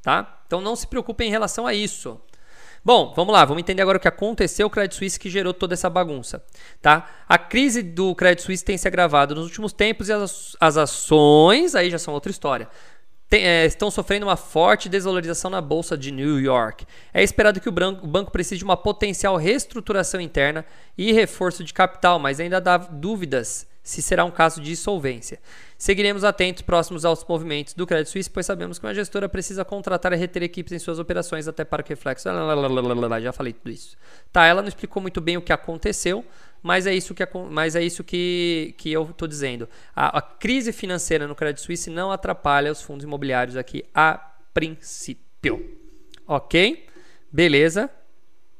Tá? 0.00 0.40
Então 0.46 0.62
não 0.62 0.74
se 0.74 0.86
preocupem 0.86 1.28
em 1.28 1.30
relação 1.30 1.66
a 1.66 1.74
isso. 1.74 2.18
Bom, 2.86 3.12
vamos 3.16 3.32
lá, 3.32 3.44
vamos 3.44 3.62
entender 3.62 3.82
agora 3.82 3.98
o 3.98 4.00
que 4.00 4.06
aconteceu 4.06 4.68
o 4.68 4.70
Credit 4.70 4.94
Suisse 4.94 5.18
que 5.18 5.28
gerou 5.28 5.52
toda 5.52 5.74
essa 5.74 5.90
bagunça, 5.90 6.40
tá? 6.80 7.10
A 7.28 7.36
crise 7.36 7.82
do 7.82 8.14
Credit 8.14 8.40
Suisse 8.40 8.64
tem 8.64 8.78
se 8.78 8.86
agravado 8.86 9.34
nos 9.34 9.42
últimos 9.42 9.72
tempos 9.72 10.08
e 10.08 10.12
as, 10.12 10.56
as 10.60 10.76
ações, 10.76 11.74
aí 11.74 11.90
já 11.90 11.98
são 11.98 12.14
outra 12.14 12.30
história, 12.30 12.68
tem, 13.28 13.44
é, 13.44 13.66
estão 13.66 13.90
sofrendo 13.90 14.24
uma 14.24 14.36
forte 14.36 14.88
desvalorização 14.88 15.50
na 15.50 15.60
bolsa 15.60 15.98
de 15.98 16.12
New 16.12 16.38
York. 16.38 16.86
É 17.12 17.24
esperado 17.24 17.60
que 17.60 17.68
o, 17.68 17.72
branco, 17.72 18.04
o 18.04 18.08
banco 18.08 18.30
precise 18.30 18.58
de 18.58 18.64
uma 18.64 18.76
potencial 18.76 19.36
reestruturação 19.36 20.20
interna 20.20 20.64
e 20.96 21.10
reforço 21.10 21.64
de 21.64 21.74
capital, 21.74 22.20
mas 22.20 22.38
ainda 22.38 22.60
dá 22.60 22.76
dúvidas 22.76 23.66
se 23.82 24.00
será 24.00 24.24
um 24.24 24.30
caso 24.30 24.60
de 24.60 24.70
insolvência. 24.70 25.40
Seguiremos 25.78 26.24
atentos 26.24 26.62
próximos 26.62 27.04
aos 27.04 27.22
movimentos 27.24 27.74
do 27.74 27.86
Credit 27.86 28.08
Suisse, 28.08 28.30
pois 28.30 28.46
sabemos 28.46 28.78
que 28.78 28.86
uma 28.86 28.94
gestora 28.94 29.28
precisa 29.28 29.62
contratar 29.64 30.12
e 30.14 30.16
reter 30.16 30.42
equipes 30.42 30.72
em 30.72 30.78
suas 30.78 30.98
operações 30.98 31.46
até 31.46 31.64
para 31.64 31.82
que 31.82 31.90
reflexo. 31.90 32.28
Já 33.22 33.32
falei 33.32 33.52
tudo 33.52 33.70
isso. 33.70 33.96
Tá, 34.32 34.46
ela 34.46 34.62
não 34.62 34.68
explicou 34.68 35.02
muito 35.02 35.20
bem 35.20 35.36
o 35.36 35.42
que 35.42 35.52
aconteceu, 35.52 36.24
mas 36.62 36.86
é 36.86 36.94
isso 36.94 37.14
que, 37.14 37.22
mas 37.50 37.76
é 37.76 37.82
isso 37.82 38.02
que, 38.02 38.74
que 38.78 38.90
eu 38.90 39.10
estou 39.10 39.28
dizendo. 39.28 39.68
A, 39.94 40.18
a 40.18 40.22
crise 40.22 40.72
financeira 40.72 41.26
no 41.26 41.34
Credit 41.34 41.60
Suisse 41.60 41.90
não 41.90 42.10
atrapalha 42.10 42.72
os 42.72 42.80
fundos 42.80 43.04
imobiliários 43.04 43.56
aqui 43.56 43.84
a 43.94 44.14
princípio. 44.54 45.78
Ok? 46.26 46.86
Beleza. 47.30 47.90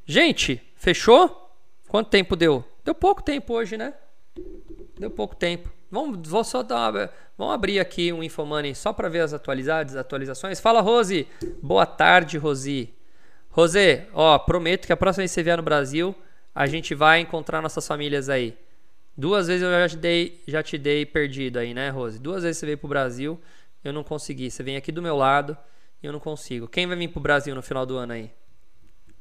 Gente, 0.05 0.63
fechou? 0.77 1.51
Quanto 1.89 2.11
tempo 2.11 2.37
deu? 2.37 2.63
Deu 2.85 2.95
pouco 2.95 3.23
tempo 3.23 3.55
hoje, 3.55 3.79
né? 3.79 3.95
Deu 4.99 5.11
pouco 5.11 5.35
tempo. 5.35 5.76
Vamos, 5.91 6.29
vou 6.29 6.43
só 6.43 6.63
dar 6.63 6.93
uma, 6.93 7.11
vamos 7.39 7.55
abrir 7.55 7.79
aqui 7.79 8.13
um 8.13 8.23
Infomoney 8.23 8.75
só 8.75 8.93
para 8.93 9.09
ver 9.09 9.21
as 9.21 9.33
atualizadas, 9.33 9.97
atualizações. 9.97 10.61
Fala, 10.61 10.81
Rose. 10.81 11.27
Boa 11.63 11.87
tarde, 11.87 12.39
Rosi. 12.39 12.93
Rosê, 13.51 14.07
ó, 14.13 14.39
prometo 14.39 14.87
que 14.87 14.93
a 14.93 14.97
próxima 14.97 15.23
vez 15.23 15.31
que 15.31 15.35
você 15.35 15.43
vier 15.43 15.57
no 15.57 15.63
Brasil, 15.63 16.15
a 16.55 16.67
gente 16.67 16.95
vai 16.95 17.21
encontrar 17.21 17.63
nossas 17.63 17.87
famílias 17.87 18.29
aí. 18.29 18.57
Duas 19.17 19.47
vezes 19.47 19.63
eu 19.63 19.71
já 19.71 19.89
te 19.89 19.97
dei, 19.97 20.43
já 20.47 20.63
te 20.63 20.77
dei 20.77 21.07
perdido 21.07 21.59
aí, 21.59 21.73
né, 21.73 21.89
Rose? 21.89 22.19
Duas 22.19 22.43
vezes 22.43 22.59
você 22.59 22.67
veio 22.67 22.79
pro 22.79 22.89
Brasil, 22.89 23.41
eu 23.83 23.93
não 23.93 24.05
consegui. 24.05 24.51
Você 24.51 24.63
vem 24.63 24.77
aqui 24.77 24.93
do 24.93 25.01
meu 25.01 25.17
lado 25.17 25.57
e 26.03 26.07
eu 26.07 26.13
não 26.13 26.21
consigo. 26.21 26.69
Quem 26.69 26.87
vai 26.87 26.97
vir 26.97 27.09
pro 27.09 27.21
Brasil 27.21 27.55
no 27.55 27.63
final 27.63 27.87
do 27.87 27.97
ano 27.97 28.13
aí? 28.13 28.31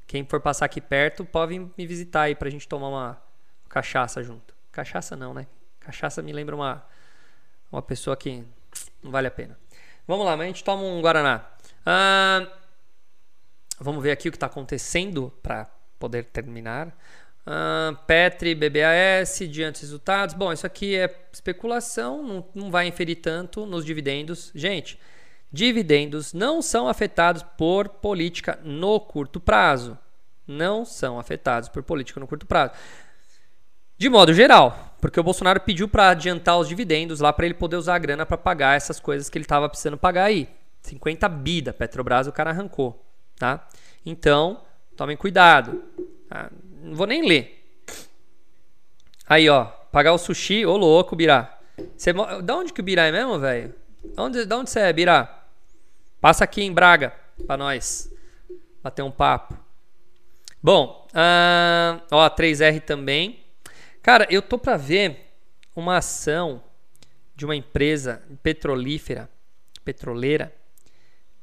Quem 0.05 0.25
for 0.25 0.41
passar 0.41 0.65
aqui 0.65 0.81
perto, 0.81 1.23
pode 1.23 1.57
vir 1.57 1.71
me 1.77 1.87
visitar 1.87 2.23
aí 2.23 2.35
pra 2.35 2.49
gente 2.49 2.67
tomar 2.67 2.89
uma 2.89 3.21
cachaça 3.69 4.21
junto. 4.21 4.53
Cachaça 4.71 5.15
não, 5.15 5.33
né? 5.33 5.47
Cachaça 5.85 6.21
me 6.21 6.33
lembra 6.33 6.55
uma, 6.55 6.83
uma 7.71 7.81
pessoa 7.81 8.17
que 8.17 8.43
não 9.03 9.11
vale 9.11 9.27
a 9.27 9.31
pena. 9.31 9.57
Vamos 10.07 10.25
lá, 10.25 10.35
mas 10.35 10.45
a 10.45 10.47
gente 10.47 10.63
toma 10.63 10.81
um 10.81 10.99
Guaraná. 10.99 11.45
Ah, 11.85 12.47
vamos 13.79 14.01
ver 14.01 14.11
aqui 14.11 14.27
o 14.27 14.31
que 14.31 14.37
está 14.37 14.47
acontecendo 14.47 15.31
para 15.43 15.69
poder 15.99 16.25
terminar. 16.25 16.87
Uh, 17.45 17.95
Petri, 18.07 18.55
BBAS, 18.55 19.37
diante 19.51 19.73
dos 19.73 19.81
resultados. 19.81 20.33
Bom, 20.33 20.51
isso 20.51 20.65
aqui 20.65 20.95
é 20.95 21.27
especulação, 21.31 22.23
não, 22.23 22.45
não 22.55 22.71
vai 22.71 22.87
inferir 22.87 23.17
tanto 23.17 23.67
nos 23.67 23.85
dividendos. 23.85 24.51
Gente, 24.55 24.99
dividendos 25.51 26.33
não 26.33 26.63
são 26.63 26.87
afetados 26.87 27.43
por 27.55 27.87
política 27.87 28.59
no 28.63 28.99
curto 28.99 29.39
prazo. 29.39 29.97
Não 30.47 30.83
são 30.85 31.19
afetados 31.19 31.69
por 31.69 31.83
política 31.83 32.19
no 32.19 32.27
curto 32.27 32.47
prazo. 32.47 32.73
De 33.97 34.09
modo 34.09 34.33
geral, 34.33 34.95
porque 34.99 35.19
o 35.19 35.23
Bolsonaro 35.23 35.59
pediu 35.59 35.87
para 35.87 36.09
adiantar 36.09 36.57
os 36.57 36.67
dividendos 36.67 37.19
lá 37.19 37.31
para 37.31 37.45
ele 37.45 37.53
poder 37.53 37.77
usar 37.77 37.95
a 37.95 37.99
grana 37.99 38.25
para 38.25 38.37
pagar 38.37 38.75
essas 38.75 38.99
coisas 38.99 39.29
que 39.29 39.37
ele 39.37 39.45
estava 39.45 39.69
precisando 39.69 39.97
pagar 39.97 40.25
aí. 40.25 40.49
50 40.81 41.29
bi 41.29 41.61
da 41.61 41.73
Petrobras 41.73 42.27
o 42.27 42.31
cara 42.31 42.51
arrancou, 42.51 43.03
tá? 43.37 43.67
Então, 44.05 44.61
tomem 44.95 45.17
cuidado. 45.17 45.83
Tá? 46.29 46.49
Não 46.81 46.95
vou 46.95 47.07
nem 47.07 47.27
ler. 47.27 47.63
Aí, 49.27 49.49
ó, 49.49 49.65
pagar 49.91 50.13
o 50.13 50.17
sushi, 50.17 50.65
ô 50.65 50.77
louco, 50.77 51.15
Birá. 51.15 51.57
Você, 51.95 52.13
da 52.43 52.55
onde 52.55 52.71
que 52.71 52.81
o 52.81 52.83
Birá 52.83 53.05
é 53.05 53.11
mesmo, 53.11 53.39
velho? 53.39 53.73
Onde, 54.17 54.45
da 54.45 54.57
onde 54.57 54.69
você 54.69 54.81
é, 54.81 54.93
Birá? 54.93 55.43
Passa 56.21 56.43
aqui 56.43 56.61
em 56.61 56.71
Braga 56.71 57.13
para 57.45 57.57
nós 57.57 58.11
bater 58.83 59.01
um 59.01 59.11
papo. 59.11 59.57
Bom, 60.61 61.07
uh, 61.11 62.01
ó, 62.11 62.29
3R 62.29 62.81
também. 62.81 63.44
Cara, 64.05 64.27
eu 64.29 64.39
tô 64.39 64.59
para 64.59 64.77
ver 64.77 65.33
uma 65.75 65.97
ação 65.97 66.63
de 67.35 67.43
uma 67.43 67.55
empresa 67.55 68.21
petrolífera, 68.43 69.27
petroleira, 69.83 70.55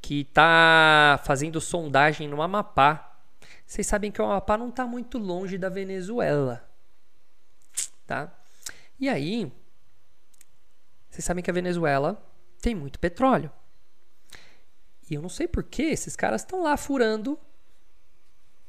que 0.00 0.22
tá 0.26 1.20
fazendo 1.24 1.60
sondagem 1.60 2.28
no 2.28 2.40
Amapá. 2.40 3.18
Vocês 3.66 3.84
sabem 3.84 4.12
que 4.12 4.22
o 4.22 4.24
Amapá 4.24 4.56
não 4.56 4.70
tá 4.70 4.86
muito 4.86 5.18
longe 5.18 5.58
da 5.58 5.68
Venezuela, 5.68 6.64
tá? 8.06 8.32
E 8.96 9.08
aí, 9.08 9.52
vocês 11.10 11.24
sabem 11.24 11.42
que 11.42 11.50
a 11.50 11.54
Venezuela 11.54 12.24
tem 12.60 12.76
muito 12.76 13.00
petróleo. 13.00 13.50
E 15.10 15.14
eu 15.14 15.20
não 15.20 15.28
sei 15.28 15.48
por 15.48 15.64
que 15.64 15.82
esses 15.82 16.14
caras 16.14 16.42
estão 16.42 16.62
lá 16.62 16.76
furando 16.76 17.36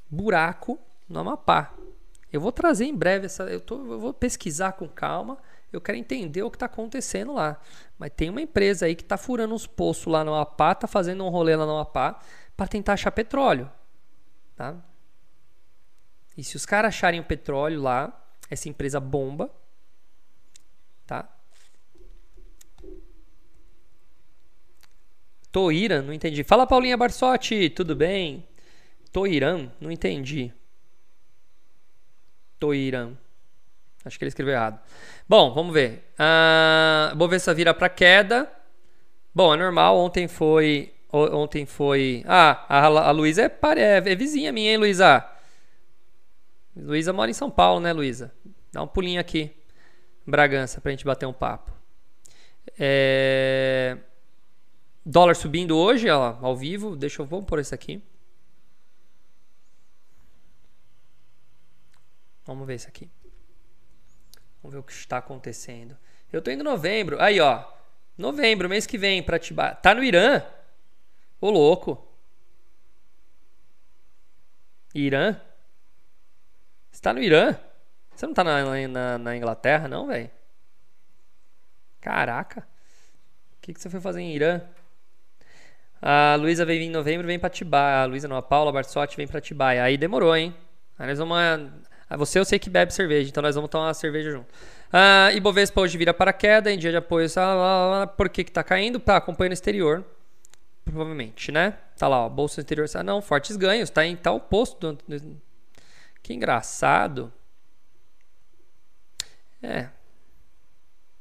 buraco 0.10 0.80
no 1.08 1.20
Amapá. 1.20 1.76
Eu 2.34 2.42
vou 2.42 2.52
trazer 2.52 2.86
em 2.86 2.96
breve 2.96 3.28
essa. 3.28 3.44
Eu, 3.44 3.62
tô, 3.62 3.76
eu 3.76 4.00
vou 4.00 4.12
pesquisar 4.12 4.72
com 4.72 4.90
calma. 4.90 5.38
Eu 5.72 5.80
quero 5.80 6.00
entender 6.00 6.42
o 6.42 6.50
que 6.50 6.56
está 6.56 6.66
acontecendo 6.66 7.32
lá. 7.34 7.62
Mas 7.98 8.12
tem 8.16 8.28
uma 8.28 8.42
empresa 8.42 8.88
aí 8.88 8.96
que 8.96 9.04
está 9.04 9.18
furando 9.18 9.54
uns 9.54 9.68
poços 9.68 10.12
lá 10.12 10.24
no 10.24 10.34
Amapá, 10.34 10.72
está 10.72 10.88
fazendo 10.88 11.24
um 11.24 11.30
rolê 11.30 11.56
lá 11.56 11.64
no 11.64 11.74
Amapá 11.74 12.20
para 12.58 12.68
tentar 12.68 12.94
achar 12.94 13.12
petróleo. 13.12 13.70
Tá? 14.56 14.76
E 16.36 16.44
se 16.44 16.56
os 16.56 16.66
caras 16.66 16.90
acharem 16.90 17.20
o 17.20 17.24
petróleo 17.24 17.80
lá, 17.80 18.12
essa 18.50 18.68
empresa 18.68 19.00
bomba. 19.00 19.52
Tá? 21.06 21.30
Toira, 25.52 26.02
não 26.02 26.12
entendi. 26.12 26.44
Fala 26.44 26.66
Paulinha 26.66 26.98
Barsotti, 26.98 27.70
tudo 27.70 27.96
bem? 27.96 28.48
Toirã, 29.12 29.72
não 29.80 29.92
entendi. 29.92 30.52
Toiran. 32.64 33.18
Acho 34.06 34.18
que 34.18 34.24
ele 34.24 34.30
escreveu 34.30 34.54
errado. 34.54 34.80
Bom, 35.28 35.54
vamos 35.54 35.74
ver. 35.74 36.14
Uh, 36.14 37.14
Bovespa 37.18 37.54
vira 37.54 37.74
para 37.74 37.90
queda. 37.90 38.50
Bom, 39.36 39.54
é 39.54 39.58
normal. 39.58 39.98
Ontem 39.98 40.30
foi. 40.30 40.94
Ontem 41.12 41.66
foi. 41.66 42.24
Ah, 42.26 42.66
a, 42.70 42.86
a 42.86 43.12
Luísa 43.12 43.42
é, 43.42 43.52
é, 43.78 43.98
é, 43.98 44.16
vizinha 44.16 44.54
minha, 44.54 44.72
hein, 44.72 44.78
Luísa? 44.78 45.30
Luísa 46.74 47.12
mora 47.12 47.30
em 47.30 47.34
São 47.34 47.52
Paulo, 47.52 47.82
né, 47.82 47.92
Luísa? 47.92 48.34
Dá 48.72 48.82
um 48.82 48.88
pulinho 48.88 49.20
aqui. 49.20 49.52
Bragança, 50.26 50.80
pra 50.80 50.92
gente 50.92 51.04
bater 51.04 51.26
um 51.26 51.34
papo. 51.34 51.70
É... 52.80 53.98
Dólar 55.06 55.36
subindo 55.36 55.78
hoje, 55.78 56.10
ó, 56.10 56.38
ao 56.42 56.56
vivo. 56.56 56.96
Deixa 56.96 57.22
eu. 57.22 57.26
Vamos 57.26 57.46
por 57.46 57.60
esse 57.60 57.76
aqui. 57.76 58.02
Vamos 62.46 62.68
ver 62.68 62.76
isso 62.76 62.88
aqui. 62.88 63.10
Vamos 64.62 64.74
ver 64.74 64.80
o 64.80 64.84
que 64.84 64.92
está 64.92 65.18
acontecendo. 65.18 65.98
Eu 66.32 66.42
tô 66.42 66.52
indo 66.52 66.62
em 66.62 66.64
novembro. 66.64 67.22
Aí, 67.22 67.40
ó. 67.40 67.64
Novembro, 68.18 68.70
mês 68.70 68.86
que 68.86 68.98
vem, 68.98 69.24
pra 69.24 69.40
Tibá. 69.40 69.76
Tá 69.76 69.94
no 69.94 70.04
Irã? 70.04 70.44
Ô, 71.42 71.50
louco. 71.50 72.08
Irã? 74.94 75.40
Você 76.92 77.02
tá 77.02 77.12
no 77.12 77.22
Irã? 77.22 77.58
Você 78.16 78.28
não 78.28 78.34
tá 78.34 78.44
na, 78.44 78.88
na, 78.88 79.18
na 79.18 79.36
Inglaterra, 79.36 79.88
não, 79.88 80.08
velho? 80.08 80.30
Caraca. 82.00 82.68
O 83.58 83.62
que, 83.62 83.74
que 83.74 83.82
você 83.82 83.90
foi 83.90 84.00
fazer 84.00 84.22
em 84.22 84.36
Irã? 84.36 84.62
A 86.02 86.36
Luísa 86.36 86.66
vem 86.66 86.84
em 86.84 86.90
novembro, 86.90 87.26
vem 87.26 87.40
pra 87.40 87.50
Tibaia. 87.50 88.04
A 88.04 88.06
Luísa 88.06 88.28
não, 88.28 88.36
a 88.36 88.42
Paula 88.42 88.72
Barsotti 88.72 89.18
vem 89.18 89.28
pra 89.28 89.42
Tibaia. 89.42 89.84
Aí 89.84 89.98
demorou, 89.98 90.36
hein? 90.36 90.56
Aí 91.00 91.08
nós 91.08 91.18
vamos 91.18 91.38
você 92.18 92.40
eu 92.40 92.46
sei 92.46 92.60
que 92.60 92.70
bebe 92.70 92.94
cerveja, 92.94 93.30
então 93.30 93.42
nós 93.42 93.56
vamos 93.56 93.70
tomar 93.70 93.88
uma 93.88 93.94
cerveja 93.94 94.32
junto. 94.32 94.48
Ah, 94.92 95.32
Ibovespa 95.34 95.82
hoje 95.82 95.98
vira 95.98 96.14
para 96.14 96.32
queda, 96.32 96.72
em 96.72 96.78
dia 96.78 96.92
de 96.92 96.98
apoio, 96.98 97.28
ah, 97.38 98.08
por 98.16 98.30
que 98.30 98.44
que 98.44 98.52
tá 98.52 98.64
caindo? 98.64 99.00
Tá, 99.00 99.18
acompanha 99.18 99.50
no 99.50 99.54
exterior, 99.54 100.06
provavelmente, 100.86 101.52
né? 101.52 101.78
Tá 101.98 102.08
lá, 102.08 102.26
ó, 102.26 102.30
bolsa 102.30 102.62
exterior, 102.62 102.88
ah, 102.94 103.04
não, 103.04 103.22
fortes 103.22 103.56
ganhos, 103.56 103.90
tá 103.90 104.06
em 104.06 104.16
tal 104.16 104.40
posto. 104.40 104.94
Do... 104.94 105.42
Que 106.22 106.34
engraçado. 106.34 107.34
É. 109.62 109.90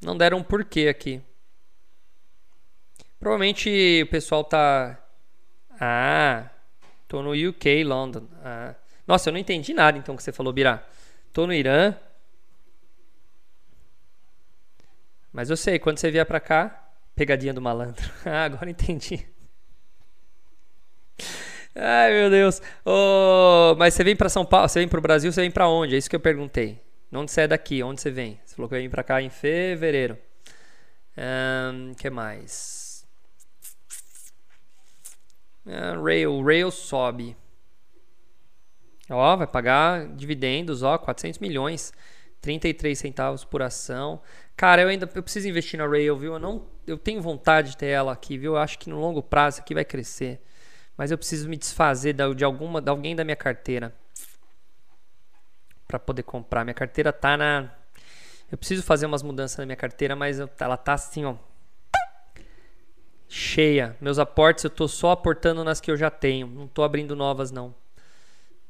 Não 0.01 0.17
deram 0.17 0.39
um 0.39 0.43
porquê 0.43 0.89
aqui. 0.89 1.23
Provavelmente 3.19 4.03
o 4.03 4.11
pessoal 4.11 4.45
tá... 4.45 4.99
Ah, 5.81 6.51
Tô 7.13 7.21
no 7.21 7.33
UK, 7.33 7.85
London. 7.85 8.27
Ah. 8.43 8.75
Nossa, 9.07 9.29
eu 9.29 9.33
não 9.33 9.41
entendi 9.41 9.75
nada 9.75 9.99
então 9.99 10.17
que 10.17 10.23
você 10.23 10.33
falou, 10.33 10.53
Birá. 10.53 10.85
Tô 11.33 11.47
no 11.47 11.53
Irã. 11.53 11.95
Mas 15.33 15.51
eu 15.51 15.57
sei, 15.57 15.79
quando 15.79 15.99
você 15.99 16.11
vier 16.11 16.27
pra 16.27 16.39
cá, 16.39 16.91
pegadinha 17.17 17.55
do 17.55 17.61
malandro. 17.61 18.09
ah, 18.27 18.45
agora 18.45 18.71
entendi. 18.71 19.27
Ai, 21.75 22.13
meu 22.13 22.31
Deus. 22.31 22.61
Oh, 22.85 23.75
mas 23.79 23.95
você 23.95 24.05
vem 24.05 24.15
para 24.15 24.29
São 24.29 24.45
Paulo, 24.45 24.69
você 24.69 24.79
vem 24.79 24.89
para 24.89 24.99
o 24.99 25.03
Brasil, 25.03 25.33
você 25.33 25.41
vem 25.41 25.51
para 25.51 25.69
onde? 25.69 25.95
É 25.95 25.99
isso 25.99 26.11
que 26.11 26.17
eu 26.17 26.21
perguntei. 26.21 26.79
Onde 27.13 27.31
você 27.31 27.43
é 27.43 27.49
daqui? 27.49 27.83
Onde 27.83 28.01
você 28.01 28.11
vem? 28.11 28.39
Você 28.45 28.55
falou 28.55 28.69
que 28.69 28.75
eu 28.75 28.81
vim 28.81 28.91
para 28.91 29.03
cá 29.03 29.23
em 29.23 29.31
fevereiro. 29.31 30.19
Um, 31.17 31.95
que 31.95 32.09
mais? 32.11 33.07
Uh, 35.67 36.03
Rail, 36.03 36.43
Rail 36.43 36.71
sobe. 36.71 37.37
Ó, 39.13 39.37
vai 39.37 39.47
pagar 39.47 40.07
dividendos, 40.09 40.83
ó, 40.83 40.99
400 40.99 41.39
milhões, 41.39 41.93
33 42.41 42.99
centavos 42.99 43.45
por 43.45 43.63
ação. 43.63 44.21
Cara, 44.57 44.83
eu 44.83 44.89
ainda 44.89 45.09
eu 45.15 45.23
preciso 45.23 45.49
investir 45.49 45.79
na 45.79 45.87
Rail, 45.87 46.17
viu? 46.17 46.35
Eu 46.35 46.39
não, 46.39 46.67
eu 46.87 46.99
tenho 46.99 47.21
vontade 47.21 47.71
de 47.71 47.77
ter 47.77 47.87
ela 47.87 48.13
aqui, 48.13 48.39
viu? 48.39 48.53
Eu 48.53 48.59
acho 48.59 48.79
que 48.79 48.91
no 48.91 48.99
longo 48.99 49.23
prazo 49.23 49.61
aqui 49.61 49.75
vai 49.75 49.85
crescer 49.85 50.41
mas 50.97 51.11
eu 51.11 51.19
preciso 51.19 51.49
me 51.49 51.57
desfazer 51.57 52.15
de 52.15 52.45
alguma 52.45 52.81
de 52.81 52.91
alguém 52.91 53.17
da 53.17 53.25
minha 53.25 53.37
carteira 53.37 53.95
para 55.87 55.99
poder 55.99 56.23
comprar. 56.23 56.65
Minha 56.65 56.75
carteira 56.75 57.13
tá 57.13 57.37
na 57.37 57.71
eu 58.51 58.59
preciso 58.59 58.83
fazer 58.83 59.07
umas 59.07 59.23
mudanças 59.23 59.57
na 59.59 59.65
minha 59.65 59.77
carteira, 59.77 60.15
mas 60.15 60.39
eu, 60.39 60.49
ela 60.61 60.77
tá 60.77 60.93
assim, 60.93 61.25
ó, 61.25 61.37
cheia. 63.27 63.97
Meus 63.99 64.19
aportes 64.19 64.65
eu 64.65 64.71
tô 64.71 64.87
só 64.87 65.13
aportando 65.13 65.65
nas 65.65 65.81
que 65.81 65.91
eu 65.91 65.97
já 65.97 66.11
tenho, 66.11 66.47
não 66.47 66.69
tô 66.69 66.83
abrindo 66.83 67.17
novas 67.17 67.51
não. 67.51 67.75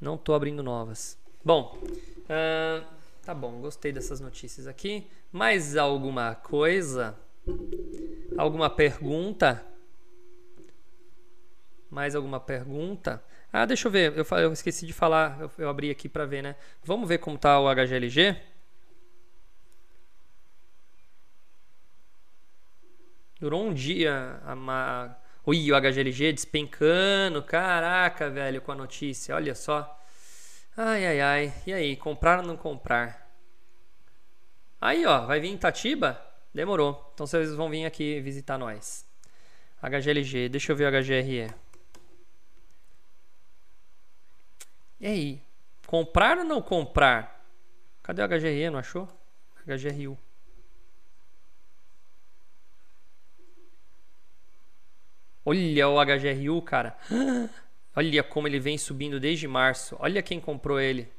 Não 0.03 0.19
tô 0.19 0.35
abrindo 0.35 0.65
novas. 0.65 1.17
Bom, 1.45 1.79
uh, 1.81 2.85
tá 3.23 3.33
bom, 3.33 3.61
gostei 3.61 3.93
dessas 3.93 4.19
notícias 4.19 4.67
aqui. 4.67 5.07
Mais 5.31 5.77
alguma 5.77 6.35
coisa? 6.35 7.17
Alguma 8.37 8.69
pergunta? 8.69 9.65
Mais 11.89 12.17
alguma 12.17 12.41
pergunta? 12.41 13.23
Ah, 13.53 13.65
deixa 13.65 13.87
eu 13.87 13.93
ver. 13.93 14.13
Eu, 14.19 14.27
eu 14.39 14.53
esqueci 14.53 14.85
de 14.87 14.93
falar. 14.93 15.41
Eu, 15.41 15.51
eu 15.57 15.69
abri 15.69 15.89
aqui 15.89 16.09
para 16.09 16.27
ver, 16.27 16.43
né? 16.43 16.57
Vamos 16.83 17.09
ver 17.09 17.19
como 17.19 17.39
tá 17.39 17.61
o 17.61 17.73
HGLG. 17.73 18.37
Durou 23.39 23.65
um 23.65 23.73
dia. 23.73 24.41
A, 24.45 25.17
Ui, 25.45 25.73
o 25.73 25.81
HGLG 25.81 26.33
despencando. 26.33 27.43
Caraca, 27.43 28.31
velho, 28.31 28.61
com 28.61 28.73
a 28.73 28.77
notícia. 28.77 29.35
Olha 29.35 29.55
só. 29.55 29.99
Ai, 30.77 31.07
ai, 31.07 31.21
ai. 31.21 31.55
E 31.67 31.73
aí, 31.73 31.97
comprar 31.97 32.41
ou 32.41 32.47
não 32.47 32.57
comprar? 32.57 33.31
Aí, 34.81 35.05
ó, 35.05 35.27
vai 35.27 35.41
vir 35.41 35.49
em 35.49 35.57
Tatiba? 35.59 36.21
Demorou. 36.55 37.11
Então 37.15 37.27
vocês 37.27 37.55
vão 37.55 37.69
vir 37.69 37.85
aqui 37.85 38.21
visitar 38.21 38.59
nós. 38.59 39.07
HGLG, 39.83 40.49
deixa 40.49 40.73
eu 40.73 40.77
ver 40.77 40.87
o 40.87 41.03
HGRE. 41.03 41.53
E 45.01 45.07
aí? 45.07 45.43
Comprar 45.87 46.39
ou 46.39 46.45
não 46.45 46.63
comprar? 46.63 47.45
Cadê 48.03 48.23
o 48.23 48.29
HGRE? 48.29 48.71
Não 48.71 48.79
achou? 48.79 49.09
HGRU. 49.67 50.17
Olha 55.45 55.89
o 55.89 55.99
HGRU, 56.01 56.63
cara. 56.63 56.97
Olha 57.95 58.23
como 58.23 58.47
ele 58.47 58.59
vem 58.59 58.79
subindo 58.79 59.21
desde 59.21 59.47
março. 59.47 59.97
Olha 59.99 60.23
quem 60.23 60.41
comprou 60.41 60.81
ele 60.81 61.13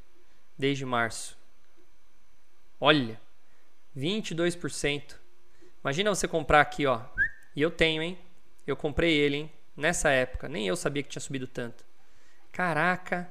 desde 0.57 0.86
março. 0.86 1.38
Olha. 2.80 3.19
22%. 3.95 5.15
Imagina 5.84 6.09
você 6.09 6.28
comprar 6.28 6.61
aqui, 6.61 6.86
ó. 6.88 7.01
E 7.55 7.61
eu 7.61 7.69
tenho, 7.69 8.01
hein? 8.01 8.17
Eu 8.65 8.76
comprei 8.76 9.13
ele, 9.13 9.38
hein? 9.38 9.51
Nessa 9.76 10.09
época. 10.09 10.49
Nem 10.49 10.67
eu 10.67 10.76
sabia 10.76 11.03
que 11.03 11.09
tinha 11.09 11.21
subido 11.21 11.45
tanto. 11.45 11.86
Caraca. 12.51 13.30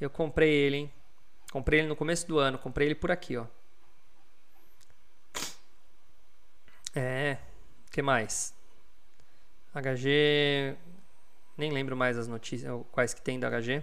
Eu 0.00 0.08
comprei 0.08 0.50
ele, 0.50 0.76
hein? 0.76 0.92
Comprei 1.50 1.80
ele 1.80 1.88
no 1.88 1.96
começo 1.96 2.26
do 2.26 2.38
ano. 2.38 2.58
Comprei 2.58 2.88
ele 2.88 2.94
por 2.94 3.10
aqui, 3.10 3.36
ó. 3.36 3.46
É. 6.94 7.36
O 7.86 7.90
que 7.90 8.00
mais? 8.00 8.54
HG. 9.74 10.76
Nem 11.56 11.70
lembro 11.70 11.96
mais 11.96 12.18
as 12.18 12.28
notícias. 12.28 12.70
Quais 12.90 13.14
que 13.14 13.22
tem 13.22 13.38
da 13.38 13.48
HG. 13.48 13.82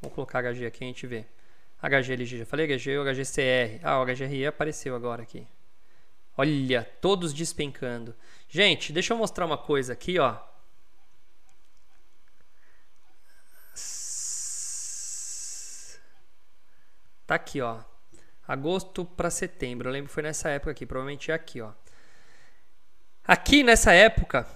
Vamos 0.00 0.14
colocar 0.14 0.42
HG 0.42 0.66
aqui 0.66 0.82
e 0.82 0.84
a 0.84 0.88
gente 0.88 1.06
vê. 1.06 1.26
HGLG, 1.82 2.38
já 2.38 2.46
falei 2.46 2.66
HG 2.66 2.96
HGCR. 2.98 3.80
Ah, 3.82 4.00
o 4.00 4.06
HGRE 4.06 4.46
apareceu 4.46 4.94
agora 4.94 5.22
aqui. 5.22 5.46
Olha, 6.36 6.82
todos 7.00 7.32
despencando. 7.32 8.14
Gente, 8.48 8.92
deixa 8.92 9.12
eu 9.12 9.18
mostrar 9.18 9.44
uma 9.44 9.58
coisa 9.58 9.92
aqui, 9.92 10.18
ó. 10.18 10.38
Tá 17.26 17.34
aqui, 17.36 17.60
ó. 17.60 17.80
Agosto 18.46 19.04
para 19.04 19.30
setembro. 19.30 19.88
Eu 19.88 19.92
lembro 19.92 20.08
que 20.08 20.14
foi 20.14 20.22
nessa 20.22 20.48
época 20.48 20.70
aqui. 20.70 20.86
Provavelmente 20.86 21.30
é 21.30 21.34
aqui, 21.34 21.60
ó. 21.60 21.72
Aqui 23.26 23.62
nessa 23.62 23.92
época, 23.92 24.46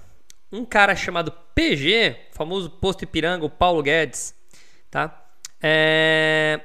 um 0.51 0.65
cara 0.65 0.95
chamado 0.97 1.33
PG, 1.55 2.29
famoso 2.33 2.71
posto 2.71 3.05
Ipiranga, 3.05 3.45
o 3.45 3.51
Paulo 3.51 3.83
Guedes, 3.83 4.35
tá? 4.91 5.27
É, 5.61 6.61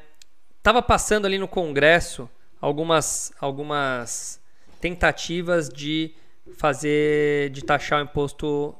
tava 0.62 0.82
passando 0.82 1.26
ali 1.26 1.38
no 1.38 1.48
Congresso 1.48 2.30
algumas, 2.62 3.34
algumas 3.40 4.40
tentativas 4.80 5.70
de 5.70 6.14
fazer, 6.56 7.50
de 7.50 7.64
taxar 7.64 8.00
o 8.00 8.04
imposto, 8.04 8.76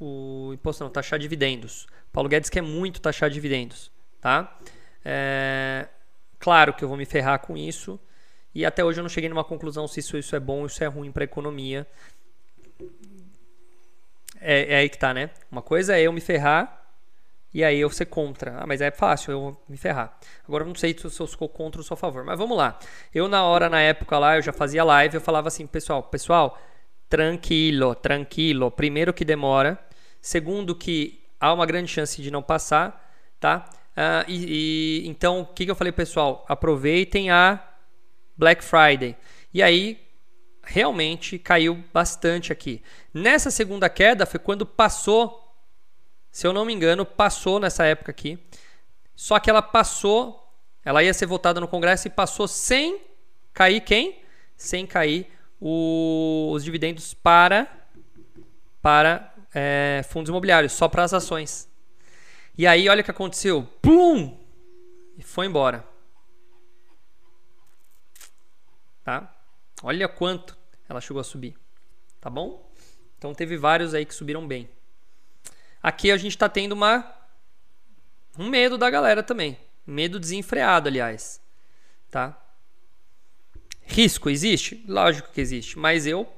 o 0.00 0.50
imposto 0.52 0.84
não, 0.84 0.90
taxar 0.90 1.18
dividendos. 1.18 1.86
Paulo 2.12 2.28
Guedes 2.28 2.50
quer 2.50 2.62
muito 2.62 3.00
taxar 3.00 3.30
dividendos, 3.30 3.90
tá? 4.20 4.58
É, 5.04 5.88
Claro 6.38 6.74
que 6.74 6.84
eu 6.84 6.88
vou 6.88 6.96
me 6.96 7.04
ferrar 7.04 7.40
com 7.40 7.56
isso. 7.56 7.98
E 8.54 8.64
até 8.64 8.84
hoje 8.84 9.00
eu 9.00 9.02
não 9.02 9.08
cheguei 9.08 9.28
numa 9.28 9.44
conclusão 9.44 9.86
se 9.86 10.00
isso, 10.00 10.16
isso 10.16 10.34
é 10.34 10.40
bom 10.40 10.60
ou 10.60 10.66
isso 10.66 10.82
é 10.82 10.86
ruim 10.86 11.12
para 11.12 11.24
a 11.24 11.26
economia. 11.26 11.86
É, 14.40 14.74
é, 14.74 14.76
aí 14.78 14.88
que 14.88 14.98
tá, 14.98 15.12
né? 15.14 15.30
Uma 15.50 15.62
coisa 15.62 15.96
é 15.96 16.02
eu 16.02 16.12
me 16.12 16.20
ferrar 16.20 16.84
e 17.52 17.64
aí 17.64 17.80
eu 17.80 17.90
ser 17.90 18.06
contra. 18.06 18.58
Ah, 18.58 18.66
mas 18.66 18.80
é 18.80 18.90
fácil 18.90 19.32
eu 19.32 19.60
me 19.68 19.76
ferrar. 19.76 20.18
Agora 20.46 20.64
eu 20.64 20.68
não 20.68 20.74
sei 20.74 20.96
se 20.96 21.04
eu 21.04 21.26
sou 21.26 21.48
contra 21.48 21.80
ou 21.80 21.84
sou 21.84 21.94
a 21.94 21.98
favor. 21.98 22.24
Mas 22.24 22.38
vamos 22.38 22.56
lá. 22.56 22.78
Eu 23.14 23.28
na 23.28 23.44
hora, 23.44 23.68
na 23.68 23.80
época 23.80 24.18
lá, 24.18 24.36
eu 24.36 24.42
já 24.42 24.52
fazia 24.52 24.84
live, 24.84 25.14
eu 25.14 25.20
falava 25.20 25.48
assim, 25.48 25.66
pessoal, 25.66 26.02
pessoal, 26.02 26.58
tranquilo, 27.08 27.94
tranquilo. 27.94 28.70
Primeiro 28.70 29.14
que 29.14 29.24
demora. 29.24 29.78
Segundo 30.20 30.74
que 30.74 31.24
há 31.40 31.52
uma 31.52 31.66
grande 31.66 31.90
chance 31.90 32.20
de 32.20 32.30
não 32.30 32.42
passar, 32.42 33.10
tá? 33.40 33.68
Uh, 33.96 34.28
e, 34.30 35.04
e, 35.04 35.08
então, 35.08 35.40
o 35.40 35.46
que, 35.46 35.64
que 35.64 35.70
eu 35.70 35.76
falei, 35.76 35.92
pessoal? 35.92 36.44
Aproveitem 36.48 37.30
a 37.30 37.62
Black 38.36 38.62
Friday. 38.62 39.16
E 39.54 39.62
aí, 39.62 40.05
realmente 40.66 41.38
caiu 41.38 41.82
bastante 41.94 42.52
aqui. 42.52 42.82
Nessa 43.14 43.50
segunda 43.50 43.88
queda 43.88 44.26
foi 44.26 44.40
quando 44.40 44.66
passou, 44.66 45.56
se 46.30 46.46
eu 46.46 46.52
não 46.52 46.64
me 46.64 46.74
engano, 46.74 47.06
passou 47.06 47.60
nessa 47.60 47.84
época 47.84 48.10
aqui. 48.10 48.38
Só 49.14 49.38
que 49.38 49.48
ela 49.48 49.62
passou, 49.62 50.52
ela 50.84 51.02
ia 51.02 51.14
ser 51.14 51.26
votada 51.26 51.60
no 51.60 51.68
Congresso 51.68 52.08
e 52.08 52.10
passou 52.10 52.48
sem 52.48 53.00
cair 53.54 53.80
quem? 53.80 54.20
Sem 54.56 54.86
cair 54.86 55.30
o, 55.60 56.50
os 56.52 56.64
dividendos 56.64 57.14
para, 57.14 57.68
para 58.82 59.32
é, 59.54 60.02
fundos 60.08 60.28
imobiliários, 60.28 60.72
só 60.72 60.88
para 60.88 61.04
as 61.04 61.14
ações. 61.14 61.68
E 62.58 62.66
aí, 62.66 62.88
olha 62.88 63.02
o 63.02 63.04
que 63.04 63.10
aconteceu. 63.10 63.62
Pum! 63.80 64.36
E 65.16 65.22
foi 65.22 65.46
embora. 65.46 65.84
Tá? 69.04 69.32
Olha 69.82 70.08
quanto 70.08 70.55
ela 70.88 71.00
chegou 71.00 71.20
a 71.20 71.24
subir. 71.24 71.56
Tá 72.20 72.30
bom? 72.30 72.70
Então 73.18 73.34
teve 73.34 73.56
vários 73.56 73.94
aí 73.94 74.04
que 74.04 74.14
subiram 74.14 74.46
bem. 74.46 74.68
Aqui 75.82 76.10
a 76.10 76.16
gente 76.16 76.32
está 76.32 76.48
tendo 76.48 76.72
uma 76.72 77.12
um 78.38 78.48
medo 78.48 78.76
da 78.76 78.90
galera 78.90 79.22
também. 79.22 79.58
Medo 79.86 80.18
desenfreado, 80.18 80.88
aliás. 80.88 81.40
Tá? 82.10 82.40
Risco 83.82 84.28
existe? 84.28 84.84
Lógico 84.86 85.30
que 85.32 85.40
existe, 85.40 85.78
mas 85.78 86.06
eu 86.06 86.28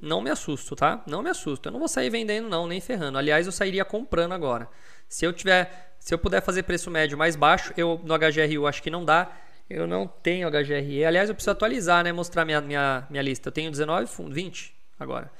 não 0.00 0.20
me 0.20 0.30
assusto, 0.30 0.76
tá? 0.76 1.02
Não 1.06 1.22
me 1.22 1.30
assusto. 1.30 1.68
Eu 1.68 1.72
não 1.72 1.78
vou 1.78 1.88
sair 1.88 2.10
vendendo 2.10 2.48
não, 2.48 2.66
nem 2.66 2.80
ferrando. 2.80 3.18
Aliás, 3.18 3.46
eu 3.46 3.52
sairia 3.52 3.84
comprando 3.84 4.32
agora. 4.32 4.68
Se 5.08 5.24
eu 5.24 5.32
tiver, 5.32 5.96
se 5.98 6.14
eu 6.14 6.18
puder 6.18 6.42
fazer 6.42 6.62
preço 6.62 6.90
médio 6.90 7.16
mais 7.16 7.34
baixo, 7.34 7.72
eu 7.76 8.00
no 8.04 8.14
HGRU 8.14 8.66
acho 8.66 8.82
que 8.82 8.90
não 8.90 9.04
dá. 9.04 9.32
Eu 9.68 9.86
não 9.86 10.06
tenho 10.06 10.48
HGRE. 10.50 11.04
Aliás, 11.04 11.28
eu 11.28 11.34
preciso 11.34 11.50
atualizar, 11.50 12.02
né? 12.02 12.12
Mostrar 12.12 12.44
minha, 12.44 12.60
minha, 12.60 13.06
minha 13.10 13.22
lista. 13.22 13.48
Eu 13.48 13.52
tenho 13.52 13.70
19 13.70 14.06
fundos, 14.06 14.34
20 14.34 14.74
agora. 14.98 15.30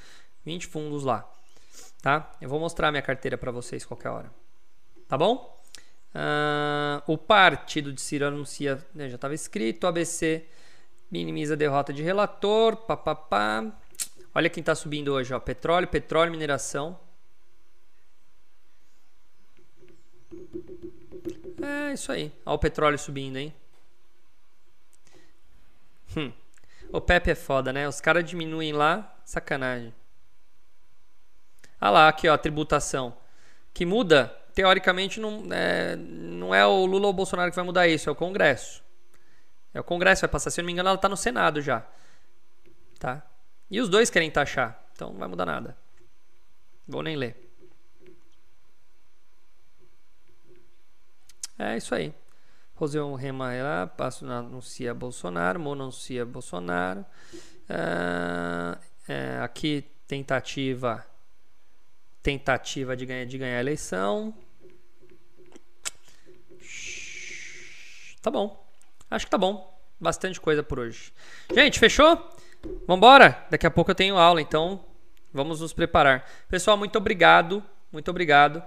20 0.45 0.66
fundos 0.66 1.05
lá. 1.05 1.31
Tá? 2.03 2.31
Eu 2.41 2.49
vou 2.49 2.61
mostrar 2.61 2.91
minha 2.91 3.03
carteira 3.03 3.39
para 3.39 3.51
vocês 3.51 3.85
qualquer 3.85 4.11
hora. 4.11 4.31
Tá 5.09 5.16
bom? 5.16 5.59
Uh, 6.14 7.12
o 7.12 7.18
partido 7.18 7.93
de 7.93 8.01
Ciro 8.01 8.26
anuncia, 8.26 8.85
né, 8.95 9.09
já 9.09 9.16
estava 9.16 9.35
escrito, 9.35 9.87
ABC 9.87 10.47
minimiza 11.11 11.57
derrota 11.57 11.93
de 11.93 12.03
relator, 12.03 12.76
papapá. 12.76 13.64
Olha 14.35 14.51
quem 14.51 14.61
está 14.61 14.74
subindo 14.74 15.12
hoje, 15.12 15.33
ó, 15.33 15.41
petróleo, 15.41 15.89
petróleo, 15.89 16.31
mineração. 16.31 16.99
É 21.62 21.93
isso 21.93 22.12
aí. 22.12 22.33
Olha 22.45 22.55
o 22.55 22.59
petróleo 22.59 22.99
subindo, 22.99 23.37
hein? 23.37 23.55
Hum. 26.16 26.32
O 26.90 27.00
Pepe 27.00 27.30
é 27.30 27.34
foda, 27.34 27.72
né? 27.72 27.86
Os 27.86 28.00
caras 28.00 28.24
diminuem 28.24 28.72
lá, 28.72 29.14
sacanagem. 29.24 29.94
Ah 31.80 31.90
lá, 31.90 32.09
aqui 32.09 32.28
ó, 32.28 32.34
a 32.34 32.38
tributação. 32.38 33.16
Que 33.74 33.84
muda, 33.84 34.34
teoricamente, 34.54 35.20
não 35.20 35.46
é, 35.52 35.96
não 35.96 36.54
é 36.54 36.66
o 36.66 36.86
Lula 36.86 37.06
ou 37.06 37.11
o 37.11 37.16
Bolsonaro 37.16 37.50
que 37.50 37.56
vai 37.56 37.64
mudar 37.64 37.86
isso, 37.86 38.09
é 38.09 38.12
o 38.12 38.16
Congresso. 38.16 38.82
É 39.72 39.80
o 39.80 39.84
Congresso 39.84 40.22
vai 40.22 40.28
passar. 40.28 40.50
Se 40.50 40.61
eu 40.61 40.62
não 40.62 40.66
me 40.66 40.72
engano, 40.72 40.88
ela 40.88 40.98
tá 40.98 41.09
no 41.09 41.16
Senado 41.16 41.61
já. 41.61 41.86
Tá? 42.98 43.22
E 43.70 43.80
os 43.80 43.88
dois 43.88 44.11
querem 44.11 44.30
taxar. 44.30 44.82
Então 44.92 45.12
não 45.12 45.18
vai 45.18 45.28
mudar 45.28 45.46
nada. 45.46 45.76
Vou 46.86 47.02
nem 47.02 47.16
ler. 47.16 47.36
É 51.59 51.76
isso 51.76 51.94
aí. 51.94 52.14
Roseu 52.79 53.12
Rema 53.14 53.53
lá, 53.61 53.87
passo 53.89 54.24
anuncia 54.24 54.95
Bolsonaro, 54.95 55.59
Mono 55.59 55.83
anuncia 55.83 56.24
Bolsonaro. 56.24 57.05
Uh, 57.68 58.79
é, 59.09 59.41
aqui 59.43 59.85
tentativa 60.07 61.05
tentativa 62.22 62.97
de 62.97 63.05
ganhar, 63.05 63.24
de 63.24 63.37
ganhar 63.37 63.57
a 63.57 63.61
eleição. 63.61 64.33
Tá 68.22 68.31
bom. 68.31 68.64
Acho 69.11 69.24
que 69.24 69.31
tá 69.31 69.39
bom. 69.39 69.76
Bastante 69.99 70.41
coisa 70.41 70.62
por 70.62 70.79
hoje. 70.79 71.12
Gente, 71.53 71.81
fechou? 71.81 72.31
Vambora? 72.87 73.45
Daqui 73.51 73.66
a 73.66 73.70
pouco 73.70 73.91
eu 73.91 73.95
tenho 73.95 74.16
aula, 74.16 74.41
então 74.41 74.85
vamos 75.33 75.61
nos 75.61 75.72
preparar. 75.72 76.31
Pessoal, 76.49 76.76
muito 76.76 76.97
obrigado. 76.97 77.61
Muito 77.91 78.09
obrigado. 78.09 78.62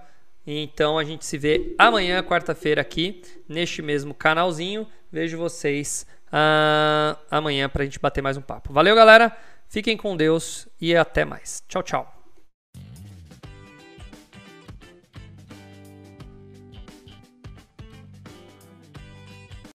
Então 0.45 0.97
a 0.97 1.03
gente 1.03 1.25
se 1.25 1.37
vê 1.37 1.75
amanhã, 1.77 2.23
quarta-feira, 2.23 2.81
aqui 2.81 3.21
neste 3.47 3.81
mesmo 3.81 4.13
canalzinho. 4.13 4.87
Vejo 5.11 5.37
vocês 5.37 6.05
uh, 6.27 7.17
amanhã 7.29 7.69
para 7.69 7.83
a 7.83 7.85
gente 7.85 7.99
bater 7.99 8.21
mais 8.21 8.37
um 8.37 8.41
papo. 8.41 8.73
Valeu, 8.73 8.95
galera. 8.95 9.35
Fiquem 9.67 9.95
com 9.95 10.17
Deus 10.17 10.67
e 10.79 10.95
até 10.95 11.23
mais. 11.23 11.63
Tchau, 11.67 11.83
tchau. 11.83 12.20